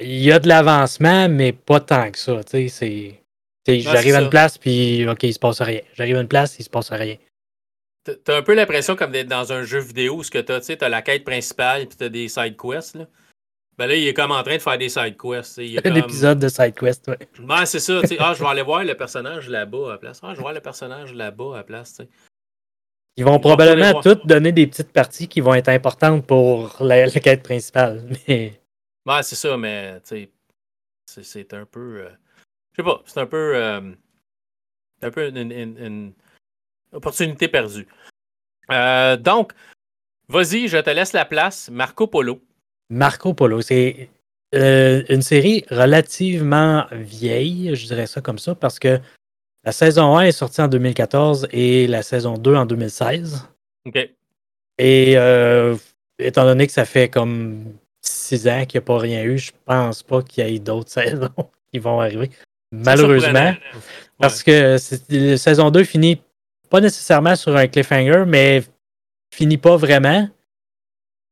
y 0.00 0.32
a 0.32 0.40
de 0.40 0.48
l'avancement, 0.48 1.28
mais 1.28 1.52
pas 1.52 1.78
tant 1.78 2.10
que 2.10 2.18
ça. 2.18 2.42
Tu 2.42 2.68
sais, 2.68 3.16
c'est. 3.64 3.80
J'arrive 3.80 4.16
à 4.16 4.22
une 4.22 4.28
place, 4.28 4.58
puis 4.58 5.08
OK, 5.08 5.22
il 5.22 5.32
se 5.32 5.38
passe 5.38 5.62
rien. 5.62 5.80
J'arrive 5.94 6.16
à 6.16 6.20
une 6.20 6.28
place, 6.28 6.56
il 6.58 6.64
se 6.64 6.70
passe 6.70 6.90
rien. 6.90 7.14
T'as 8.04 8.36
un 8.36 8.42
peu 8.42 8.54
l'impression 8.54 8.96
comme 8.96 9.12
d'être 9.12 9.28
dans 9.28 9.52
un 9.52 9.62
jeu 9.62 9.78
vidéo 9.78 10.16
où 10.18 10.24
tu 10.24 10.38
as, 10.38 10.70
as 10.80 10.88
la 10.88 11.02
quête 11.02 11.24
principale 11.24 11.86
puis 11.86 11.96
t'as 11.96 12.08
des 12.08 12.28
side 12.28 12.56
quests. 12.56 12.96
Là. 12.96 13.06
Ben 13.78 13.86
là, 13.86 13.94
il 13.94 14.06
est 14.06 14.14
comme 14.14 14.32
en 14.32 14.42
train 14.42 14.56
de 14.56 14.62
faire 14.62 14.76
des 14.76 14.88
side 14.88 15.16
quests. 15.16 15.58
Il 15.58 15.80
un 15.84 15.94
épisode 15.94 16.38
de 16.38 16.48
side 16.48 16.74
quest, 16.74 17.08
ouais. 17.08 17.18
Ben, 17.40 17.64
c'est 17.64 17.80
ça. 17.80 18.00
ah, 18.18 18.34
je 18.34 18.42
vais 18.42 18.48
aller 18.48 18.62
voir 18.62 18.84
le 18.84 18.94
personnage 18.94 19.48
là-bas 19.48 19.86
à 19.86 19.90
la 19.92 19.98
place. 19.98 20.20
Ah, 20.22 20.30
je 20.30 20.36
vais 20.36 20.42
voir 20.42 20.52
le 20.52 20.60
personnage 20.60 21.14
là-bas 21.14 21.54
à 21.54 21.56
la 21.58 21.64
place. 21.64 22.00
Ils 23.16 23.24
vont 23.24 23.38
probablement 23.38 24.00
toutes 24.00 24.26
donner 24.26 24.52
des 24.52 24.66
petites 24.66 24.92
parties 24.92 25.28
qui 25.28 25.40
vont 25.40 25.54
être 25.54 25.68
importantes 25.68 26.26
pour 26.26 26.76
la, 26.80 27.10
quête 27.10 27.42
principale. 27.42 28.04
Mais... 28.28 28.60
Ben, 29.04 29.22
c'est 29.22 29.36
ça, 29.36 29.56
mais 29.56 30.00
c'est 31.06 31.54
un 31.54 31.66
peu. 31.66 32.02
Euh, 32.02 32.10
je 32.72 32.76
sais 32.76 32.84
pas, 32.84 33.02
c'est 33.04 33.20
un 33.20 33.26
peu, 33.26 33.56
euh, 33.56 33.80
un 35.02 35.10
peu 35.10 35.28
une, 35.28 36.12
opportunité 36.92 37.48
perdue. 37.48 37.86
Euh, 38.70 39.16
donc, 39.16 39.52
vas-y, 40.28 40.68
je 40.68 40.78
te 40.78 40.90
laisse 40.90 41.12
la 41.12 41.24
place. 41.24 41.70
Marco 41.70 42.06
Polo. 42.06 42.40
Marco 42.90 43.34
Polo, 43.34 43.60
c'est 43.60 44.10
euh, 44.54 45.02
une 45.08 45.22
série 45.22 45.64
relativement 45.70 46.86
vieille, 46.92 47.74
je 47.74 47.86
dirais 47.86 48.06
ça 48.06 48.20
comme 48.20 48.38
ça, 48.38 48.54
parce 48.54 48.78
que 48.78 49.00
la 49.64 49.72
saison 49.72 50.16
1 50.18 50.24
est 50.24 50.32
sortie 50.32 50.60
en 50.60 50.68
2014 50.68 51.48
et 51.52 51.86
la 51.86 52.02
saison 52.02 52.34
2 52.34 52.54
en 52.54 52.66
2016. 52.66 53.48
OK. 53.86 54.10
Et 54.78 55.16
étant 56.18 56.44
donné 56.44 56.66
que 56.66 56.72
ça 56.72 56.84
fait 56.84 57.08
comme 57.08 57.64
six 58.00 58.48
ans 58.48 58.64
qu'il 58.66 58.78
n'y 58.78 58.84
a 58.84 58.86
pas 58.86 58.98
rien 58.98 59.22
eu, 59.22 59.38
je 59.38 59.52
pense 59.64 60.02
pas 60.02 60.22
qu'il 60.22 60.46
y 60.46 60.54
ait 60.54 60.58
d'autres 60.58 60.90
saisons 60.90 61.30
qui 61.72 61.78
vont 61.78 62.00
arriver. 62.00 62.30
Malheureusement. 62.72 63.54
Parce 64.18 64.42
que 64.42 64.76
la 65.10 65.36
saison 65.36 65.70
2 65.70 65.84
finit 65.84 66.20
pas 66.72 66.80
nécessairement 66.80 67.36
sur 67.36 67.54
un 67.54 67.68
cliffhanger, 67.68 68.24
mais 68.26 68.62
finit 69.30 69.58
pas 69.58 69.76
vraiment. 69.76 70.26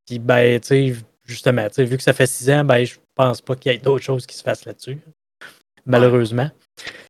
Puis, 0.05 0.19
ben, 0.19 0.59
tu 0.59 0.67
sais, 0.67 0.95
justement, 1.25 1.67
vu 1.79 1.97
que 1.97 2.03
ça 2.03 2.13
fait 2.13 2.27
six 2.27 2.47
ans, 2.51 2.63
ben, 2.63 2.85
je 2.85 2.97
pense 3.15 3.41
pas 3.41 3.55
qu'il 3.55 3.71
y 3.71 3.75
ait 3.75 3.79
d'autres 3.79 4.05
choses 4.05 4.27
qui 4.27 4.35
se 4.35 4.43
fassent 4.43 4.65
là-dessus. 4.65 4.99
Malheureusement. 5.87 6.51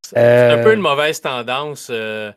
C'est 0.01 0.17
un 0.17 0.63
peu 0.63 0.69
euh, 0.69 0.75
une 0.75 0.79
mauvaise 0.79 1.19
tendance 1.19 1.89
euh, 1.91 2.31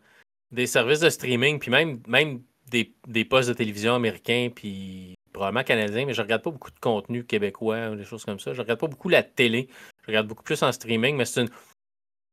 des 0.51 0.67
services 0.67 0.99
de 0.99 1.11
streaming, 1.11 1.61
puis 1.61 1.71
même, 1.71 2.01
même 2.09 2.43
des, 2.69 2.93
des, 3.07 3.25
postes 3.25 3.49
de 3.49 3.55
télévision 3.55 3.95
américains, 3.95 4.49
puis 4.53 5.15
probablement 5.33 5.63
canadien, 5.63 6.07
mais 6.07 6.15
je 6.15 6.23
regarde 6.23 6.43
pas 6.43 6.51
beaucoup 6.51 6.73
de 6.73 6.81
contenu 6.81 7.23
québécois 7.23 7.91
ou 7.91 7.95
des 7.95 8.05
choses 8.05 8.25
comme 8.25 8.41
ça. 8.41 8.53
Je 8.53 8.61
regarde 8.61 8.81
pas 8.81 8.89
beaucoup 8.89 9.09
la 9.09 9.23
télé. 9.23 9.69
Je 10.03 10.09
regarde 10.09 10.27
beaucoup 10.27 10.43
plus 10.43 10.61
en 10.65 10.73
streaming, 10.73 11.17
mais 11.17 11.25
c'est 11.25 11.43
une, 11.43 11.51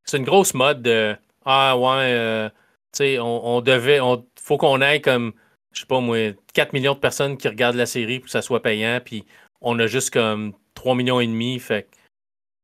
c'est 0.03 0.17
une 0.17 0.25
grosse 0.25 0.55
mode 0.55 0.81
de 0.81 1.15
Ah 1.45 1.77
ouais, 1.77 2.11
euh, 2.11 2.49
sais, 2.97 3.19
on, 3.19 3.61
devait, 3.61 3.99
on 3.99 4.25
faut 4.41 4.57
qu'on 4.57 4.81
ait 4.81 5.01
comme, 5.01 5.33
je 5.71 5.81
sais 5.81 5.87
pas 5.87 5.99
moi, 5.99 6.33
4 6.53 6.73
millions 6.73 6.93
de 6.93 6.99
personnes 6.99 7.37
qui 7.37 7.47
regardent 7.47 7.75
la 7.75 7.85
série 7.85 8.19
pour 8.19 8.25
que 8.25 8.31
ça 8.31 8.41
soit 8.41 8.61
payant, 8.61 8.99
puis 9.03 9.25
on 9.61 9.77
a 9.79 9.87
juste 9.87 10.11
comme 10.11 10.53
3 10.75 10.95
millions 10.95 11.19
et 11.19 11.27
demi, 11.27 11.59
fait 11.59 11.87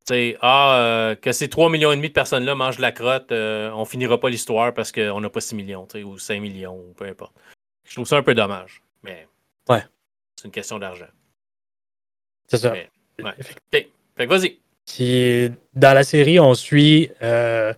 tu 0.08 0.14
sais, 0.14 0.38
ah, 0.42 0.80
euh, 0.80 1.16
que 1.16 1.34
ces 1.34 1.50
3 1.50 1.70
millions 1.70 1.92
et 1.92 1.98
demi 1.98 2.08
de 2.08 2.14
personnes-là 2.14 2.56
mangent 2.56 2.78
de 2.78 2.82
la 2.82 2.94
crotte, 2.94 3.34
euh, 3.34 3.70
on 3.72 3.84
finira 3.84 4.18
pas 4.18 4.30
l'histoire 4.30 4.74
parce 4.74 4.94
qu'on 4.94 5.20
n'a 5.20 5.30
pas 5.30 5.42
6 5.42 5.56
millions, 5.56 5.86
ou 6.06 6.18
5 6.18 6.40
millions, 6.40 6.78
ou 6.78 6.94
peu 6.94 7.06
importe. 7.06 7.34
Je 7.84 7.94
trouve 7.94 8.08
ça 8.08 8.16
un 8.16 8.24
peu 8.24 8.34
dommage, 8.34 8.82
mais 9.04 9.28
ouais. 9.68 9.84
c'est 10.38 10.46
une 10.46 10.52
question 10.52 10.80
d'argent. 10.80 11.08
C'est 12.48 12.58
ça. 12.58 12.72
ouais. 12.72 12.90
Fait 13.70 13.92
que 14.18 14.26
vas-y. 14.30 14.60
Qui, 14.86 15.52
dans 15.74 15.94
la 15.94 16.06
série, 16.06 16.40
on 16.40 16.54
suit, 16.54 17.12
euh, 17.22 17.74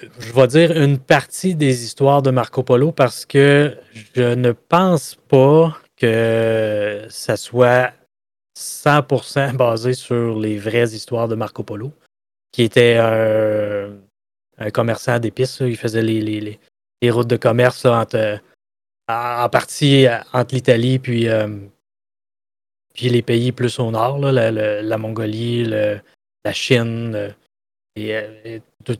je 0.00 0.32
vais 0.32 0.46
dire, 0.46 0.76
une 0.76 0.98
partie 0.98 1.54
des 1.54 1.84
histoires 1.84 2.22
de 2.22 2.30
Marco 2.30 2.62
Polo 2.62 2.92
parce 2.92 3.26
que 3.26 3.76
je 4.14 4.34
ne 4.34 4.52
pense 4.52 5.16
pas 5.28 5.76
que 5.96 7.06
ça 7.08 7.36
soit 7.36 7.92
100% 8.56 9.56
basé 9.56 9.94
sur 9.94 10.38
les 10.38 10.58
vraies 10.58 10.90
histoires 10.90 11.28
de 11.28 11.34
Marco 11.34 11.62
Polo, 11.62 11.92
qui 12.52 12.62
était 12.62 12.96
un, 12.96 14.70
commerçant 14.72 15.18
d'épices. 15.18 15.60
Il 15.60 15.76
faisait 15.76 16.02
les, 16.02 16.58
routes 17.10 17.28
de 17.28 17.36
commerce 17.36 17.84
entre, 17.84 18.40
en 19.08 19.48
partie 19.48 20.06
entre 20.32 20.54
l'Italie 20.54 20.98
puis, 20.98 21.28
euh, 21.28 21.48
puis 22.94 23.08
les 23.08 23.22
pays 23.22 23.52
plus 23.52 23.78
au 23.78 23.90
nord, 23.90 24.18
la, 24.18 24.98
Mongolie, 24.98 25.64
la 25.64 26.52
Chine 26.52 27.34
et, 27.96 28.60
tout, 28.84 28.98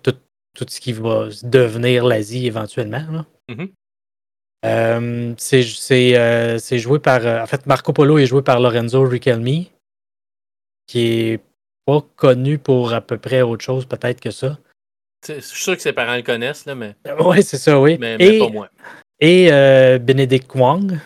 ce 0.54 0.80
qui 0.80 0.92
va 0.92 1.28
devenir 1.42 2.04
l'Asie 2.04 2.46
éventuellement. 2.46 3.24
Mm-hmm. 3.48 3.70
Euh, 4.64 5.34
euh, 5.92 6.58
c'est 6.58 6.78
joué 6.78 6.98
par. 6.98 7.24
Euh, 7.26 7.42
en 7.42 7.46
fait, 7.46 7.66
Marco 7.66 7.92
Polo 7.92 8.18
est 8.18 8.26
joué 8.26 8.42
par 8.42 8.60
Lorenzo 8.60 9.02
Riquelme, 9.02 9.66
qui 10.86 11.00
est 11.00 11.40
pas 11.86 12.00
connu 12.16 12.58
pour 12.58 12.92
à 12.92 13.00
peu 13.00 13.18
près 13.18 13.42
autre 13.42 13.64
chose, 13.64 13.86
peut-être 13.86 14.20
que 14.20 14.30
ça. 14.30 14.58
Je 15.26 15.40
suis 15.40 15.62
sûr 15.62 15.76
que 15.76 15.82
ses 15.82 15.92
parents 15.92 16.16
le 16.16 16.22
connaissent, 16.22 16.66
là, 16.66 16.74
mais. 16.74 16.94
Oui, 17.20 17.42
c'est 17.42 17.56
ça, 17.56 17.80
oui. 17.80 17.96
Mais, 18.00 18.16
et, 18.18 18.38
pas 18.38 18.48
moi. 18.48 18.68
Et 19.20 19.48
Benedict 19.98 20.52
Wong. 20.54 20.98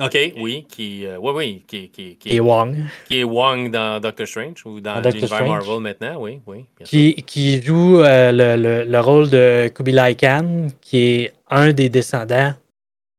OK, 0.00 0.32
oui, 0.38 0.66
qui, 0.68 1.06
oui, 1.18 1.32
oui, 1.34 1.64
qui, 1.66 1.88
qui, 1.88 2.16
qui, 2.16 2.36
est 2.36 2.40
Wong. 2.40 2.76
Qui 3.06 3.20
est 3.20 3.24
Wong 3.24 3.70
dans 3.70 4.00
Doctor 4.00 4.26
Strange 4.26 4.64
ou 4.64 4.80
dans 4.80 5.00
l'univers 5.00 5.46
Marvel 5.46 5.80
maintenant, 5.80 6.20
oui, 6.20 6.40
oui. 6.46 6.64
Qui, 6.84 7.14
qui, 7.14 7.60
joue 7.62 7.98
le, 7.98 8.56
le, 8.56 8.84
le, 8.84 9.00
rôle 9.00 9.28
de 9.30 9.68
Kubilai 9.74 10.14
Khan, 10.14 10.68
qui 10.80 10.98
est 10.98 11.32
un 11.50 11.72
des 11.72 11.88
descendants 11.88 12.54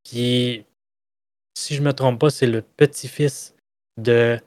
qui, 0.03 0.63
si 1.53 1.75
je 1.75 1.81
ne 1.81 1.87
me 1.87 1.93
trompe 1.93 2.19
pas, 2.19 2.29
c'est 2.29 2.47
le 2.47 2.61
petit-fils 2.61 3.55
de 3.97 4.39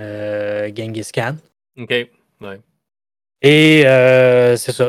euh, 0.00 0.70
Genghis 0.74 1.10
Khan. 1.12 1.36
OK, 1.78 1.90
ouais. 1.90 2.60
Et 3.42 3.86
euh, 3.86 4.56
c'est 4.56 4.72
ça, 4.72 4.88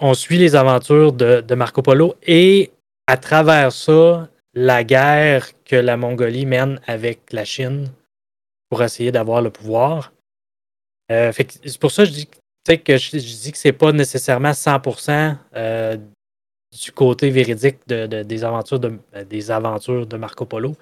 on, 0.00 0.14
suit 0.14 0.36
les 0.36 0.56
aventures 0.56 1.12
de, 1.12 1.54
Marco 1.54 1.82
Polo 1.82 2.16
et 2.26 2.72
à 3.06 3.16
travers 3.16 3.70
ça, 3.70 4.28
la 4.54 4.84
guerre 4.84 5.48
que 5.64 5.76
la 5.76 5.96
Mongolie 5.96 6.46
mène 6.46 6.80
avec 6.86 7.32
la 7.32 7.44
Chine 7.44 7.90
pour 8.68 8.82
essayer 8.82 9.12
d'avoir 9.12 9.42
le 9.42 9.50
pouvoir. 9.50 10.12
Euh, 11.10 11.32
c'est 11.32 11.78
pour 11.78 11.90
ça 11.90 12.04
que 12.04 12.10
je 12.10 12.14
dis 12.14 12.26
que 12.26 12.96
je, 12.96 13.16
dis 13.16 13.52
que 13.52 13.58
c'est 13.58 13.72
pas 13.72 13.92
nécessairement 13.92 14.52
100% 14.52 15.36
du 16.72 16.92
côté 16.92 17.30
véridique 17.30 17.78
de, 17.86 18.22
des, 18.22 18.44
aventures 18.44 18.80
de, 18.80 18.98
des 19.28 19.50
aventures 19.50 20.06
de 20.06 20.16
Marco 20.16 20.46
Polo. 20.46 20.74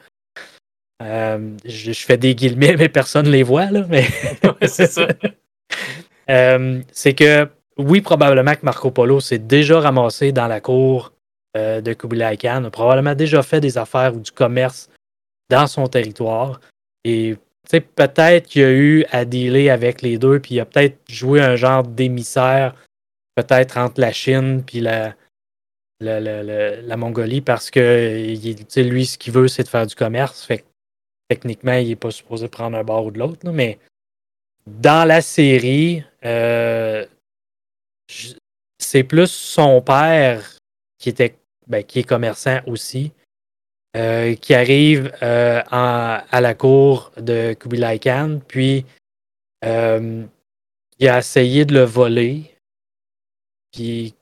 Euh, 1.02 1.56
je, 1.64 1.92
fais 1.92 2.16
des 2.16 2.34
guillemets, 2.34 2.76
mais 2.78 2.88
personne 2.88 3.26
ne 3.26 3.32
les 3.32 3.42
voit, 3.42 3.70
là. 3.70 3.86
Mais 3.88 4.06
c'est 4.66 4.86
ça. 4.86 5.08
Euh, 6.28 6.80
c'est 6.92 7.14
que 7.14 7.48
oui, 7.76 8.02
probablement 8.02 8.54
que 8.54 8.60
Marco 8.62 8.92
Polo 8.92 9.18
s'est 9.18 9.40
déjà 9.40 9.80
ramassé 9.80 10.30
dans 10.30 10.46
la 10.46 10.60
cour 10.60 11.12
euh, 11.56 11.80
de 11.80 11.92
Kublai 11.92 12.36
Khan, 12.36 12.64
a 12.64 12.70
probablement 12.70 13.14
déjà 13.14 13.42
fait 13.42 13.60
des 13.60 13.78
affaires 13.78 14.14
ou 14.14 14.20
du 14.20 14.30
commerce 14.30 14.88
dans 15.48 15.66
son 15.66 15.86
territoire. 15.86 16.60
Et 17.04 17.36
peut-être 17.68 18.46
qu'il 18.46 18.64
a 18.64 18.72
eu 18.72 19.04
à 19.10 19.24
dealer 19.24 19.70
avec 19.70 20.02
les 20.02 20.18
deux, 20.18 20.40
puis 20.40 20.56
il 20.56 20.60
a 20.60 20.64
peut-être 20.64 20.98
joué 21.08 21.40
un 21.40 21.56
genre 21.56 21.82
d'émissaire, 21.82 22.74
peut-être 23.34 23.78
entre 23.78 24.00
la 24.00 24.12
Chine 24.12 24.62
puis 24.64 24.80
la, 24.80 25.14
Mongolie 26.96 27.40
parce 27.40 27.70
que 27.70 28.34
lui, 28.76 29.06
ce 29.06 29.18
qu'il 29.18 29.32
veut, 29.32 29.48
c'est 29.48 29.64
de 29.64 29.68
faire 29.68 29.86
du 29.86 29.94
commerce. 29.94 30.44
Fait 30.44 30.64
techniquement, 31.28 31.74
il 31.74 31.88
n'est 31.88 31.96
pas 31.96 32.10
supposé 32.10 32.48
prendre 32.48 32.76
un 32.76 32.84
bord 32.84 33.06
ou 33.06 33.10
de 33.10 33.18
l'autre. 33.18 33.48
Mais 33.50 33.78
dans 34.66 35.06
la 35.06 35.20
série, 35.20 36.02
euh, 36.24 37.06
c'est 38.78 39.04
plus 39.04 39.30
son 39.30 39.80
père 39.80 40.58
qui 40.98 41.08
était 41.08 41.36
ben, 41.70 41.82
qui 41.82 42.00
est 42.00 42.04
commerçant 42.04 42.60
aussi. 42.66 43.12
Euh, 43.96 44.36
qui 44.36 44.54
arrive 44.54 45.12
euh, 45.20 45.62
à 45.68 46.40
la 46.40 46.54
cour 46.54 47.10
de 47.16 47.54
Kubilai 47.54 47.98
Khan, 47.98 48.38
puis 48.46 48.84
il 49.62 51.08
a 51.08 51.18
essayé 51.18 51.64
de 51.64 51.74
le 51.74 51.82
voler, 51.82 52.54
puis 53.72 54.14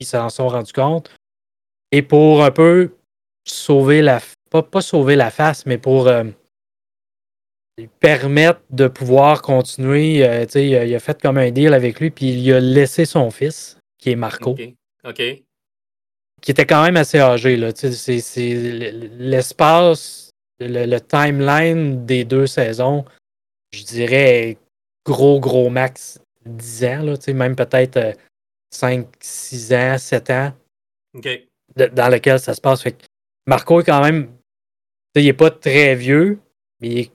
ils 0.00 0.06
s'en 0.06 0.30
sont 0.30 0.48
rendus 0.48 0.72
compte. 0.72 1.10
Et 1.90 2.00
pour 2.00 2.42
un 2.42 2.50
peu 2.50 2.94
sauver 3.44 4.00
la 4.00 4.20
pas, 4.50 4.62
pas 4.62 4.82
sauver 4.82 5.16
la 5.16 5.30
face, 5.30 5.64
mais 5.64 5.78
pour 5.78 6.08
euh, 6.08 6.24
permettre 8.00 8.60
de 8.70 8.86
pouvoir 8.86 9.40
continuer, 9.40 10.26
euh, 10.26 10.44
il, 10.54 10.76
a, 10.76 10.84
il, 10.84 10.94
a, 10.94 11.00
fait 11.00 11.20
comme 11.20 11.38
un 11.38 11.50
deal 11.50 11.72
avec 11.72 12.00
lui, 12.00 12.10
puis 12.10 12.32
il 12.32 12.52
a 12.52 12.60
laissé 12.60 13.06
son 13.06 13.30
fils, 13.30 13.78
qui 13.98 14.10
est 14.10 14.16
Marco. 14.16 14.56
OK. 15.04 15.22
Qui 16.42 16.50
était 16.50 16.66
quand 16.66 16.82
même 16.82 16.96
assez 16.96 17.18
âgé. 17.18 17.56
C'est 17.74 18.54
l'espace, 19.18 20.30
le, 20.60 20.98
timeline 20.98 22.04
des 22.04 22.24
deux 22.24 22.46
saisons, 22.46 23.04
je 23.72 23.84
dirais 23.84 24.58
gros, 25.04 25.40
gros 25.40 25.70
max 25.70 26.20
10 26.44 26.84
ans, 26.84 27.02
là, 27.02 27.32
même 27.32 27.56
peut-être 27.56 27.96
euh, 27.96 28.12
5, 28.70 29.06
6 29.20 29.74
ans, 29.74 29.98
7 29.98 30.30
ans. 30.30 30.52
dans 31.74 32.12
lequel 32.12 32.40
ça 32.40 32.54
se 32.54 32.60
passe. 32.60 32.82
Fait 32.82 32.96
Marco 33.46 33.80
est 33.80 33.84
quand 33.84 34.02
même. 34.02 34.30
Il 35.14 35.24
n'est 35.24 35.32
pas 35.32 35.50
très 35.50 35.94
vieux, 35.94 36.38
mais 36.80 37.10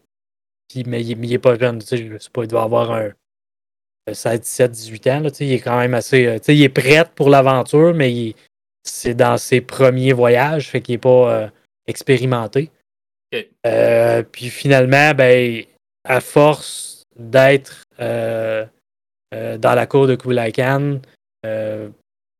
il 0.73 1.33
est, 1.33 1.39
pas 1.39 1.57
jeune. 1.57 1.81
Je 1.81 2.17
sais 2.17 2.29
pas, 2.31 2.43
il 2.43 2.47
doit 2.47 2.63
avoir 2.63 2.91
un 2.91 3.11
16, 4.11 4.41
17, 4.41 4.71
18 4.71 5.07
ans. 5.07 5.19
Là, 5.21 5.29
il 5.39 5.51
est 5.51 5.59
quand 5.59 5.77
même 5.77 5.93
assez. 5.93 6.27
Euh, 6.27 6.39
il 6.47 6.61
est 6.61 6.69
prêt 6.69 7.09
pour 7.15 7.29
l'aventure, 7.29 7.93
mais 7.93 8.33
c'est 8.87 9.13
dans 9.13 9.37
ses 9.37 9.61
premiers 9.61 10.13
voyages, 10.13 10.69
fait 10.69 10.81
qu'il 10.81 10.93
n'est 10.93 10.99
pas 10.99 11.31
euh, 11.31 11.47
expérimenté. 11.87 12.71
Euh, 13.65 14.23
puis 14.23 14.49
finalement, 14.49 15.13
ben, 15.13 15.63
à 16.05 16.21
force 16.21 17.03
d'être 17.17 17.83
dans 17.99 19.75
la 19.75 19.85
cour 19.85 20.07
de 20.07 20.15
Kublai 20.15 20.51
Khan, 20.51 20.99
euh, 21.45 21.89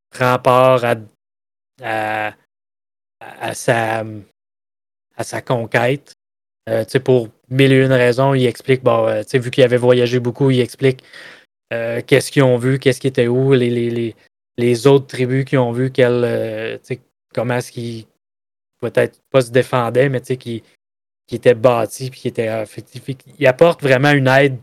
prend 0.10 0.40
part 0.40 0.84
à, 0.84 2.34
à, 3.20 3.54
sa, 3.54 4.04
à 5.16 5.24
sa 5.24 5.42
conquête. 5.42 6.14
Euh, 6.70 6.84
pour 7.04 7.30
mille 7.50 7.72
et 7.72 7.86
une 7.86 7.94
raisons, 7.94 8.34
il 8.34 8.46
explique, 8.46 8.84
bon, 8.84 9.08
euh, 9.08 9.24
vu 9.34 9.52
qu'il 9.52 9.64
avait 9.64 9.78
voyagé 9.78 10.20
beaucoup, 10.20 10.50
il 10.52 10.60
explique 10.60 11.04
qu'est-ce 11.70 12.32
qu'ils 12.32 12.44
ont 12.44 12.58
vu, 12.58 12.80
qu'est-ce 12.80 13.02
qui 13.02 13.08
était 13.08 13.28
où, 13.28 13.54
les, 13.54 13.70
les, 13.70 13.90
les, 13.90 14.16
autres 14.88 15.08
tribus 15.08 15.46
qui 15.46 15.58
ont 15.58 15.72
vu 15.72 15.92
comment 17.34 17.56
est-ce 17.56 17.72
qu'ils 17.72 18.06
peut-être 18.80 19.20
pas 19.30 19.42
se 19.42 19.52
défendaient, 19.52 20.10
mais 20.10 20.22
qui, 20.22 20.64
qui 21.28 21.36
étaient 21.36 21.56
bâtis, 21.56 22.10
puis 22.10 22.22
qui 22.22 22.28
étaient 22.28 22.66
Il 23.40 23.48
apporte 23.48 23.82
vraiment 23.82 24.12
une 24.12 24.28
aide 24.28 24.58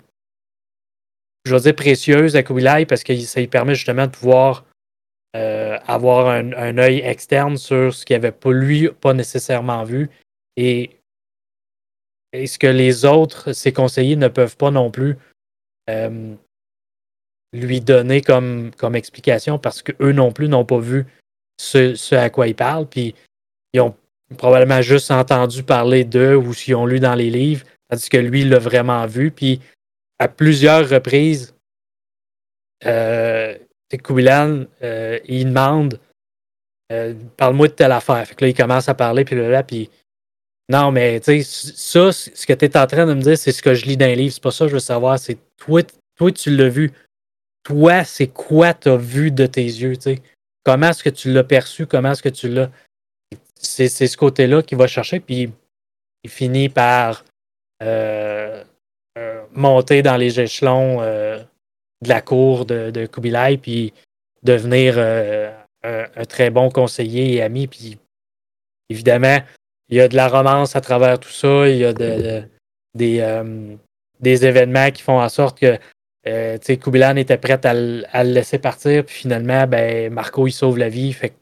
je 1.45 1.55
veux 1.55 1.61
dire, 1.61 1.75
précieuse 1.75 2.37
à 2.37 2.43
Kubilai 2.43 2.87
parce 2.87 3.05
que 3.05 3.17
ça 3.21 3.41
lui 3.41 3.47
permet 3.47 3.75
justement 3.75 4.07
de 4.07 4.13
pouvoir 4.13 4.65
euh, 5.37 5.79
avoir 5.87 6.29
un, 6.29 6.53
un, 6.53 6.79
œil 6.79 7.01
externe 7.01 7.57
sur 7.57 7.93
ce 7.93 8.07
qu'il 8.07 8.15
n'avait 8.17 8.33
pas 8.33 8.53
lui 8.53 8.89
pas 8.89 9.13
nécessairement 9.13 9.85
vu. 9.85 10.11
Et, 10.57 10.91
ce 12.33 12.59
que 12.59 12.67
les 12.67 13.05
autres, 13.05 13.53
ses 13.53 13.73
conseillers, 13.73 14.17
ne 14.17 14.29
peuvent 14.29 14.57
pas 14.57 14.71
non 14.71 14.91
plus 14.91 15.17
euh, 15.89 16.35
lui 17.55 17.81
donner 17.81 18.21
comme, 18.21 18.71
comme 18.77 18.97
explication 18.97 19.59
parce 19.59 19.83
qu'eux 19.83 20.13
non 20.13 20.33
plus 20.33 20.49
n'ont 20.49 20.65
pas 20.65 20.79
vu 20.79 21.07
ce, 21.57 22.15
à 22.15 22.29
quoi 22.31 22.49
ils 22.49 22.55
parlent. 22.55 22.87
Puis 22.87 23.15
ils 23.73 23.81
ont 23.81 23.95
probablement 24.37 24.83
juste 24.83 25.11
entendu 25.11 25.63
parler 25.63 26.05
d'eux 26.05 26.35
ou 26.35 26.53
s'ils 26.53 26.75
ont 26.75 26.87
lu 26.87 27.01
dans 27.01 27.15
les 27.15 27.31
livres, 27.31 27.65
tandis 27.89 28.09
que 28.09 28.17
lui, 28.17 28.43
il 28.43 28.51
l'a 28.51 28.59
vraiment 28.59 29.07
vu. 29.07 29.31
Puis 29.31 29.61
à 30.19 30.29
plusieurs 30.29 30.89
reprises, 30.89 31.55
euh, 32.85 33.57
euh, 34.83 35.19
il 35.27 35.45
demande 35.47 36.01
euh, 36.93 37.15
Parle-moi 37.37 37.69
de 37.69 37.73
telle 37.73 37.93
affaire. 37.93 38.27
Fait 38.27 38.35
que 38.35 38.45
là, 38.45 38.49
il 38.49 38.55
commence 38.55 38.89
à 38.89 38.95
parler, 38.95 39.25
puis 39.25 39.37
là, 39.37 39.63
puis 39.63 39.89
non, 40.69 40.91
mais 40.93 41.21
tu 41.21 41.43
sais, 41.43 41.73
ça, 41.75 42.13
ce 42.13 42.47
que 42.47 42.53
tu 42.53 42.65
es 42.65 42.77
en 42.77 42.87
train 42.87 43.07
de 43.07 43.15
me 43.15 43.21
dire, 43.21 43.37
c'est 43.37 43.53
ce 43.53 43.63
que 43.63 43.75
je 43.75 43.85
lis 43.85 43.97
dans 43.97 44.07
les 44.07 44.17
livres. 44.17 44.35
C'est 44.35 44.43
pas 44.43 44.51
ça 44.51 44.65
que 44.65 44.71
je 44.71 44.75
veux 44.75 44.81
savoir. 44.81 45.19
C'est 45.19 45.39
toi, 45.57 45.83
toi, 46.17 46.33
tu 46.33 46.57
l'as 46.57 46.69
vu. 46.69 46.93
Toi, 47.65 48.05
c'est 48.05 48.29
quoi 48.29 48.75
tu 48.75 48.91
as 48.91 48.97
vu 48.97 49.31
de 49.31 49.47
tes 49.47 49.65
yeux, 49.65 49.97
tu 49.97 50.03
sais? 50.03 50.23
Comment 50.65 50.91
est-ce 50.91 51.03
que 51.03 51.11
tu 51.11 51.33
l'as 51.33 51.45
perçu? 51.45 51.87
Comment 51.87 52.12
est-ce 52.12 52.23
que 52.23 52.29
tu 52.29 52.49
l'as? 52.49 52.71
C'est, 53.55 53.89
ce 53.89 54.17
côté-là 54.17 54.62
qu'il 54.62 54.79
va 54.79 54.87
chercher, 54.87 55.21
puis 55.21 55.51
il 56.23 56.31
finit 56.31 56.69
par 56.69 57.25
euh, 57.83 58.62
euh, 59.19 59.43
monter 59.53 60.03
dans 60.03 60.17
les 60.17 60.41
échelons 60.41 61.01
euh, 61.01 61.39
de 62.03 62.09
la 62.09 62.21
cour 62.21 62.67
de, 62.67 62.91
de 62.91 63.07
Kubilai, 63.07 63.57
puis 63.57 63.95
devenir 64.43 64.99
un, 64.99 66.25
très 66.27 66.51
bon 66.51 66.71
conseiller 66.71 67.35
et 67.35 67.43
ami. 67.43 67.67
Puis 67.67 67.99
évidemment, 68.91 69.39
il 69.89 69.97
y 69.97 70.01
a 70.01 70.09
de 70.09 70.17
la 70.17 70.29
romance 70.29 70.77
à 70.77 70.83
travers 70.83 71.19
tout 71.19 71.31
ça. 71.31 71.69
Il 71.69 71.79
y 71.79 71.85
a 71.85 71.95
des, 71.95 73.77
des 74.21 74.47
événements 74.47 74.91
qui 74.91 75.03
font 75.03 75.21
en 75.21 75.29
sorte 75.31 75.59
que 75.59 75.79
euh, 76.27 76.59
Kubilan 76.59 77.16
était 77.16 77.39
prêt 77.39 77.61
à, 77.64 77.75
le 77.75 78.33
laisser 78.33 78.59
partir, 78.59 79.05
puis 79.05 79.14
finalement, 79.14 79.66
ben, 79.66 80.12
Marco, 80.12 80.47
il 80.47 80.53
sauve 80.53 80.79
la 80.79 80.89
vie. 80.89 81.12
Fait 81.12 81.35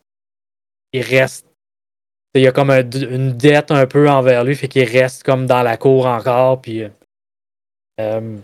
il 0.93 1.03
reste. 1.03 1.47
Il 2.35 2.43
y 2.43 2.47
a 2.47 2.53
comme 2.53 2.71
une 2.71 3.33
dette 3.33 3.71
un 3.71 3.87
peu 3.87 4.09
envers 4.09 4.45
lui, 4.45 4.57
fait 4.57 4.69
qu'il 4.69 4.89
reste 4.89 5.23
comme 5.23 5.47
dans 5.47 5.63
la 5.63 5.77
cour 5.77 6.07
encore. 6.07 6.63
Puis, 6.63 6.83
euh, 8.01 8.37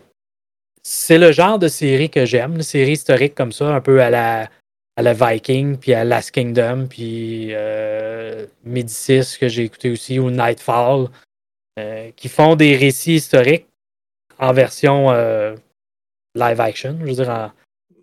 c'est 0.83 1.19
le 1.19 1.33
genre 1.33 1.59
de 1.59 1.69
série 1.69 2.11
que 2.11 2.27
j'aime, 2.27 2.57
une 2.57 2.63
série 2.63 2.93
historique 2.93 3.35
comme 3.35 3.53
ça, 3.53 3.75
un 3.75 3.81
peu 3.81 4.03
à 4.03 4.11
la, 4.11 4.51
à 4.97 5.03
la 5.03 5.15
Viking, 5.15 5.77
puis 5.77 5.95
à 5.95 6.03
Last 6.03 6.33
Kingdom, 6.33 6.87
puis 6.89 7.49
euh, 7.53 8.47
Médicis 8.65 9.37
que 9.39 9.49
j'ai 9.49 9.63
écouté 9.63 9.91
aussi, 9.91 10.19
ou 10.19 10.31
Nightfall, 10.31 11.09
euh, 11.79 12.11
qui 12.17 12.29
font 12.29 12.57
des 12.57 12.75
récits 12.75 13.15
historiques 13.15 13.69
en 14.39 14.53
version 14.53 15.13
euh, 15.13 15.55
live 16.39 16.61
action. 16.61 16.97
Je 17.01 17.07
veux 17.07 17.13
dire, 17.13 17.53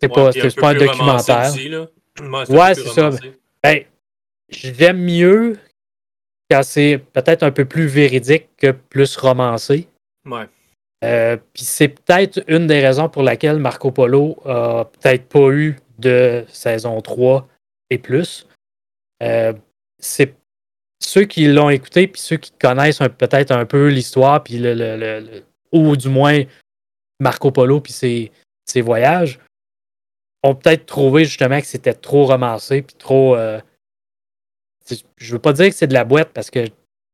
c'est 0.01 0.09
pas, 0.09 0.31
pas 0.31 0.69
un 0.69 0.75
documentaire. 0.75 1.53
ouais, 2.49 2.75
c'est 2.75 2.87
ça. 2.89 3.09
Ben, 3.63 3.83
J'aime 4.49 5.01
mieux 5.01 5.57
quand 6.49 6.63
c'est 6.63 7.01
peut-être 7.13 7.43
un 7.43 7.51
peu 7.51 7.65
plus 7.65 7.87
véridique 7.87 8.49
que 8.57 8.71
plus 8.71 9.17
romancé. 9.17 9.87
Ouais. 10.25 10.47
Euh, 11.03 11.37
puis 11.53 11.63
c'est 11.63 11.89
peut-être 11.89 12.43
une 12.47 12.67
des 12.67 12.79
raisons 12.79 13.09
pour 13.09 13.23
laquelle 13.23 13.57
Marco 13.57 13.91
Polo 13.91 14.37
a 14.45 14.85
peut-être 14.85 15.27
pas 15.27 15.49
eu 15.49 15.77
de 15.99 16.45
saison 16.47 17.01
3 17.01 17.47
et 17.89 17.97
plus. 17.97 18.47
Euh, 19.23 19.53
c'est 19.99 20.35
ceux 20.99 21.25
qui 21.25 21.47
l'ont 21.47 21.69
écouté, 21.69 22.07
puis 22.07 22.21
ceux 22.21 22.37
qui 22.37 22.51
connaissent 22.51 22.99
peut-être 23.17 23.51
un 23.51 23.65
peu 23.65 23.89
l'histoire, 23.89 24.43
puis 24.43 24.57
le, 24.57 24.73
le, 24.73 25.43
ou 25.71 25.95
du 25.95 26.09
moins 26.09 26.41
Marco 27.19 27.51
Polo 27.51 27.81
puis 27.81 27.93
ses, 27.93 28.31
voyages, 28.81 29.39
ont 30.43 30.55
peut-être 30.55 30.85
trouvé 30.85 31.25
justement 31.25 31.59
que 31.59 31.67
c'était 31.67 31.93
trop 31.93 32.25
romancé 32.25 32.81
puis 32.81 32.95
trop. 32.95 33.35
Euh, 33.35 33.59
je 35.17 35.33
veux 35.33 35.39
pas 35.39 35.53
dire 35.53 35.69
que 35.69 35.75
c'est 35.75 35.87
de 35.87 35.93
la 35.93 36.03
boîte 36.03 36.31
parce 36.33 36.51
que 36.51 36.65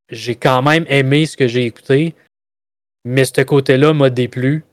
j'ai 0.10 0.36
quand 0.36 0.62
même 0.62 0.86
aimé 0.90 1.26
ce 1.26 1.38
que 1.38 1.48
j'ai 1.48 1.66
écouté, 1.66 2.16
mais 3.06 3.24
ce 3.24 3.42
côté-là 3.42 3.94
m'a 3.94 4.10
déplu. 4.10 4.66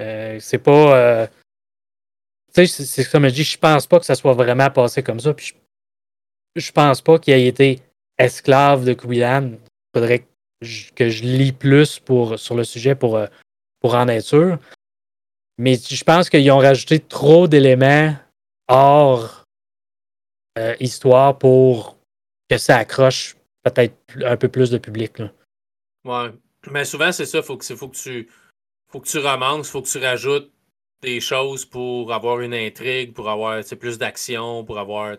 Euh, 0.00 0.38
c'est 0.40 0.58
pas. 0.58 0.96
Euh, 0.96 1.26
tu 2.54 2.66
sais, 2.66 2.84
c'est 2.84 3.10
comme 3.10 3.28
je 3.28 3.34
dis, 3.34 3.44
je 3.44 3.58
pense 3.58 3.86
pas 3.86 3.98
que 3.98 4.06
ça 4.06 4.14
soit 4.14 4.32
vraiment 4.32 4.70
passé 4.70 5.02
comme 5.02 5.20
ça. 5.20 5.34
Puis 5.34 5.54
je, 6.56 6.60
je 6.60 6.72
pense 6.72 7.02
pas 7.02 7.18
qu'il 7.18 7.34
ait 7.34 7.46
été 7.46 7.80
esclave 8.16 8.84
de 8.84 8.94
Kubilan. 8.94 9.50
Il 9.52 9.58
faudrait 9.94 10.24
que 10.94 11.10
je 11.10 11.22
lis 11.24 11.52
plus 11.52 12.00
sur 12.36 12.54
le 12.54 12.64
sujet 12.64 12.94
pour, 12.94 13.20
pour 13.80 13.94
en 13.94 14.08
être 14.08 14.24
sûr. 14.24 14.58
Mais 15.58 15.76
je 15.76 16.04
pense 16.04 16.30
qu'ils 16.30 16.50
ont 16.50 16.58
rajouté 16.58 17.00
trop 17.00 17.48
d'éléments 17.48 18.14
hors 18.68 19.44
euh, 20.58 20.74
histoire 20.80 21.38
pour 21.38 21.96
que 22.48 22.58
ça 22.58 22.78
accroche 22.78 23.36
peut-être 23.62 23.96
un 24.24 24.36
peu 24.36 24.48
plus 24.48 24.70
de 24.70 24.78
public. 24.78 25.20
Ouais. 26.04 26.30
Mais 26.70 26.84
souvent, 26.84 27.12
c'est 27.12 27.26
ça. 27.26 27.42
Faut 27.42 27.56
que, 27.56 27.64
faut, 27.64 27.88
que 27.88 27.96
tu, 27.96 28.28
faut 28.88 29.00
que 29.00 29.08
tu 29.08 29.20
faut 29.68 29.82
que 29.82 29.88
tu 29.88 29.98
rajoutes 29.98 30.52
des 31.02 31.20
choses 31.20 31.64
pour 31.64 32.12
avoir 32.12 32.40
une 32.40 32.54
intrigue, 32.54 33.12
pour 33.12 33.28
avoir 33.28 33.62
plus 33.78 33.98
d'action, 33.98 34.64
pour 34.64 34.78
avoir. 34.78 35.16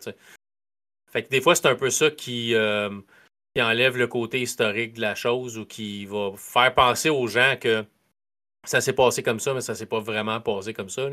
Fait 1.07 1.24
que 1.24 1.30
des 1.30 1.41
fois, 1.41 1.55
c'est 1.55 1.68
un 1.68 1.76
peu 1.76 1.89
ça 1.89 2.12
qui, 2.12 2.53
euh, 2.53 2.89
qui 3.55 3.62
enlève 3.62 3.97
le 3.97 4.07
côté 4.07 4.41
historique 4.41 4.93
de 4.93 5.01
la 5.01 5.16
chose 5.16 5.57
ou 5.57 5.66
qui 5.66 6.05
va 6.05 6.32
faire 6.36 6.74
penser 6.74 7.10
aux 7.10 7.28
gens 7.28 7.55
que 7.60 7.86
ça 8.66 8.82
s'est 8.82 8.93
passé 8.93 9.24
comme 9.24 9.39
ça, 9.39 9.53
mais 9.53 9.62
ça 9.62 9.76
s'est 9.76 9.86
pas 9.86 9.99
vraiment 9.99 10.39
passé 10.41 10.74
comme 10.74 10.89
ça. 10.89 11.10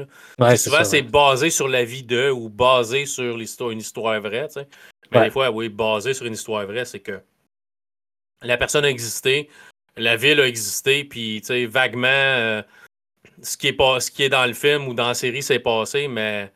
souvent, 0.56 0.84
c'est 0.84 1.02
basé 1.02 1.50
sur 1.50 1.68
la 1.68 1.84
vie 1.84 2.02
d'eux 2.02 2.30
ou 2.30 2.48
basé 2.48 3.06
sur 3.06 3.36
l'histoire, 3.36 3.70
une 3.70 3.78
histoire 3.78 4.20
vraie. 4.20 4.48
Mais 5.12 5.24
des 5.24 5.30
fois, 5.30 5.50
oui, 5.50 5.68
basé 5.68 6.14
sur 6.14 6.26
une 6.26 6.34
histoire 6.34 6.66
vraie, 6.66 6.84
c'est 6.84 7.00
que 7.00 7.20
la 8.42 8.56
personne 8.56 8.84
a 8.84 8.90
existé, 8.90 9.48
la 9.96 10.16
ville 10.16 10.40
a 10.40 10.46
existé, 10.46 11.04
puis 11.04 11.40
vaguement, 11.66 12.08
euh, 12.08 12.62
ce, 13.42 13.56
qui 13.56 13.68
est 13.68 13.72
pas, 13.72 14.00
ce 14.00 14.10
qui 14.10 14.24
est 14.24 14.28
dans 14.28 14.46
le 14.46 14.52
film 14.52 14.88
ou 14.88 14.94
dans 14.94 15.08
la 15.08 15.14
série 15.14 15.42
s'est 15.42 15.58
passé, 15.58 16.08
mais 16.08 16.52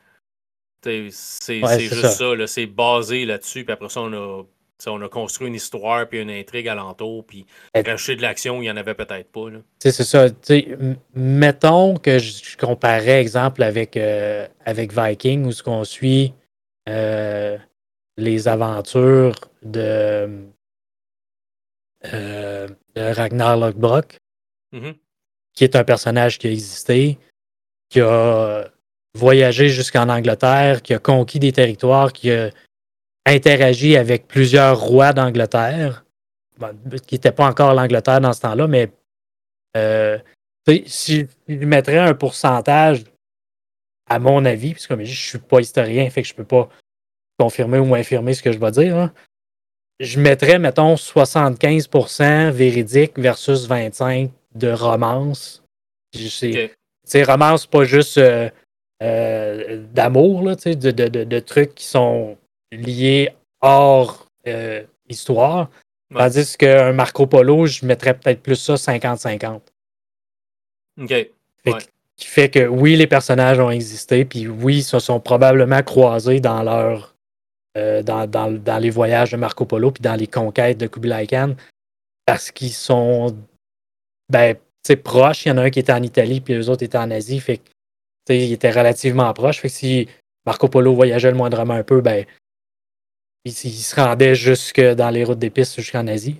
c'est 0.82 1.11
juste 1.11 2.11
ça, 2.11 2.47
c'est 2.47 2.66
basé 2.66 3.24
là-dessus, 3.24 3.64
puis 3.64 3.72
après 3.72 3.88
ça, 3.88 4.03
on 4.03 4.12
a 4.12 4.43
on 4.87 5.01
a 5.03 5.09
construit 5.09 5.49
une 5.49 5.55
histoire 5.55 6.09
puis 6.09 6.20
une 6.20 6.31
intrigue 6.31 6.68
alentour, 6.68 7.24
puis 7.26 7.47
rajouter 7.74 8.16
de 8.16 8.22
l'action, 8.22 8.57
il 8.57 8.61
n'y 8.62 8.70
en 8.70 8.76
avait 8.76 8.95
peut-être 8.95 9.31
pas. 9.31 9.47
C'est 9.78 9.93
ça. 9.93 10.26
mettons 11.14 11.97
que 11.97 12.18
je, 12.18 12.57
comparais, 12.57 13.20
exemple, 13.20 13.62
avec, 13.62 13.97
euh, 13.97 14.47
avec 14.64 14.93
Viking, 14.93 15.45
où 15.45 15.53
ce 15.53 15.62
qu'on 15.62 15.85
suit 15.85 16.35
euh, 16.89 17.59
les 18.16 18.49
aventures 18.49 19.35
de, 19.62 20.28
euh, 22.12 22.68
Ragnar 22.97 23.57
Lothbrok, 23.57 24.16
mm-hmm. 24.74 24.95
qui 25.55 25.64
est 25.64 25.76
un 25.76 25.85
personnage 25.85 26.39
qui 26.39 26.47
a 26.47 26.51
existé, 26.51 27.18
qui 27.89 28.01
a 28.01 28.64
voyagé 29.14 29.68
jusqu'en 29.68 30.09
Angleterre, 30.09 30.83
qui 30.83 30.95
a 30.95 30.99
conquis 30.99 31.39
des 31.39 31.53
territoires, 31.53 32.12
qui 32.12 32.31
a 32.31 32.51
interagi 33.26 33.96
avec 33.96 34.26
plusieurs 34.26 34.80
rois 34.80 35.12
d'Angleterre, 35.12 36.04
qui 37.06 37.14
n'étaient 37.14 37.32
pas 37.32 37.46
encore 37.46 37.74
l'Angleterre 37.74 38.20
dans 38.20 38.32
ce 38.32 38.40
temps-là, 38.42 38.66
mais 38.66 38.90
euh, 39.76 40.18
si 40.86 41.26
je 41.48 41.54
mettrais 41.54 41.98
un 41.98 42.14
pourcentage, 42.14 43.04
à 44.08 44.18
mon 44.18 44.44
avis, 44.44 44.72
puisque 44.72 44.88
comme 44.88 45.04
je 45.04 45.10
ne 45.10 45.16
suis 45.16 45.38
pas 45.38 45.60
historien, 45.60 46.08
fait 46.10 46.22
que 46.22 46.28
je 46.28 46.34
ne 46.34 46.38
peux 46.38 46.44
pas 46.44 46.68
confirmer 47.38 47.78
ou 47.78 47.94
infirmer 47.94 48.34
ce 48.34 48.42
que 48.42 48.52
je 48.52 48.58
vais 48.58 48.70
dire, 48.72 48.96
hein, 48.96 49.12
je 50.00 50.18
mettrais, 50.18 50.58
mettons, 50.58 50.94
75% 50.94 52.50
véridique 52.50 53.18
versus 53.18 53.68
25% 53.68 54.30
de 54.54 54.72
romance. 54.72 55.62
C'est 56.12 57.22
romance, 57.22 57.66
pas 57.66 57.84
juste 57.84 58.18
euh, 58.18 58.50
euh, 59.02 59.84
d'amour, 59.92 60.42
de, 60.42 60.90
de, 60.90 61.24
de, 61.24 61.38
trucs 61.38 61.74
qui 61.74 61.84
sont 61.84 62.36
lié 62.72 63.30
hors 63.60 64.26
euh, 64.46 64.82
histoire. 65.08 65.70
Tandis 66.14 66.56
qu'un 66.56 66.92
Marco 66.92 67.26
Polo, 67.26 67.66
je 67.66 67.84
mettrais 67.86 68.14
peut-être 68.14 68.42
plus 68.42 68.56
ça 68.56 68.74
50-50. 68.74 69.60
OK. 71.02 71.30
Qui 72.16 72.26
fait 72.26 72.50
que 72.50 72.66
oui, 72.66 72.96
les 72.96 73.06
personnages 73.06 73.58
ont 73.60 73.70
existé, 73.70 74.24
puis 74.24 74.46
oui, 74.46 74.78
ils 74.78 74.82
se 74.82 74.98
sont 74.98 75.20
probablement 75.20 75.82
croisés 75.82 76.40
dans 76.40 76.62
leur. 76.62 77.14
Euh, 77.78 78.02
dans, 78.02 78.28
dans, 78.28 78.78
les 78.78 78.90
voyages 78.90 79.30
de 79.30 79.36
Marco 79.36 79.64
Polo, 79.64 79.92
puis 79.92 80.02
dans 80.02 80.16
les 80.16 80.26
conquêtes 80.26 80.76
de 80.76 80.88
Kublai 80.88 81.28
Khan, 81.28 81.54
parce 82.26 82.50
qu'ils 82.50 82.72
sont. 82.72 83.36
Ben, 84.28 84.56
c'est 84.82 84.96
proche. 84.96 85.46
Il 85.46 85.50
y 85.50 85.52
en 85.52 85.58
a 85.58 85.62
un 85.62 85.70
qui 85.70 85.78
était 85.78 85.92
en 85.92 86.02
Italie, 86.02 86.40
puis 86.40 86.54
les 86.54 86.68
autres 86.68 86.82
étaient 86.82 86.98
en 86.98 87.10
Asie. 87.10 87.38
Fait 87.40 87.58
que, 87.58 87.70
ils 88.28 88.52
étaient 88.52 88.70
relativement 88.70 89.32
proches. 89.32 89.60
Fait 89.60 89.68
que 89.68 89.74
si 89.74 90.08
Marco 90.44 90.68
Polo 90.68 90.94
voyageait 90.94 91.30
le 91.30 91.36
moindrement 91.36 91.74
un 91.74 91.84
peu, 91.84 92.00
ben, 92.00 92.26
ils, 93.45 93.53
se 93.53 93.95
rendaient 93.95 94.34
jusque 94.34 94.80
dans 94.80 95.11
les 95.11 95.24
routes 95.24 95.38
des 95.38 95.51
pistes 95.51 95.76
jusqu'en 95.76 96.07
Asie. 96.07 96.36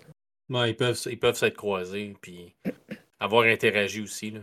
ils 0.49 0.77
peuvent 0.77 1.01
ils 1.07 1.19
peuvent 1.19 1.37
s'être 1.37 1.57
croisés 1.57 2.15
puis 2.21 2.55
avoir 3.21 3.45
interagi 3.45 4.01
aussi. 4.01 4.35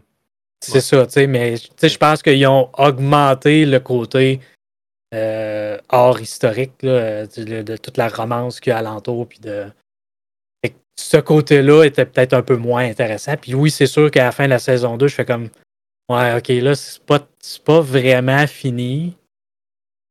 C'est 0.60 0.82
ça, 0.82 1.06
tu 1.06 1.14
sais, 1.14 1.28
mais 1.28 1.56
je 1.56 1.98
pense 1.98 2.24
qu'ils 2.24 2.48
ont 2.48 2.70
augmenté 2.78 3.66
le 3.66 3.80
côté 3.80 4.40
euh, 5.14 5.78
art 5.90 6.20
historique 6.20 6.74
de, 6.82 7.78
toute 7.78 7.98
la 7.98 8.10
romance 8.10 8.60
qu'il 8.60 8.72
y 8.72 8.74
a 8.74 8.80
alentour, 8.80 9.28
puis 9.28 9.40
de, 9.40 9.68
ce 11.00 11.18
côté-là 11.18 11.84
était 11.84 12.06
peut-être 12.06 12.34
un 12.34 12.42
peu 12.42 12.58
moins 12.58 12.84
intéressant. 12.84 13.38
Puis 13.38 13.54
oui, 13.54 13.70
c'est 13.70 13.86
sûr 13.86 14.10
qu'à 14.10 14.24
la 14.24 14.32
fin 14.32 14.46
de 14.46 14.50
la 14.50 14.60
saison 14.60 14.98
2, 14.98 15.08
je 15.08 15.16
fais 15.16 15.26
comme 15.26 15.50
Ouais, 16.10 16.36
ok, 16.38 16.48
là, 16.48 16.74
c'est 16.74 17.04
pas, 17.04 17.20
pas 17.66 17.82
vraiment 17.82 18.48
fini. 18.48 19.16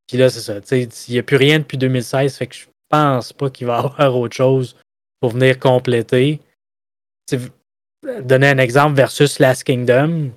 Puis 0.07 0.17
là, 0.17 0.31
c'est 0.31 0.41
ça. 0.41 0.61
Il 0.77 0.89
n'y 1.09 1.19
a 1.19 1.23
plus 1.23 1.37
rien 1.37 1.59
depuis 1.59 1.79
2016, 1.79 2.37
fait 2.37 2.47
que 2.47 2.55
je 2.55 2.67
pense 2.89 3.33
pas 3.33 3.51
qu'il 3.51 3.67
va 3.67 3.75
y 3.75 3.79
avoir 4.03 4.17
autre 4.17 4.37
chose 4.37 4.77
pour 5.21 5.33
venir 5.33 5.59
compléter. 5.59 6.41
Donner 8.23 8.49
un 8.49 8.59
exemple 8.59 8.95
versus 8.95 9.39
Last 9.41 9.65
Kingdom, 9.65 10.31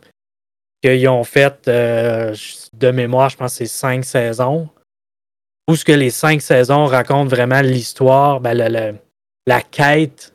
qu'ils 0.81 1.07
ont 1.07 1.23
fait 1.23 1.67
euh, 1.67 2.35
de 2.73 2.91
mémoire, 2.91 3.29
je 3.29 3.37
pense 3.37 3.53
c'est 3.53 3.67
cinq 3.67 4.05
saisons. 4.05 4.69
Où 5.67 5.75
ce 5.75 5.85
que 5.85 5.91
les 5.91 6.09
cinq 6.09 6.41
saisons 6.41 6.85
racontent 6.85 7.27
vraiment 7.27 7.61
l'histoire, 7.61 8.39
ben, 8.39 8.55
la 9.45 9.61
quête 9.61 10.33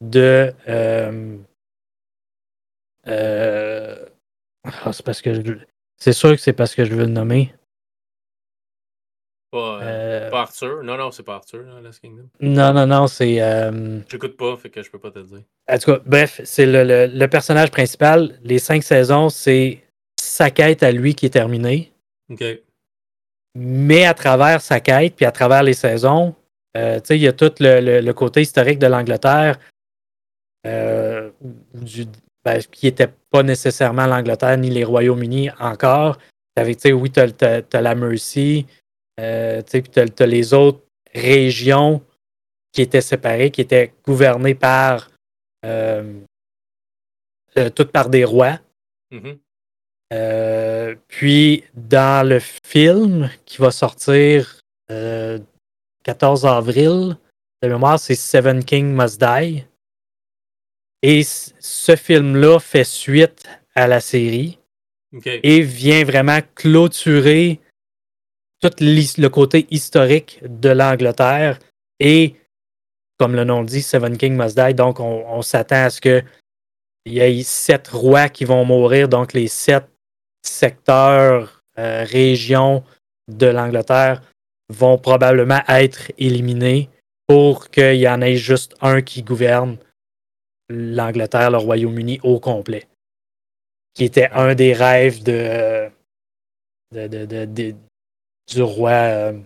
de 0.00 0.54
euh, 0.68 1.36
euh, 3.08 4.06
ah, 4.64 4.92
c'est 4.92 5.04
parce 5.04 5.20
que 5.20 5.58
c'est 5.96 6.12
sûr 6.12 6.30
que 6.30 6.40
c'est 6.40 6.52
parce 6.52 6.74
que 6.74 6.84
je 6.84 6.94
veux 6.94 7.04
le 7.04 7.10
nommer. 7.10 7.52
Pas, 9.52 9.80
euh, 9.82 10.30
pas 10.30 10.40
Arthur. 10.40 10.82
Non, 10.82 10.96
non, 10.96 11.10
c'est 11.10 11.22
pas 11.22 11.34
Arthur, 11.34 11.60
là, 11.62 11.80
Last 11.82 12.00
Kingdom. 12.00 12.26
Non, 12.40 12.72
non, 12.72 12.86
non, 12.86 13.06
c'est. 13.06 13.42
Euh... 13.42 14.00
J'écoute 14.08 14.38
pas, 14.38 14.56
fait 14.56 14.70
que 14.70 14.82
je 14.82 14.90
peux 14.90 14.98
pas 14.98 15.10
te 15.10 15.18
le 15.18 15.26
dire. 15.26 15.42
En 15.70 15.78
tout 15.78 15.92
cas, 15.92 16.00
bref, 16.06 16.40
c'est 16.42 16.64
le, 16.64 16.84
le, 16.84 17.06
le, 17.06 17.28
personnage 17.28 17.70
principal. 17.70 18.38
Les 18.42 18.58
cinq 18.58 18.82
saisons, 18.82 19.28
c'est 19.28 19.84
sa 20.18 20.50
quête 20.50 20.82
à 20.82 20.90
lui 20.90 21.14
qui 21.14 21.26
est 21.26 21.30
terminée. 21.30 21.92
OK. 22.30 22.42
Mais 23.54 24.06
à 24.06 24.14
travers 24.14 24.62
sa 24.62 24.80
quête, 24.80 25.16
puis 25.16 25.26
à 25.26 25.32
travers 25.32 25.62
les 25.62 25.74
saisons, 25.74 26.34
euh, 26.74 26.98
tu 27.00 27.08
sais, 27.08 27.18
il 27.18 27.22
y 27.22 27.28
a 27.28 27.34
tout 27.34 27.52
le, 27.60 28.00
le, 28.00 28.12
côté 28.14 28.40
historique 28.40 28.78
de 28.78 28.86
l'Angleterre, 28.86 29.58
euh, 30.66 31.30
ben, 32.42 32.62
qui 32.70 32.86
n'était 32.86 33.10
pas 33.30 33.42
nécessairement 33.42 34.06
l'Angleterre 34.06 34.56
ni 34.56 34.70
les 34.70 34.84
Royaumes-Unis 34.84 35.50
encore. 35.60 36.16
Avec, 36.56 36.78
oui, 36.84 37.10
tu 37.10 37.20
as, 37.20 37.80
la 37.80 37.94
Mercy, 37.94 38.66
euh, 39.20 39.62
puis 39.62 39.82
tu 39.82 40.00
as, 40.00 40.26
les 40.26 40.54
autres 40.54 40.82
régions 41.14 42.02
qui 42.72 42.82
étaient 42.82 43.00
séparées, 43.00 43.50
qui 43.50 43.60
étaient 43.60 43.92
gouvernées 44.04 44.54
par 44.54 45.10
euh, 45.64 46.20
euh, 47.58 47.70
toutes 47.70 47.92
par 47.92 48.08
des 48.08 48.24
rois. 48.24 48.58
Mm-hmm. 49.10 49.38
Puis 51.08 51.64
dans 51.74 52.26
le 52.28 52.38
film 52.38 53.30
qui 53.44 53.58
va 53.58 53.70
sortir 53.70 54.60
14 54.88 56.46
avril, 56.46 57.16
de 57.62 57.68
mémoire, 57.68 57.98
c'est 57.98 58.14
Seven 58.14 58.64
King 58.64 58.92
Must 58.94 59.20
Die. 59.20 59.64
Et 61.02 61.22
ce 61.24 61.96
film-là 61.96 62.58
fait 62.58 62.84
suite 62.84 63.48
à 63.74 63.86
la 63.86 64.00
série 64.00 64.58
et 65.24 65.60
vient 65.60 66.04
vraiment 66.04 66.40
clôturer 66.54 67.60
tout 68.62 68.70
le 68.80 69.28
côté 69.28 69.66
historique 69.70 70.40
de 70.42 70.70
l'Angleterre. 70.70 71.58
Et, 72.00 72.36
comme 73.18 73.34
le 73.34 73.44
nom 73.44 73.64
dit, 73.64 73.82
Seven 73.82 74.16
King 74.16 74.36
Must 74.36 74.56
Die. 74.56 74.74
Donc, 74.74 75.00
on, 75.00 75.42
s'attend 75.42 75.84
à 75.84 75.90
ce 75.90 76.00
qu'il 76.00 76.24
y 77.06 77.18
ait 77.20 77.42
sept 77.42 77.88
rois 77.88 78.28
qui 78.28 78.44
vont 78.44 78.64
mourir. 78.64 79.08
Donc, 79.08 79.32
les 79.32 79.48
sept 79.48 79.84
secteurs, 80.42 81.62
euh, 81.78 82.04
régions 82.08 82.84
de 83.28 83.46
l'Angleterre 83.46 84.22
vont 84.68 84.98
probablement 84.98 85.62
être 85.68 86.12
éliminés 86.18 86.88
pour 87.26 87.70
qu'il 87.70 87.96
y 87.96 88.08
en 88.08 88.20
ait 88.20 88.36
juste 88.36 88.74
un 88.80 89.00
qui 89.00 89.22
gouverne 89.22 89.76
l'Angleterre, 90.68 91.50
le 91.50 91.58
Royaume-Uni 91.58 92.20
au 92.22 92.40
complet. 92.40 92.86
Qui 93.94 94.04
était 94.04 94.30
un 94.32 94.54
des 94.54 94.72
rêves 94.72 95.22
de, 95.22 95.90
de, 96.92 97.74
du 98.48 98.62
roi. 98.62 98.90
Euh, 98.90 99.38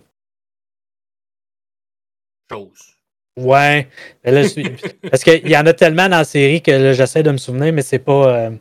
Chose. 2.49 2.97
Ouais. 3.37 3.87
parce 4.23 5.23
qu'il 5.23 5.47
y 5.47 5.57
en 5.57 5.65
a 5.65 5.73
tellement 5.73 6.09
dans 6.09 6.17
la 6.17 6.23
série 6.23 6.61
que 6.61 6.93
j'essaie 6.93 7.23
de 7.23 7.31
me 7.31 7.37
souvenir, 7.37 7.73
mais 7.73 7.81
c'est 7.81 7.99
pas. 7.99 8.35
Euh, 8.35 8.51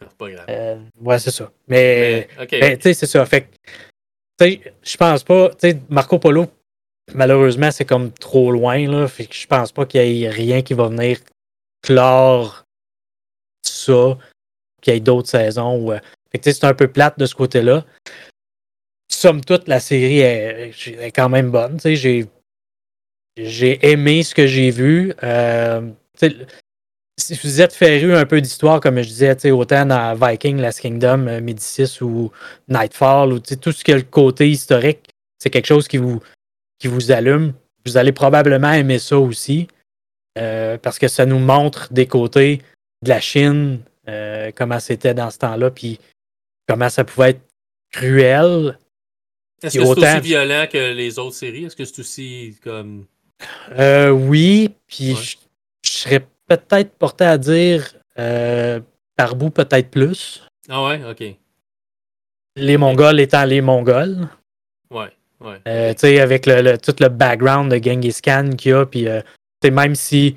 c'est 0.00 0.16
pas 0.16 0.30
grave. 0.30 0.46
Euh, 0.48 0.78
ouais, 1.00 1.18
c'est 1.18 1.30
ça. 1.30 1.50
Mais, 1.68 2.28
tu 2.48 2.58
sais, 2.80 2.94
c'est 2.94 3.06
ça. 3.06 3.26
Fait 3.26 3.48
je 4.40 4.96
pense 4.96 5.24
pas. 5.24 5.50
Tu 5.50 5.70
sais, 5.70 5.78
Marco 5.88 6.18
Polo, 6.18 6.46
malheureusement, 7.14 7.70
c'est 7.70 7.84
comme 7.84 8.12
trop 8.12 8.50
loin, 8.50 8.86
là. 8.88 9.08
Fait 9.08 9.26
que 9.26 9.34
je 9.34 9.46
pense 9.46 9.72
pas 9.72 9.86
qu'il 9.86 10.02
y 10.02 10.24
ait 10.24 10.30
rien 10.30 10.62
qui 10.62 10.74
va 10.74 10.88
venir 10.88 11.18
clore 11.82 12.64
ça, 13.62 14.18
qu'il 14.82 14.94
y 14.94 14.96
ait 14.96 15.00
d'autres 15.00 15.28
saisons. 15.28 15.76
Où, 15.78 15.92
euh, 15.92 15.98
c'est 16.42 16.64
un 16.64 16.74
peu 16.74 16.88
plate 16.88 17.18
de 17.18 17.26
ce 17.26 17.34
côté-là. 17.34 17.84
Somme 19.26 19.44
toute, 19.44 19.66
la 19.66 19.80
série 19.80 20.20
est, 20.20 21.10
quand 21.12 21.28
même 21.28 21.50
bonne. 21.50 21.80
J'ai, 21.82 22.28
aimé 23.36 24.22
ce 24.22 24.36
que 24.36 24.46
j'ai 24.46 24.70
vu. 24.70 25.12
Euh, 25.24 25.80
si 27.18 27.34
vous 27.42 27.60
êtes 27.60 27.72
féru 27.72 28.14
un 28.14 28.24
peu 28.24 28.40
d'histoire, 28.40 28.78
comme 28.78 29.02
je 29.02 29.08
disais, 29.08 29.50
autant 29.50 29.84
dans 29.84 30.14
Viking, 30.14 30.60
Last 30.60 30.80
Kingdom, 30.80 31.26
euh, 31.26 31.40
Médicis 31.40 32.00
ou 32.02 32.30
Nightfall, 32.68 33.32
ou 33.32 33.40
tout 33.40 33.72
ce 33.72 33.82
qui 33.82 33.92
le 33.92 34.02
côté 34.02 34.48
historique, 34.48 35.10
c'est 35.40 35.50
quelque 35.50 35.66
chose 35.66 35.88
qui 35.88 35.96
vous, 35.96 36.20
qui 36.78 36.86
vous 36.86 37.10
allume. 37.10 37.52
Vous 37.84 37.96
allez 37.96 38.12
probablement 38.12 38.74
aimer 38.74 39.00
ça 39.00 39.18
aussi. 39.18 39.66
Euh, 40.38 40.78
parce 40.78 41.00
que 41.00 41.08
ça 41.08 41.26
nous 41.26 41.40
montre 41.40 41.92
des 41.92 42.06
côtés 42.06 42.62
de 43.02 43.08
la 43.08 43.20
Chine, 43.20 43.80
comment 44.54 44.78
c'était 44.78 45.14
dans 45.14 45.32
ce 45.32 45.38
temps-là, 45.38 45.72
puis 45.72 45.98
comment 46.68 46.88
ça 46.88 47.02
pouvait 47.02 47.30
être 47.30 47.40
cruel. 47.90 48.78
Est-ce 49.62 49.78
que 49.78 49.84
c'est 49.84 49.90
aussi 49.90 50.20
violent 50.20 50.66
que 50.70 50.92
les 50.92 51.18
autres 51.18 51.36
séries? 51.36 51.64
Est-ce 51.64 51.76
que 51.76 51.84
c'est 51.84 52.00
aussi 52.00 52.56
comme. 52.62 53.06
Euh, 53.72 54.10
oui, 54.10 54.70
puis 54.86 55.14
je, 55.14 55.36
serais 55.82 56.26
peut-être 56.46 56.92
porté 56.98 57.24
à 57.24 57.38
dire 57.38 57.94
par 59.16 59.34
bout 59.34 59.50
peut-être 59.50 59.90
plus. 59.90 60.42
Ah 60.68 60.84
ouais, 60.84 61.00
ok. 61.08 61.36
Les 62.56 62.76
Mongols 62.76 63.20
étant 63.20 63.44
les 63.44 63.60
Mongols. 63.60 64.28
Ouais, 64.90 65.10
ouais. 65.40 65.94
tu 65.94 66.00
sais, 66.00 66.20
avec 66.20 66.46
le, 66.46 66.76
tout 66.76 66.94
le 67.00 67.08
background 67.08 67.70
de 67.70 67.82
Genghis 67.82 68.20
Khan 68.22 68.50
qu'il 68.56 68.70
y 68.70 68.74
a, 68.74 68.86
puis 68.86 69.08
même 69.70 69.94
si, 69.94 70.36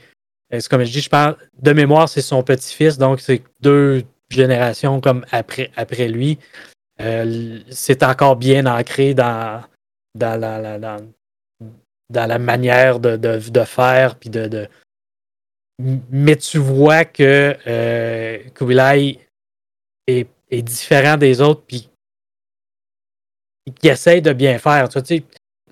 euh, 0.53 0.59
c'est 0.59 0.69
comme 0.69 0.83
je 0.83 0.91
dis, 0.91 1.01
je 1.01 1.09
parle 1.09 1.35
de 1.61 1.73
mémoire, 1.73 2.09
c'est 2.09 2.21
son 2.21 2.43
petit-fils, 2.43 2.97
donc 2.97 3.19
c'est 3.19 3.43
deux 3.61 4.03
générations 4.29 5.01
comme 5.01 5.25
après, 5.31 5.71
après 5.75 6.07
lui. 6.07 6.37
Euh, 7.01 7.59
c'est 7.69 8.03
encore 8.03 8.35
bien 8.35 8.65
ancré 8.65 9.13
dans, 9.13 9.63
dans, 10.15 10.39
la, 10.39 10.79
dans, 10.79 10.99
la 12.09 12.39
manière 12.39 12.99
de, 12.99 13.15
de, 13.15 13.63
faire. 13.63 14.15
Puis 14.15 14.29
de, 14.29 14.67
Mais 16.11 16.35
tu 16.35 16.57
vois 16.57 17.05
que 17.05 17.55
euh, 17.67 18.37
Kubilai 18.53 19.19
est, 20.07 20.27
est, 20.51 20.61
différent 20.61 21.15
des 21.15 21.39
autres, 21.41 21.63
puis 21.65 21.89
qui 23.79 23.87
essaye 23.87 24.21
de 24.21 24.33
bien 24.33 24.57
faire. 24.57 24.89
Tu 24.89 24.99
sais, 25.05 25.23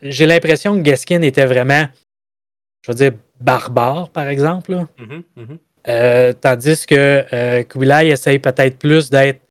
J'ai 0.01 0.25
l'impression 0.25 0.75
que 0.77 0.81
Gaskin 0.81 1.21
était 1.23 1.45
vraiment, 1.45 1.87
je 2.85 2.91
veux 2.91 2.95
dire, 2.95 3.11
barbare, 3.39 4.09
par 4.09 4.27
exemple. 4.27 4.71
Mm-hmm, 4.71 5.23
mm-hmm. 5.37 5.57
Euh, 5.89 6.33
tandis 6.33 6.85
que 6.85 7.25
euh, 7.33 7.63
Kubilai 7.63 8.09
essaye 8.09 8.39
peut-être 8.39 8.77
plus 8.77 9.09
d'être 9.09 9.41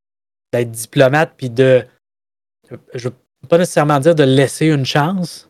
diplomate 0.64 1.32
puis 1.36 1.50
de. 1.50 1.84
Je 2.94 3.08
ne 3.08 3.12
veux 3.12 3.48
pas 3.48 3.58
nécessairement 3.58 4.00
dire 4.00 4.14
de 4.14 4.24
laisser 4.24 4.66
une 4.66 4.86
chance, 4.86 5.48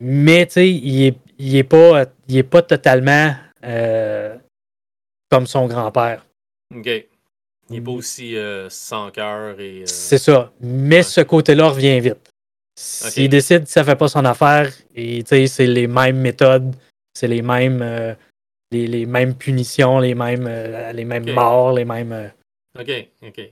mais 0.00 0.46
tu 0.46 0.52
sais, 0.52 0.70
il 0.70 1.56
est 1.56 1.64
pas, 1.64 2.06
il 2.28 2.36
est 2.36 2.42
pas 2.42 2.62
totalement 2.62 3.34
euh, 3.64 4.36
comme 5.30 5.46
son 5.46 5.66
grand-père. 5.66 6.26
OK. 6.74 6.86
Il 7.70 7.74
n'est 7.74 7.80
pas 7.80 7.90
aussi 7.90 8.36
sans 8.70 9.10
cœur 9.10 9.60
et. 9.60 9.84
C'est 9.86 10.18
ça. 10.18 10.52
Mais 10.60 11.02
ce 11.02 11.20
côté-là 11.20 11.68
revient 11.68 12.00
vite. 12.00 12.30
S'il 12.74 13.28
décide 13.28 13.64
que 13.64 13.70
ça 13.70 13.80
ne 13.80 13.86
fait 13.86 13.96
pas 13.96 14.08
son 14.08 14.24
affaire, 14.24 14.72
et 14.94 15.22
c'est 15.24 15.66
les 15.66 15.86
mêmes 15.86 16.18
méthodes 16.18 16.74
c'est 17.18 17.28
les 17.28 17.42
mêmes 17.42 17.82
euh, 17.82 18.14
les, 18.70 19.06
mêmes 19.06 19.34
punitions, 19.34 19.98
les 19.98 20.14
mêmes, 20.14 20.46
euh, 20.46 20.92
les 20.92 21.04
mêmes 21.04 21.30
morts, 21.32 21.72
les 21.72 21.84
mêmes. 21.84 22.12
Euh, 22.12 22.28
OK, 22.78 23.50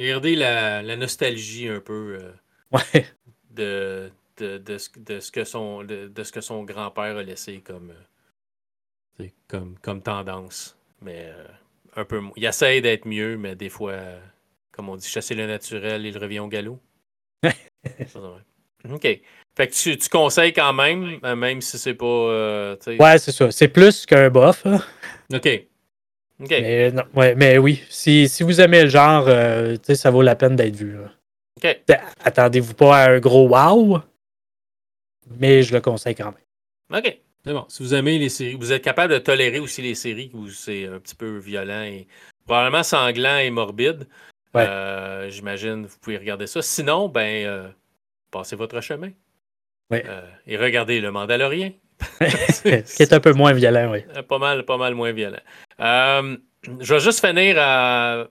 OK. 0.00 0.06
Regardez 0.06 0.36
la, 0.36 0.82
la 0.82 0.96
nostalgie 0.96 1.68
un 1.68 1.80
peu 1.80 2.18
ouais. 2.72 3.06
de, 3.50 4.10
de, 4.38 4.58
de, 4.58 4.78
ce, 4.78 5.30
que 5.30 5.44
son, 5.44 5.84
de, 5.84 6.10
ce 6.22 6.32
que 6.32 6.40
son 6.40 6.64
grand-père 6.64 7.16
a 7.16 7.22
laissé 7.22 7.60
comme, 7.60 7.92
comme, 9.48 9.76
comme 9.82 10.02
tendance. 10.02 10.76
Mais 11.02 11.32
un 11.96 12.04
peu 12.04 12.20
Il 12.36 12.44
essaie 12.44 12.80
d'être 12.80 13.06
mieux, 13.06 13.36
mais 13.36 13.54
des 13.56 13.68
fois, 13.68 13.96
comme 14.72 14.88
on 14.88 14.96
dit, 14.96 15.08
chasser 15.08 15.34
le 15.34 15.46
naturel, 15.46 16.06
il 16.06 16.16
revient 16.16 16.40
au 16.40 16.48
galop. 16.48 16.80
OK. 18.90 19.02
Fait 19.56 19.68
que 19.68 19.72
tu, 19.74 19.98
tu 19.98 20.08
conseilles 20.08 20.52
quand 20.52 20.72
même, 20.72 21.18
euh, 21.24 21.36
même 21.36 21.60
si 21.60 21.76
c'est 21.78 21.94
pas. 21.94 22.06
euh, 22.06 22.76
Ouais, 22.98 23.18
c'est 23.18 23.32
ça. 23.32 23.50
C'est 23.50 23.68
plus 23.68 24.06
qu'un 24.06 24.30
bof. 24.30 24.64
OK. 25.32 25.66
Mais, 26.48 26.90
non, 26.90 27.02
ouais, 27.14 27.34
mais 27.34 27.58
oui, 27.58 27.82
si, 27.90 28.28
si 28.28 28.42
vous 28.42 28.60
aimez 28.60 28.84
le 28.84 28.88
genre, 28.88 29.24
euh, 29.28 29.74
tu 29.76 29.84
sais, 29.84 29.94
ça 29.94 30.10
vaut 30.10 30.22
la 30.22 30.36
peine 30.36 30.56
d'être 30.56 30.74
vu. 30.74 30.96
T'sais, 31.58 31.82
Attendez-vous 32.24 32.74
pas 32.74 32.96
à 32.96 33.10
un 33.10 33.18
gros 33.18 33.48
wow, 33.48 34.00
mais 35.38 35.62
je 35.62 35.74
le 35.74 35.80
conseille 35.80 36.14
quand 36.14 36.32
même. 36.32 36.98
OK. 37.04 37.20
C'est 37.44 37.52
bon. 37.52 37.64
Si 37.68 37.82
vous 37.82 37.94
aimez 37.94 38.18
les 38.18 38.28
séries, 38.28 38.54
vous 38.54 38.72
êtes 38.72 38.82
capable 38.82 39.14
de 39.14 39.18
tolérer 39.18 39.58
aussi 39.58 39.80
les 39.80 39.94
séries 39.94 40.30
où 40.34 40.48
c'est 40.48 40.86
un 40.86 40.98
petit 40.98 41.14
peu 41.14 41.38
violent 41.38 41.82
et 41.82 42.06
probablement 42.44 42.82
sanglant 42.82 43.38
et 43.38 43.50
morbide. 43.50 44.06
Ouais. 44.54 44.66
Euh, 44.66 45.30
J'imagine 45.30 45.86
vous 45.86 45.96
pouvez 46.00 46.18
regarder 46.18 46.46
ça. 46.46 46.60
Sinon, 46.60 47.08
ben, 47.08 47.46
euh, 47.46 47.68
passez 48.30 48.56
votre 48.56 48.80
chemin. 48.80 49.10
Ouais. 49.90 50.04
Euh, 50.06 50.28
et 50.46 50.56
regardez 50.56 51.00
Le 51.00 51.10
Mandalorien. 51.10 51.72
Qui 52.20 53.02
est 53.02 53.12
un 53.12 53.20
peu 53.20 53.32
moins 53.32 53.52
violent, 53.52 53.90
oui. 53.92 54.04
Euh, 54.16 54.22
Pas 54.22 54.38
mal, 54.38 54.64
pas 54.64 54.76
mal 54.76 54.94
moins 54.94 55.12
violent. 55.12 55.40
Euh, 55.80 56.36
je 56.80 56.94
vais 56.94 57.00
juste 57.00 57.24
finir 57.24 57.56
euh, 57.58 58.26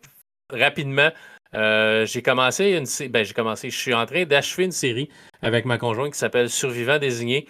rapidement. 0.51 1.09
J'ai 1.53 2.21
commencé 2.21 2.71
une 2.71 3.09
ben, 3.09 3.23
j'ai 3.25 3.33
commencé, 3.33 3.69
je 3.69 3.77
suis 3.77 3.93
en 3.93 4.05
train 4.05 4.25
d'achever 4.25 4.65
une 4.65 4.71
série 4.71 5.09
avec 5.41 5.65
ma 5.65 5.77
conjointe 5.77 6.13
qui 6.13 6.19
s'appelle 6.19 6.49
Survivant 6.49 6.99
désigné, 6.99 7.47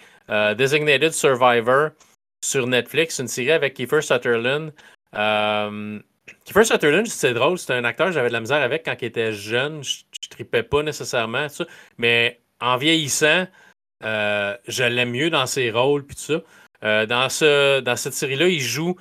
Designated 0.56 1.12
Survivor 1.12 1.90
sur 2.42 2.66
Netflix, 2.66 3.18
une 3.18 3.28
série 3.28 3.52
avec 3.52 3.74
Kiefer 3.74 4.00
Sutherland. 4.00 4.72
Kiefer 5.12 6.64
Sutherland, 6.64 7.06
c'est 7.06 7.34
drôle, 7.34 7.58
c'est 7.58 7.74
un 7.74 7.84
acteur 7.84 8.06
que 8.06 8.12
j'avais 8.12 8.28
de 8.28 8.32
la 8.32 8.40
misère 8.40 8.62
avec 8.62 8.86
quand 8.86 8.96
il 9.02 9.06
était 9.06 9.32
jeune. 9.32 9.84
Je, 9.84 9.98
je 10.22 10.28
tripais 10.30 10.62
pas 10.62 10.82
nécessairement, 10.82 11.48
ça. 11.50 11.66
mais 11.98 12.40
en 12.60 12.76
vieillissant, 12.76 13.46
euh, 14.04 14.56
je 14.66 14.84
l'aime 14.84 15.10
mieux 15.10 15.30
dans 15.30 15.46
ses 15.46 15.70
rôles 15.70 16.04
puis 16.04 16.16
tout 16.16 16.22
ça. 16.22 16.42
Euh, 16.82 17.06
dans, 17.06 17.28
ce, 17.28 17.80
dans 17.80 17.96
cette 17.96 18.14
série-là, 18.14 18.48
il 18.48 18.60
joue 18.60 18.96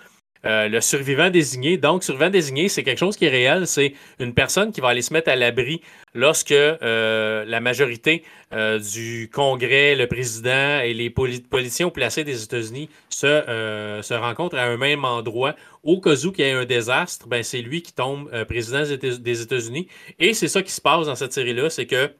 euh, 0.46 0.68
le 0.70 0.82
survivant 0.82 1.30
désigné. 1.30 1.78
Donc, 1.78 2.04
survivant 2.04 2.30
désigné, 2.30 2.70
c'est 2.70 2.84
quelque 2.84 2.98
chose 2.98 3.18
qui 3.18 3.26
est 3.26 3.30
réel. 3.30 3.68
C'est 3.68 3.94
une 4.20 4.34
personne 4.34 4.72
qui 4.72 4.82
va 4.82 4.90
aller 4.90 5.02
se 5.02 5.14
mettre 5.14 5.30
à 5.30 5.36
l'abri 5.36 5.82
lorsque 6.14 6.52
la 6.52 7.60
majorité 7.60 8.24
du 8.52 9.30
Congrès, 9.32 9.96
le 9.96 10.08
président 10.08 10.80
et 10.80 10.94
les 10.94 11.10
poli- 11.10 11.42
politiciens 11.42 11.88
au 11.88 11.92
placé 11.92 12.24
des 12.24 12.42
États-Unis 12.44 12.90
se, 13.10 14.00
se 14.02 14.14
rencontrent 14.14 14.58
à 14.58 14.64
un 14.64 14.78
même 14.78 15.06
endroit. 15.06 15.56
Au 15.84 16.00
cas 16.02 16.16
où 16.16 16.34
il 16.38 16.40
y 16.40 16.48
ait 16.48 16.52
un 16.52 16.66
désastre, 16.66 17.28
ben, 17.28 17.44
c'est 17.44 17.62
lui 17.62 17.82
qui 17.82 17.94
tombe 17.94 18.30
président 18.46 18.80
des 18.80 18.98
Éta- 18.98 19.20
des 19.20 19.42
États-Unis. 19.42 19.88
Et 20.20 20.34
c'est 20.34 20.48
ça 20.48 20.64
qui 20.64 20.72
se 20.72 20.82
passe 20.82 21.06
dans 21.06 21.16
cette 21.16 21.34
série-là, 21.34 21.70
c'est 21.70 21.86
que 21.86 22.12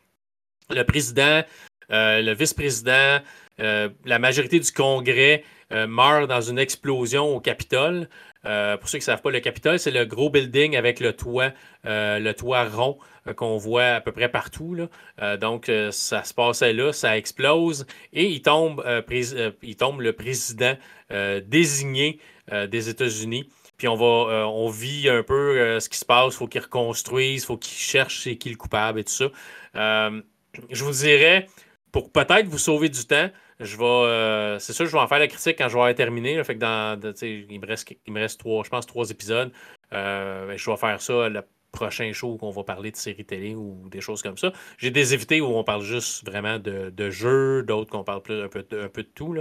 le 0.70 0.84
président, 0.84 1.42
le 1.90 2.34
vice-président, 2.34 3.20
euh, 3.60 3.90
la 4.06 4.20
majorité 4.20 4.60
du 4.60 4.72
Congrès 4.72 5.44
euh, 5.72 5.86
meurt 5.88 6.28
dans 6.28 6.42
une 6.42 6.60
explosion 6.60 7.36
au 7.36 7.40
Capitole. 7.40 8.10
Euh, 8.46 8.78
pour 8.78 8.88
ceux 8.88 9.00
qui 9.00 9.04
ne 9.04 9.06
savent 9.06 9.22
pas, 9.22 9.32
le 9.32 9.42
Capitole, 9.42 9.80
c'est 9.80 9.92
le 9.92 10.06
gros 10.06 10.30
building 10.30 10.78
avec 10.78 11.00
le 11.00 11.14
toit, 11.14 11.52
euh, 11.86 12.20
le 12.20 12.34
toit 12.34 12.64
rond 12.64 12.98
euh, 13.28 13.34
qu'on 13.34 13.58
voit 13.58 13.86
à 13.86 14.02
peu 14.02 14.12
près 14.12 14.30
partout. 14.30 14.78
Euh, 15.22 15.38
donc, 15.38 15.68
euh, 15.68 15.92
ça 15.92 16.24
se 16.24 16.34
passait 16.34 16.74
là, 16.74 16.94
ça 16.94 17.18
explose 17.18 17.86
et 18.14 18.26
il 18.26 18.42
tombe, 18.42 18.82
euh, 18.86 19.02
euh, 19.12 19.52
il 19.62 19.76
tombe 19.76 20.02
le 20.02 20.14
président 20.14 20.76
euh, 21.12 21.42
désigné 21.46 22.20
euh, 22.52 22.66
des 22.66 22.90
États-Unis. 22.90 23.50
Puis 23.78 23.88
on 23.88 23.96
va, 23.96 24.32
euh, 24.32 24.44
on 24.46 24.70
vit 24.70 25.10
un 25.10 25.24
peu 25.24 25.60
euh, 25.60 25.80
ce 25.80 25.90
qui 25.90 25.98
se 25.98 26.06
passe. 26.06 26.34
Il 26.34 26.38
faut 26.38 26.48
qu'il 26.48 26.62
reconstruise, 26.62 27.44
il 27.44 27.46
faut 27.46 27.58
qu'il 27.58 27.78
cherche 27.78 28.22
c'est 28.24 28.38
qui 28.38 28.50
le 28.50 28.58
coupable 28.58 29.00
et 29.00 29.04
tout 29.04 29.14
ça. 29.14 29.30
Euh, 29.76 30.22
je 30.70 30.84
vous 30.84 30.92
dirais, 30.92 31.48
pour 31.92 32.12
peut-être 32.12 32.48
vous 32.48 32.58
sauver 32.58 32.90
du 32.90 33.06
temps, 33.06 33.30
je 33.60 33.78
vais. 33.78 33.84
euh, 33.84 34.60
c'est 34.60 34.74
sûr, 34.74 34.86
je 34.86 34.92
vais 34.92 35.00
en 35.00 35.08
faire 35.08 35.20
la 35.20 35.28
critique 35.28 35.58
quand 35.58 35.68
je 35.68 35.74
vais 35.74 35.80
avoir 35.80 35.96
terminé. 35.96 36.42
fait 36.44 36.56
que 36.56 36.60
dans. 36.60 37.00
il, 37.22 37.60
me 37.60 38.20
reste, 38.20 38.40
trois, 38.40 38.64
je 38.64 38.70
pense, 38.70 38.86
trois 38.86 39.10
épisodes. 39.10 39.52
Euh, 39.94 40.48
ben, 40.48 40.58
je 40.58 40.70
vais 40.70 40.78
faire 40.78 41.02
ça 41.02 41.30
le 41.30 41.42
prochain 41.72 42.12
show 42.14 42.38
qu'on 42.38 42.52
va 42.52 42.64
parler 42.64 42.92
de 42.92 42.96
séries 42.96 43.26
télé 43.26 43.56
ou 43.56 43.88
des 43.90 44.02
choses 44.02 44.22
comme 44.24 44.38
ça. 44.38 44.52
J'ai 44.78 44.92
des 44.92 45.14
invités 45.14 45.42
où 45.42 45.48
on 45.48 45.64
parle 45.64 45.84
juste 45.84 46.26
vraiment 46.26 46.58
de, 46.58 46.90
de 46.90 47.10
jeux, 47.10 47.64
d'autres 47.64 47.92
qu'on 47.92 48.04
parle 48.04 48.22
plus 48.22 48.42
un 48.42 48.48
peu, 48.48 48.64
de- 48.70 49.02
tout. 49.02 49.36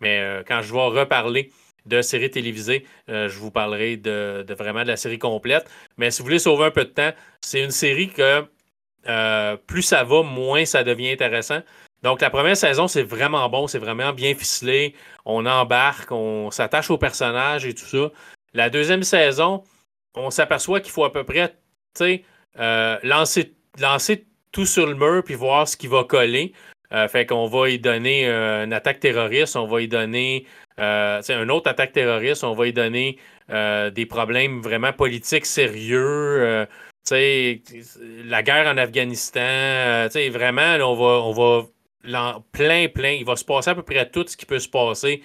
Mais 0.00 0.20
euh, 0.20 0.42
quand 0.46 0.62
je 0.62 0.72
vais 0.72 0.80
reparler 0.80 1.50
de 1.84 2.00
séries 2.00 2.30
télévisées, 2.30 2.86
je 3.08 3.38
vous 3.38 3.50
parlerai 3.50 3.98
de, 3.98 4.46
vraiment 4.56 4.82
de 4.84 4.88
la 4.88 4.96
série 4.96 5.18
complète. 5.18 5.68
Mais 5.98 6.10
si 6.10 6.22
vous 6.22 6.26
voulez 6.26 6.38
sauver 6.38 6.64
un 6.64 6.70
peu 6.70 6.84
de 6.84 6.90
temps, 6.90 7.12
c'est 7.42 7.62
une 7.62 7.70
série 7.70 8.08
que 8.08 8.46
plus 9.66 9.82
ça 9.82 10.02
va, 10.04 10.22
moins 10.22 10.64
ça 10.64 10.82
devient 10.82 11.10
intéressant. 11.10 11.60
Donc, 12.04 12.20
la 12.20 12.28
première 12.28 12.56
saison, 12.56 12.86
c'est 12.86 13.02
vraiment 13.02 13.48
bon, 13.48 13.66
c'est 13.66 13.78
vraiment 13.78 14.12
bien 14.12 14.34
ficelé. 14.34 14.94
On 15.24 15.46
embarque, 15.46 16.12
on 16.12 16.50
s'attache 16.50 16.90
aux 16.90 16.98
personnages 16.98 17.64
et 17.64 17.74
tout 17.74 17.86
ça. 17.86 18.10
La 18.52 18.68
deuxième 18.68 19.02
saison, 19.02 19.64
on 20.14 20.28
s'aperçoit 20.28 20.80
qu'il 20.80 20.92
faut 20.92 21.04
à 21.04 21.12
peu 21.12 21.24
près, 21.24 21.56
euh, 22.02 22.98
lancer, 23.02 23.54
lancer 23.80 24.26
tout 24.52 24.66
sur 24.66 24.86
le 24.86 24.94
mur 24.94 25.24
puis 25.24 25.34
voir 25.34 25.66
ce 25.66 25.78
qui 25.78 25.86
va 25.86 26.04
coller. 26.04 26.52
Euh, 26.92 27.08
fait 27.08 27.24
qu'on 27.24 27.46
va 27.46 27.70
y 27.70 27.78
donner 27.78 28.28
euh, 28.28 28.64
une 28.64 28.74
attaque 28.74 29.00
terroriste, 29.00 29.56
on 29.56 29.66
va 29.66 29.80
y 29.80 29.88
donner 29.88 30.46
euh, 30.78 31.22
une 31.22 31.50
autre 31.50 31.70
attaque 31.70 31.92
terroriste, 31.92 32.44
on 32.44 32.52
va 32.52 32.66
y 32.66 32.74
donner 32.74 33.18
euh, 33.50 33.88
des 33.90 34.04
problèmes 34.04 34.60
vraiment 34.60 34.92
politiques 34.92 35.46
sérieux. 35.46 36.66
euh, 37.12 37.56
la 38.24 38.42
guerre 38.42 38.66
en 38.66 38.76
Afghanistan, 38.76 40.08
vraiment, 40.30 40.76
on 40.80 40.94
va, 40.94 41.22
on 41.22 41.32
va 41.32 41.66
plein, 42.52 42.88
plein. 42.88 43.12
Il 43.12 43.24
va 43.24 43.36
se 43.36 43.44
passer 43.44 43.70
à 43.70 43.74
peu 43.74 43.82
près 43.82 44.08
tout 44.10 44.24
ce 44.26 44.36
qui 44.36 44.46
peut 44.46 44.58
se 44.58 44.68
passer, 44.68 45.22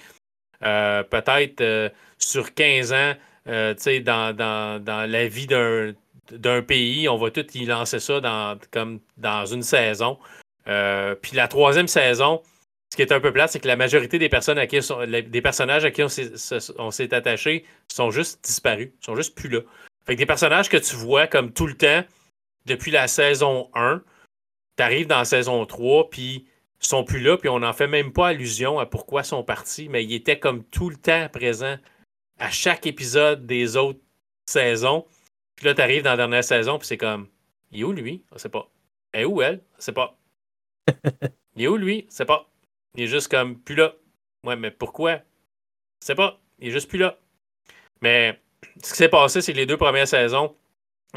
euh, 0.63 1.03
peut-être 1.03 1.61
euh, 1.61 1.89
sur 2.17 2.53
15 2.53 2.93
ans, 2.93 3.13
euh, 3.47 3.73
tu 3.75 4.01
dans, 4.01 4.35
dans, 4.35 4.83
dans 4.83 5.09
la 5.09 5.27
vie 5.27 5.47
d'un 5.47 6.61
pays. 6.61 7.09
On 7.09 7.17
va 7.17 7.31
tout 7.31 7.45
y 7.55 7.65
lancer 7.65 7.99
ça 7.99 8.19
dans, 8.19 8.57
comme 8.71 8.99
dans 9.17 9.45
une 9.45 9.63
saison. 9.63 10.17
Euh, 10.67 11.15
puis 11.15 11.35
la 11.35 11.47
troisième 11.47 11.87
saison, 11.87 12.41
ce 12.91 12.95
qui 12.95 13.01
est 13.01 13.11
un 13.11 13.19
peu 13.19 13.31
plate, 13.31 13.51
c'est 13.51 13.59
que 13.59 13.67
la 13.67 13.75
majorité 13.75 14.19
des 14.19 14.29
personnes 14.29 14.57
à 14.57 14.67
qui 14.67 14.79
des 15.27 15.41
personnages 15.41 15.85
à 15.85 15.91
qui 15.91 16.03
on 16.03 16.91
s'est 16.91 17.13
attaché 17.13 17.65
sont 17.87 18.11
juste 18.11 18.43
disparus, 18.43 18.89
sont 18.99 19.15
juste 19.15 19.35
plus 19.35 19.49
là. 19.49 19.59
Fait 20.05 20.15
que 20.15 20.19
des 20.19 20.25
personnages 20.25 20.69
que 20.69 20.77
tu 20.77 20.95
vois 20.95 21.27
comme 21.27 21.51
tout 21.51 21.67
le 21.67 21.75
temps 21.75 22.03
depuis 22.65 22.91
la 22.91 23.07
saison 23.07 23.69
1, 23.75 24.01
t'arrives 24.75 25.07
dans 25.07 25.19
la 25.19 25.25
saison 25.25 25.65
3, 25.65 26.09
puis 26.09 26.47
sont 26.87 27.03
plus 27.03 27.19
là, 27.19 27.37
puis 27.37 27.49
on 27.49 27.59
n'en 27.59 27.73
fait 27.73 27.87
même 27.87 28.13
pas 28.13 28.29
allusion 28.29 28.79
à 28.79 28.85
pourquoi 28.85 29.21
ils 29.21 29.25
sont 29.25 29.43
partis, 29.43 29.89
mais 29.89 30.03
ils 30.03 30.13
étaient 30.13 30.39
comme 30.39 30.63
tout 30.63 30.89
le 30.89 30.95
temps 30.95 31.27
présents 31.29 31.77
à 32.39 32.49
chaque 32.51 32.87
épisode 32.87 33.45
des 33.45 33.75
autres 33.75 33.99
saisons. 34.45 35.05
Puis 35.55 35.65
là, 35.65 35.73
t'arrives 35.73 36.03
dans 36.03 36.11
la 36.11 36.17
dernière 36.17 36.43
saison, 36.43 36.79
puis 36.79 36.87
c'est 36.87 36.97
comme, 36.97 37.27
il 37.71 37.81
est 37.81 37.83
où 37.83 37.91
lui? 37.91 38.23
On 38.31 38.37
sait 38.37 38.49
pas. 38.49 38.69
Elle 39.11 39.21
est 39.21 39.25
où 39.25 39.41
elle? 39.41 39.61
On 39.77 39.81
sait 39.81 39.91
pas. 39.91 40.17
Il 41.55 41.63
est 41.63 41.67
où 41.67 41.77
lui? 41.77 42.05
On 42.07 42.11
sait 42.11 42.25
pas. 42.25 42.49
Il 42.95 43.03
est 43.03 43.07
juste 43.07 43.27
comme 43.27 43.59
plus 43.59 43.75
là. 43.75 43.93
Ouais, 44.45 44.55
mais 44.55 44.71
pourquoi? 44.71 45.13
On 45.13 46.05
sait 46.05 46.15
pas. 46.15 46.39
Il 46.59 46.69
est 46.69 46.71
juste 46.71 46.87
plus 46.87 46.97
là. 46.97 47.17
Mais 48.01 48.39
ce 48.83 48.91
qui 48.91 48.97
s'est 48.97 49.09
passé, 49.09 49.41
c'est 49.41 49.51
que 49.51 49.57
les 49.57 49.65
deux 49.65 49.77
premières 49.77 50.07
saisons 50.07 50.55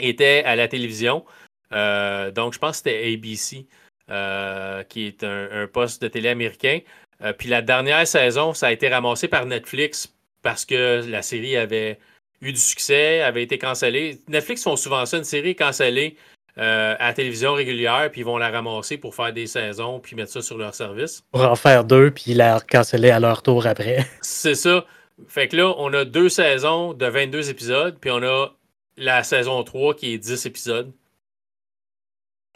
étaient 0.00 0.42
à 0.44 0.56
la 0.56 0.68
télévision. 0.68 1.24
Euh, 1.72 2.30
donc, 2.30 2.54
je 2.54 2.58
pense 2.58 2.82
que 2.82 2.90
c'était 2.90 3.12
ABC, 3.12 3.66
euh, 4.12 4.82
qui 4.84 5.06
est 5.06 5.24
un, 5.24 5.48
un 5.50 5.66
poste 5.66 6.02
de 6.02 6.08
télé 6.08 6.28
américain. 6.28 6.78
Euh, 7.22 7.32
puis 7.32 7.48
la 7.48 7.62
dernière 7.62 8.06
saison, 8.06 8.54
ça 8.54 8.68
a 8.68 8.72
été 8.72 8.88
ramassé 8.88 9.26
par 9.26 9.46
Netflix 9.46 10.14
parce 10.42 10.64
que 10.64 11.02
la 11.08 11.22
série 11.22 11.56
avait 11.56 11.98
eu 12.40 12.52
du 12.52 12.60
succès, 12.60 13.22
avait 13.22 13.42
été 13.42 13.58
cancellée. 13.58 14.20
Netflix 14.28 14.64
font 14.64 14.76
souvent 14.76 15.06
ça, 15.06 15.16
une 15.16 15.24
série 15.24 15.50
est 15.50 15.54
cancellée 15.54 16.16
euh, 16.58 16.94
à 16.98 17.08
la 17.08 17.12
télévision 17.14 17.54
régulière, 17.54 18.10
puis 18.10 18.20
ils 18.20 18.24
vont 18.24 18.36
la 18.36 18.50
ramasser 18.50 18.98
pour 18.98 19.14
faire 19.14 19.32
des 19.32 19.46
saisons, 19.46 20.00
puis 20.00 20.16
mettre 20.16 20.32
ça 20.32 20.42
sur 20.42 20.58
leur 20.58 20.74
service. 20.74 21.22
Pour 21.30 21.42
en 21.42 21.56
faire 21.56 21.84
deux, 21.84 22.10
puis 22.10 22.34
la 22.34 22.60
canceller 22.60 23.10
à 23.10 23.20
leur 23.20 23.42
tour 23.42 23.66
après. 23.66 24.06
C'est 24.20 24.56
ça. 24.56 24.84
Fait 25.28 25.48
que 25.48 25.56
là, 25.56 25.72
on 25.78 25.92
a 25.94 26.04
deux 26.04 26.28
saisons 26.28 26.92
de 26.92 27.06
22 27.06 27.48
épisodes, 27.48 27.96
puis 28.00 28.10
on 28.10 28.22
a 28.22 28.48
la 28.96 29.22
saison 29.22 29.62
3 29.62 29.94
qui 29.94 30.12
est 30.12 30.18
10 30.18 30.44
épisodes. 30.44 30.92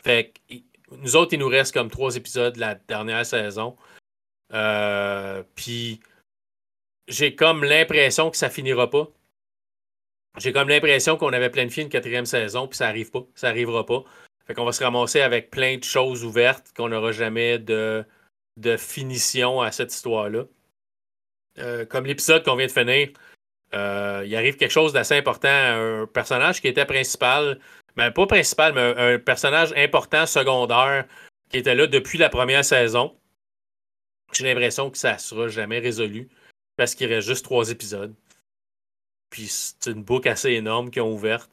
Fait 0.03 0.33
que 0.51 0.57
nous 0.93 1.17
autres, 1.17 1.35
il 1.35 1.41
nous 1.41 1.49
reste 1.49 1.75
comme 1.75 1.91
trois 1.91 2.17
épisodes 2.17 2.55
de 2.55 2.61
la 2.61 2.75
dernière 2.75 3.27
saison. 3.27 3.77
Euh, 4.53 5.43
puis 5.55 6.01
j'ai 7.09 7.35
comme 7.35 7.65
l'impression 7.65 8.31
que 8.31 8.37
ça 8.37 8.51
finira 8.51 8.91
pas. 8.91 9.09
J'ai 10.39 10.53
comme 10.53 10.69
l'impression 10.69 11.17
qu'on 11.17 11.33
avait 11.33 11.51
planifié 11.51 11.83
une 11.83 11.89
quatrième 11.89 12.27
saison, 12.27 12.69
puis 12.69 12.77
ça 12.77 12.89
arrive 12.89 13.11
pas. 13.11 13.25
Ça 13.35 13.49
arrivera 13.49 13.87
pas. 13.87 14.05
Fait 14.47 14.55
qu'on 14.55 14.65
va 14.65 14.73
se 14.73 14.85
ramasser 14.85 15.21
avec 15.23 15.51
plein 15.51 15.77
de 15.77 15.85
choses 15.85 16.25
ouvertes, 16.25 16.73
qu'on 16.77 16.89
n'aura 16.89 17.11
jamais 17.11 17.59
de, 17.59 18.05
finition 18.79 19.61
à 19.61 19.73
cette 19.73 19.93
histoire-là. 19.93 20.45
Euh, 21.59 21.87
comme 21.87 22.07
l'épisode 22.07 22.45
qu'on 22.45 22.55
vient 22.55 22.67
de 22.67 22.73
finir, 22.73 23.09
euh, 23.75 24.23
il 24.27 24.37
arrive 24.37 24.57
quelque 24.57 24.71
chose 24.71 24.93
d'assez 24.93 25.17
important 25.17 25.49
à 25.49 25.75
un 25.75 26.07
personnage 26.07 26.61
qui 26.61 26.69
était 26.69 26.85
principal, 26.85 27.59
mais 27.97 28.11
pas 28.11 28.27
principal, 28.27 28.75
mais 28.75 28.95
un, 28.97 29.19
personnage 29.19 29.73
important 29.77 30.27
secondaire 30.27 31.07
qui 31.51 31.59
était 31.59 31.75
là 31.75 31.87
depuis 31.87 32.19
la 32.19 32.29
première 32.29 32.65
saison. 32.65 33.17
J'ai 34.33 34.45
l'impression 34.45 34.91
que 34.91 34.99
ça 34.99 35.15
ne 35.15 35.19
sera 35.19 35.49
jamais 35.49 35.79
résolu 35.79 36.29
parce 36.77 36.95
qu'il 36.95 37.13
reste 37.13 37.29
juste 37.29 37.45
trois 37.45 37.71
épisodes. 37.71 38.15
Puis 39.31 39.47
c'est 39.49 39.91
une 39.91 40.03
boucle 40.03 40.29
assez 40.29 40.51
énorme 40.51 40.91
qu'ils 40.91 41.03
ont 41.03 41.13
ouverte. 41.13 41.51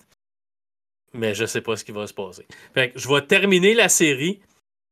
Mais 1.13 1.35
je 1.35 1.45
sais 1.45 1.61
pas 1.61 1.75
ce 1.75 1.85
qui 1.85 1.91
va 1.91 2.07
se 2.07 2.13
passer. 2.13 2.45
Fait 2.73 2.91
je 2.95 3.07
vais 3.07 3.21
terminer 3.21 3.73
la 3.73 3.89
série. 3.89 4.41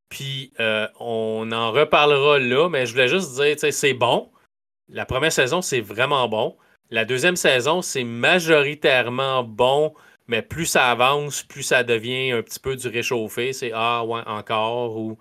Puis 0.10 0.52
euh, 0.60 0.88
on 0.99 1.52
en 1.52 1.72
reparlera 1.72 2.39
là. 2.39 2.70
Mais 2.70 2.86
je 2.86 2.91
voulais 2.91 3.08
juste 3.08 3.34
dire, 3.36 3.56
c'est 3.74 3.93
bon. 3.93 4.32
La 4.89 5.06
première 5.06 5.32
saison, 5.32 5.62
c'est 5.62 5.82
vraiment 5.82 6.28
bon. 6.28 6.58
La 6.91 7.06
deuxième 7.06 7.38
saison, 7.38 7.82
c'est 7.82 8.04
majoritairement 8.04 9.43
bon. 9.43 9.93
Mais 10.32 10.41
plus 10.41 10.65
ça 10.65 10.89
avance, 10.89 11.43
plus 11.43 11.61
ça 11.61 11.84
devient 11.84 12.32
un 12.32 12.41
petit 12.41 12.59
peu 12.61 12.77
du 12.77 12.88
réchauffé. 12.88 13.51
C'est 13.51 13.71
Ah, 13.73 14.05
ouais, 14.05 14.21
encore. 14.25 14.95
Ou 14.95 15.17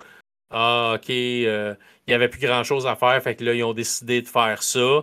Ah, 0.50 0.92
OK, 0.94 1.10
euh, 1.10 1.74
il 2.06 2.10
n'y 2.10 2.14
avait 2.14 2.28
plus 2.28 2.40
grand 2.40 2.62
chose 2.62 2.86
à 2.86 2.94
faire. 2.94 3.20
Fait 3.20 3.34
que 3.34 3.44
là, 3.44 3.52
ils 3.54 3.64
ont 3.64 3.74
décidé 3.74 4.22
de 4.22 4.28
faire 4.28 4.62
ça. 4.62 5.02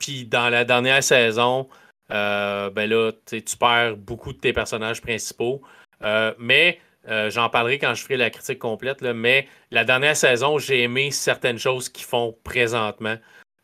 Puis 0.00 0.24
dans 0.24 0.48
la 0.48 0.64
dernière 0.64 1.02
saison, 1.04 1.68
euh, 2.10 2.70
ben 2.70 2.88
là, 2.88 3.12
tu 3.26 3.42
perds 3.60 3.98
beaucoup 3.98 4.32
de 4.32 4.38
tes 4.38 4.54
personnages 4.54 5.02
principaux. 5.02 5.60
Euh, 6.02 6.32
mais 6.38 6.80
j'en 7.28 7.50
parlerai 7.50 7.78
quand 7.78 7.94
je 7.94 8.02
ferai 8.02 8.16
la 8.16 8.30
critique 8.30 8.58
complète. 8.58 9.02
mais 9.02 9.46
la 9.70 9.84
dernière 9.84 10.16
saison, 10.16 10.58
j'ai 10.58 10.82
aimé 10.82 11.10
certaines 11.10 11.58
choses 11.58 11.90
qu'ils 11.90 12.06
font 12.06 12.34
présentement. 12.44 13.16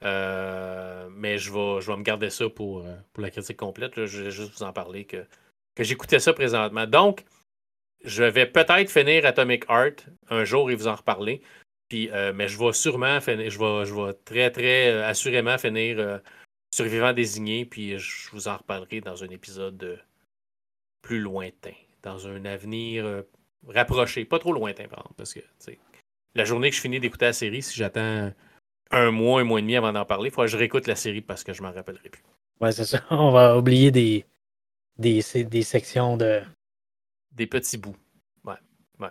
Mais 0.03 1.39
je 1.39 1.53
vais, 1.53 1.81
je 1.81 1.91
vais 1.91 1.97
me 1.97 2.03
garder 2.03 2.31
ça 2.31 2.49
pour, 2.49 2.85
pour 3.13 3.23
la 3.23 3.31
critique 3.31 3.57
complète. 3.57 4.05
Je 4.07 4.23
vais 4.23 4.31
juste 4.31 4.53
vous 4.53 4.63
en 4.63 4.73
parler 4.73 5.05
que, 5.05 5.25
que 5.75 5.85
j'écoutais 5.85 6.19
ça 6.19 6.33
présentement. 6.33 6.87
Donc, 6.87 7.25
je 8.05 8.25
vais 8.25 8.47
peut-être 8.47 8.91
finir 8.91 9.25
Atomic 9.25 9.65
Heart 9.69 10.07
un 10.31 10.45
jour 10.45 10.71
et 10.71 10.75
vous 10.75 10.89
en 10.89 10.97
reparler. 10.97 11.43
Puis, 11.89 12.11
mais 12.35 12.49
je 12.49 12.59
vais 12.59 12.73
sûrement 12.73 13.21
finir, 13.21 13.51
je 13.51 13.59
vais, 13.59 13.85
je 13.85 13.95
vais 13.95 14.13
très, 14.25 14.51
très 14.51 15.03
assurément 15.03 15.59
finir 15.59 16.21
survivant 16.75 17.13
désigné, 17.13 17.65
puis 17.65 17.99
je 17.99 18.31
vous 18.31 18.49
en 18.49 18.57
reparlerai 18.57 19.01
dans 19.01 19.23
un 19.23 19.29
épisode 19.29 19.83
euh, 19.85 19.97
plus 21.03 21.21
lointain, 21.21 21.75
dans 22.03 22.27
un 22.27 22.45
avenir 22.45 23.05
euh, 23.05 23.23
rapproché, 23.69 24.25
pas 24.25 24.39
trop 24.39 24.53
lointain, 24.53 24.89
par 24.89 25.01
exemple, 25.01 25.15
parce 25.17 25.35
que 25.35 25.41
la 26.35 26.45
journée 26.45 26.71
que 26.71 26.77
je 26.77 26.81
finis 26.81 26.99
d'écouter 26.99 27.27
la 27.27 27.33
série, 27.33 27.63
si 27.63 27.77
j'attends 27.77 28.33
un 28.93 29.11
mois, 29.11 29.41
un 29.41 29.45
mois 29.45 29.59
et 29.59 29.63
demi 29.63 29.77
avant 29.77 29.93
d'en 29.93 30.05
parler, 30.05 30.29
il 30.29 30.33
faudra 30.33 30.47
que 30.47 30.53
je 30.53 30.57
réécoute 30.57 30.87
la 30.87 30.97
série 30.97 31.21
parce 31.21 31.45
que 31.45 31.53
je 31.53 31.63
m'en 31.63 31.73
rappellerai 31.73 32.09
plus. 32.09 32.23
Ouais, 32.61 32.73
c'est 32.73 32.85
ça. 32.85 33.03
On 33.11 33.31
va 33.31 33.57
oublier 33.57 33.91
des, 33.91 34.25
des, 34.99 35.23
des 35.45 35.63
sections 35.63 36.17
de. 36.17 36.43
Des 37.33 37.47
petits 37.47 37.79
bouts. 37.79 37.97
Ouais. 38.45 38.55
ouais. 39.01 39.09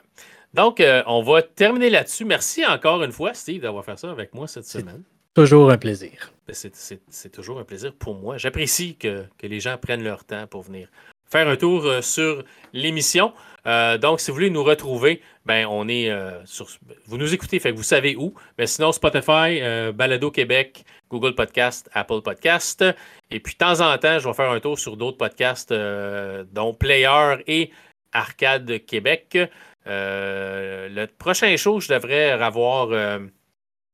Donc, 0.53 0.79
euh, 0.79 1.01
on 1.07 1.21
va 1.21 1.41
terminer 1.41 1.89
là-dessus. 1.89 2.25
Merci 2.25 2.65
encore 2.65 3.01
une 3.03 3.11
fois, 3.11 3.33
Steve, 3.33 3.61
d'avoir 3.61 3.85
fait 3.85 3.97
ça 3.97 4.11
avec 4.11 4.33
moi 4.33 4.47
cette 4.47 4.65
semaine. 4.65 5.03
Toujours 5.33 5.71
un 5.71 5.77
plaisir. 5.77 6.33
Ben, 6.45 6.53
c'est 6.53 7.31
toujours 7.31 7.59
un 7.59 7.63
plaisir 7.63 7.93
pour 7.95 8.15
moi. 8.15 8.37
J'apprécie 8.37 8.95
que, 8.95 9.25
les 9.41 9.59
gens 9.61 9.77
prennent 9.77 10.03
leur 10.03 10.25
temps 10.25 10.45
pour 10.47 10.63
venir 10.63 10.89
faire 11.31 11.47
un 11.47 11.55
tour 11.55 11.85
euh, 11.85 12.01
sur 12.01 12.43
l'émission. 12.73 13.33
Euh, 13.65 13.97
donc, 13.97 14.19
si 14.19 14.31
vous 14.31 14.35
voulez 14.35 14.49
nous 14.49 14.63
retrouver, 14.63 15.21
ben, 15.45 15.65
on 15.67 15.87
est 15.87 16.09
euh, 16.09 16.43
sur. 16.45 16.67
Vous 17.05 17.17
nous 17.17 17.33
écoutez, 17.33 17.59
fait 17.59 17.71
que 17.71 17.77
vous 17.77 17.83
savez 17.83 18.15
où. 18.15 18.33
Mais 18.57 18.67
sinon, 18.67 18.91
Spotify, 18.91 19.61
Balado 19.93 20.29
Québec, 20.31 20.83
Google 21.09 21.35
Podcast, 21.35 21.89
Apple 21.93 22.21
Podcast. 22.21 22.83
Et 23.29 23.39
puis, 23.39 23.53
de 23.53 23.57
temps 23.57 23.79
en 23.81 23.97
temps, 23.97 24.19
je 24.19 24.27
vais 24.27 24.33
faire 24.33 24.51
un 24.51 24.59
tour 24.59 24.77
sur 24.77 24.97
d'autres 24.97 25.17
podcasts, 25.17 25.73
dont 25.73 26.73
Player 26.73 27.35
et 27.47 27.71
Arcade 28.13 28.85
Québec. 28.85 29.37
le 29.85 31.05
prochain 31.17 31.55
show, 31.55 31.79
je 31.79 31.93
devrais 31.93 32.31
avoir 32.31 33.19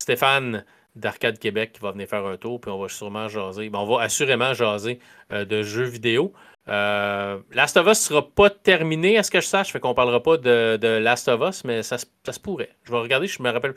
Stéphane 0.02 0.64
d'Arcade 0.96 1.38
Québec 1.38 1.72
qui 1.74 1.80
va 1.80 1.92
venir 1.92 2.08
faire 2.08 2.24
un 2.24 2.38
tour, 2.38 2.60
puis 2.60 2.70
on 2.70 2.80
va 2.80 2.88
sûrement 2.88 3.28
jaser. 3.28 3.68
Ben, 3.68 3.80
on 3.80 3.96
va 3.96 4.02
assurément 4.02 4.54
jaser 4.54 4.98
de 5.30 5.62
jeux 5.62 5.84
vidéo. 5.84 6.32
Euh, 6.68 7.38
Last 7.52 7.76
of 7.76 7.86
Us 7.86 7.98
sera 7.98 8.28
pas 8.28 8.50
terminé, 8.50 9.18
à 9.18 9.22
ce 9.22 9.30
que 9.30 9.40
je 9.40 9.46
sache, 9.46 9.72
fait 9.72 9.80
qu'on 9.80 9.94
parlera 9.94 10.22
pas 10.22 10.36
de, 10.36 10.98
Last 10.98 11.28
of 11.28 11.40
Us, 11.48 11.64
mais 11.64 11.82
ça, 11.82 11.98
se 11.98 12.40
pourrait. 12.40 12.70
Je 12.84 12.92
vais 12.92 12.98
regarder, 12.98 13.26
je 13.26 13.42
me 13.42 13.50
rappelle. 13.50 13.74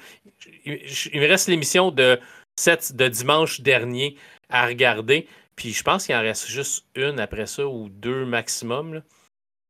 Il, 0.65 1.21
me 1.21 1.27
reste 1.27 1.47
l'émission 1.47 1.91
de, 1.91 2.19
de 2.93 3.07
dimanche 3.07 3.61
dernier 3.61 4.17
à 4.49 4.65
regarder, 4.65 5.27
puis 5.55 5.71
je 5.71 5.83
pense 5.83 6.05
qu'il 6.05 6.15
en 6.15 6.21
reste 6.21 6.47
juste 6.47 6.85
une 6.95 7.19
après 7.19 7.45
ça, 7.45 7.65
ou 7.65 7.89
deux 7.89 8.25
maximum. 8.25 9.01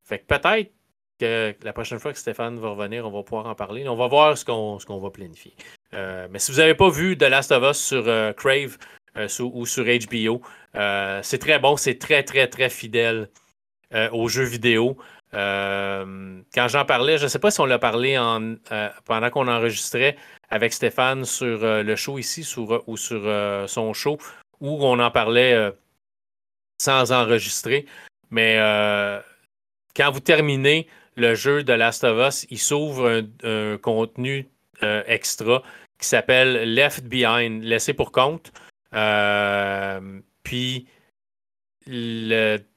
Fait 0.03 0.19
que 0.19 0.25
peut-être 0.25 0.71
que 1.19 1.55
la 1.61 1.73
prochaine 1.73 1.99
fois 1.99 2.11
que 2.11 2.17
Stéphane 2.17 2.57
va 2.59 2.69
revenir, 2.69 3.05
on 3.05 3.11
va 3.11 3.21
pouvoir 3.21 3.45
en 3.45 3.55
parler. 3.55 3.87
On 3.87 3.95
va 3.95 4.07
voir 4.07 4.37
ce 4.37 4.43
qu'on 4.43 4.99
va 4.99 5.09
planifier. 5.11 5.53
Euh, 5.93 6.27
mais 6.31 6.39
si 6.39 6.51
vous 6.51 6.57
n'avez 6.57 6.73
pas 6.73 6.89
vu 6.89 7.17
The 7.17 7.23
Last 7.23 7.51
of 7.51 7.63
Us 7.69 7.77
sur 7.77 8.07
euh, 8.07 8.33
Crave 8.33 8.77
euh, 9.17 9.27
ou 9.41 9.65
sur 9.65 9.85
HBO, 9.85 10.41
c'est 11.21 11.39
très 11.39 11.59
bon, 11.59 11.77
c'est 11.77 11.97
très, 11.97 12.23
très, 12.23 12.47
très 12.47 12.69
fidèle 12.69 13.29
aux 14.13 14.29
jeux 14.29 14.45
vidéo. 14.45 14.97
quand 15.33 16.67
j'en 16.67 16.85
parlais, 16.85 17.17
je 17.17 17.23
ne 17.23 17.27
sais 17.29 17.39
pas 17.39 17.51
si 17.51 17.59
on 17.59 17.65
l'a 17.65 17.79
parlé 17.79 18.17
en, 18.17 18.55
pendant 19.05 19.29
qu'on 19.29 19.49
enregistrait 19.49 20.15
avec 20.49 20.71
Stéphane 20.71 21.25
sur 21.25 21.59
le 21.61 21.95
show 21.97 22.17
ici 22.17 22.47
ou 22.87 22.97
sur 22.97 23.67
son 23.67 23.93
show, 23.93 24.17
où 24.61 24.85
on 24.85 24.97
en 24.99 25.11
parlait 25.11 25.73
sans 26.81 27.11
enregistrer. 27.11 27.85
Mais 28.29 28.55
quand 29.93 30.09
vous 30.11 30.21
terminez 30.21 30.87
le 31.17 31.35
jeu 31.35 31.63
de 31.63 31.73
Last 31.73 32.05
of 32.05 32.25
Us, 32.25 32.47
il 32.49 32.59
s'ouvre 32.59 33.23
un, 33.43 33.77
contenu 33.77 34.47
extra 34.81 35.61
qui 36.01 36.07
s'appelle 36.07 36.73
Left 36.73 37.05
Behind, 37.05 37.63
laissé 37.63 37.93
pour 37.93 38.11
compte. 38.11 38.51
Euh, 38.93 40.21
puis 40.43 40.87
l'épisode 41.87 42.67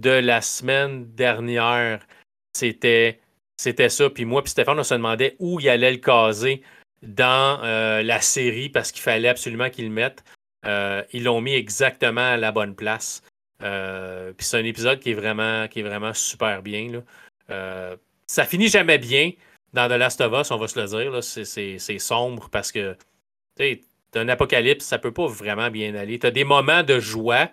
de 0.00 0.10
la 0.10 0.40
semaine 0.40 1.06
dernière, 1.14 2.06
c'était 2.52 3.20
c'était 3.56 3.88
ça. 3.88 4.10
Puis 4.10 4.24
moi, 4.24 4.42
puis 4.42 4.50
Stéphane, 4.50 4.78
on 4.78 4.84
se 4.84 4.94
demandait 4.94 5.36
où 5.38 5.60
il 5.60 5.68
allait 5.68 5.92
le 5.92 5.98
caser 5.98 6.62
dans 7.02 7.62
euh, 7.62 8.02
la 8.02 8.20
série 8.20 8.68
parce 8.68 8.90
qu'il 8.90 9.02
fallait 9.02 9.28
absolument 9.28 9.70
qu'il 9.70 9.84
le 9.84 9.90
mette. 9.90 10.24
Euh, 10.66 11.02
ils 11.12 11.24
l'ont 11.24 11.40
mis 11.40 11.54
exactement 11.54 12.32
à 12.32 12.36
la 12.36 12.52
bonne 12.52 12.74
place. 12.74 13.22
puis 13.58 14.46
c'est 14.46 14.58
un 14.58 14.64
épisode 14.64 15.00
qui 15.00 15.10
est 15.10 15.14
vraiment, 15.14 15.68
qui 15.68 15.80
est 15.80 15.84
vraiment 15.84 16.14
super 16.14 16.62
bien. 16.62 17.02
Là. 17.48 17.96
ça 18.26 18.44
finit 18.44 18.68
jamais 18.68 18.98
bien 18.98 19.32
dans 19.72 19.88
The 19.88 19.98
Last 19.98 20.20
of 20.20 20.32
Us, 20.32 20.50
on 20.50 20.56
va 20.56 20.68
se 20.68 20.80
le 20.80 20.86
dire, 20.86 21.22
c'est 21.22 21.98
sombre 21.98 22.48
parce 22.48 22.72
que 22.72 22.96
un 24.16 24.28
apocalypse, 24.28 24.84
ça 24.84 24.98
peut 24.98 25.12
pas 25.12 25.26
vraiment 25.26 25.70
bien 25.70 25.94
aller. 25.94 26.18
Tu 26.18 26.26
as 26.26 26.30
des 26.30 26.44
moments 26.44 26.82
de 26.82 27.00
joie, 27.00 27.50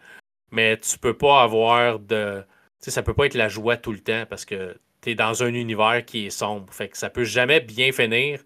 mais 0.52 0.80
tu 0.80 0.98
peux 0.98 1.18
pas 1.18 1.44
avoir 1.44 2.00
de. 2.00 2.44
sais, 2.80 2.92
ça 2.92 3.04
peut 3.04 3.14
pas 3.14 3.26
être 3.26 3.36
la 3.36 3.50
joie 3.50 3.78
tout 3.78 3.92
le 3.92 4.00
temps 4.00 4.26
parce 4.30 4.46
que 4.46 4.78
tu 5.02 5.12
es 5.12 5.16
dans 5.16 5.44
un 5.44 5.54
univers 5.54 6.06
qui 6.06 6.28
est 6.28 6.30
sombre. 6.30 6.74
Fait 6.74 6.90
que 6.90 6.98
ça 6.98 7.10
peut 7.10 7.24
jamais 7.24 7.60
bien 7.60 7.92
finir, 7.92 8.42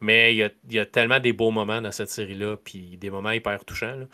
mais 0.00 0.34
il 0.34 0.50
y 0.70 0.78
a, 0.78 0.86
tellement 0.86 1.20
des 1.20 1.32
beaux 1.32 1.50
moments 1.50 1.80
dans 1.80 1.92
cette 1.92 2.10
série-là, 2.10 2.56
puis 2.56 2.96
des 2.98 3.10
moments 3.10 3.30
hyper 3.30 3.64
touchants. 3.64 4.06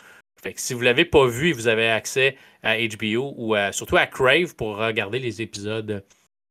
Fait 0.42 0.56
si 0.58 0.74
vous 0.74 0.82
l'avez 0.82 1.04
pas 1.04 1.26
vu 1.26 1.52
vous 1.52 1.66
avez 1.66 1.88
accès 1.90 2.36
à 2.62 2.76
HBO 2.76 3.34
ou 3.36 3.56
surtout 3.72 3.96
à 3.96 4.06
Crave 4.06 4.54
pour 4.54 4.76
regarder 4.76 5.18
les 5.18 5.42
épisodes 5.42 6.04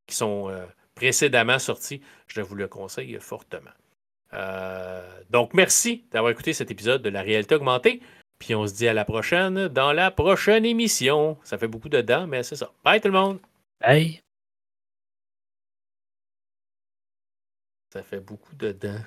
qui 0.07 0.15
sont 0.15 0.49
euh, 0.49 0.65
précédemment 0.95 1.59
sorti, 1.59 2.01
je 2.27 2.41
vous 2.41 2.55
le 2.55 2.67
conseille 2.67 3.17
fortement. 3.21 3.71
Euh, 4.38 5.01
donc, 5.29 5.53
merci 5.53 6.05
d'avoir 6.11 6.31
écouté 6.31 6.53
cet 6.53 6.71
épisode 6.71 7.01
de 7.01 7.09
la 7.09 7.21
réalité 7.21 7.55
augmentée. 7.55 8.01
Puis 8.39 8.53
on 8.53 8.67
se 8.67 8.73
dit 8.73 8.88
à 8.88 8.93
la 8.93 9.03
prochaine 9.03 9.67
dans 9.67 9.91
la 9.91 10.11
prochaine 10.11 10.65
émission. 10.65 11.38
Ça 11.43 11.57
fait 11.57 11.67
beaucoup 11.67 11.89
de 11.89 12.01
dents, 12.01 12.27
mais 12.27 12.43
c'est 12.43 12.55
ça. 12.55 12.71
Bye 12.83 13.01
tout 13.01 13.07
le 13.07 13.13
monde. 13.13 13.39
Bye. 13.81 14.21
Ça 17.91 18.03
fait 18.03 18.19
beaucoup 18.19 18.53
de 18.55 18.71
dents. 18.71 19.03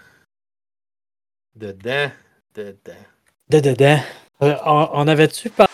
De 1.54 1.72
dents. 1.72 2.10
De 2.54 2.76
dents. 2.84 3.06
De 3.48 3.60
dents. 3.74 4.00
Euh, 4.42 4.56
on, 4.64 5.06
avait-tu 5.06 5.50
pas 5.50 5.68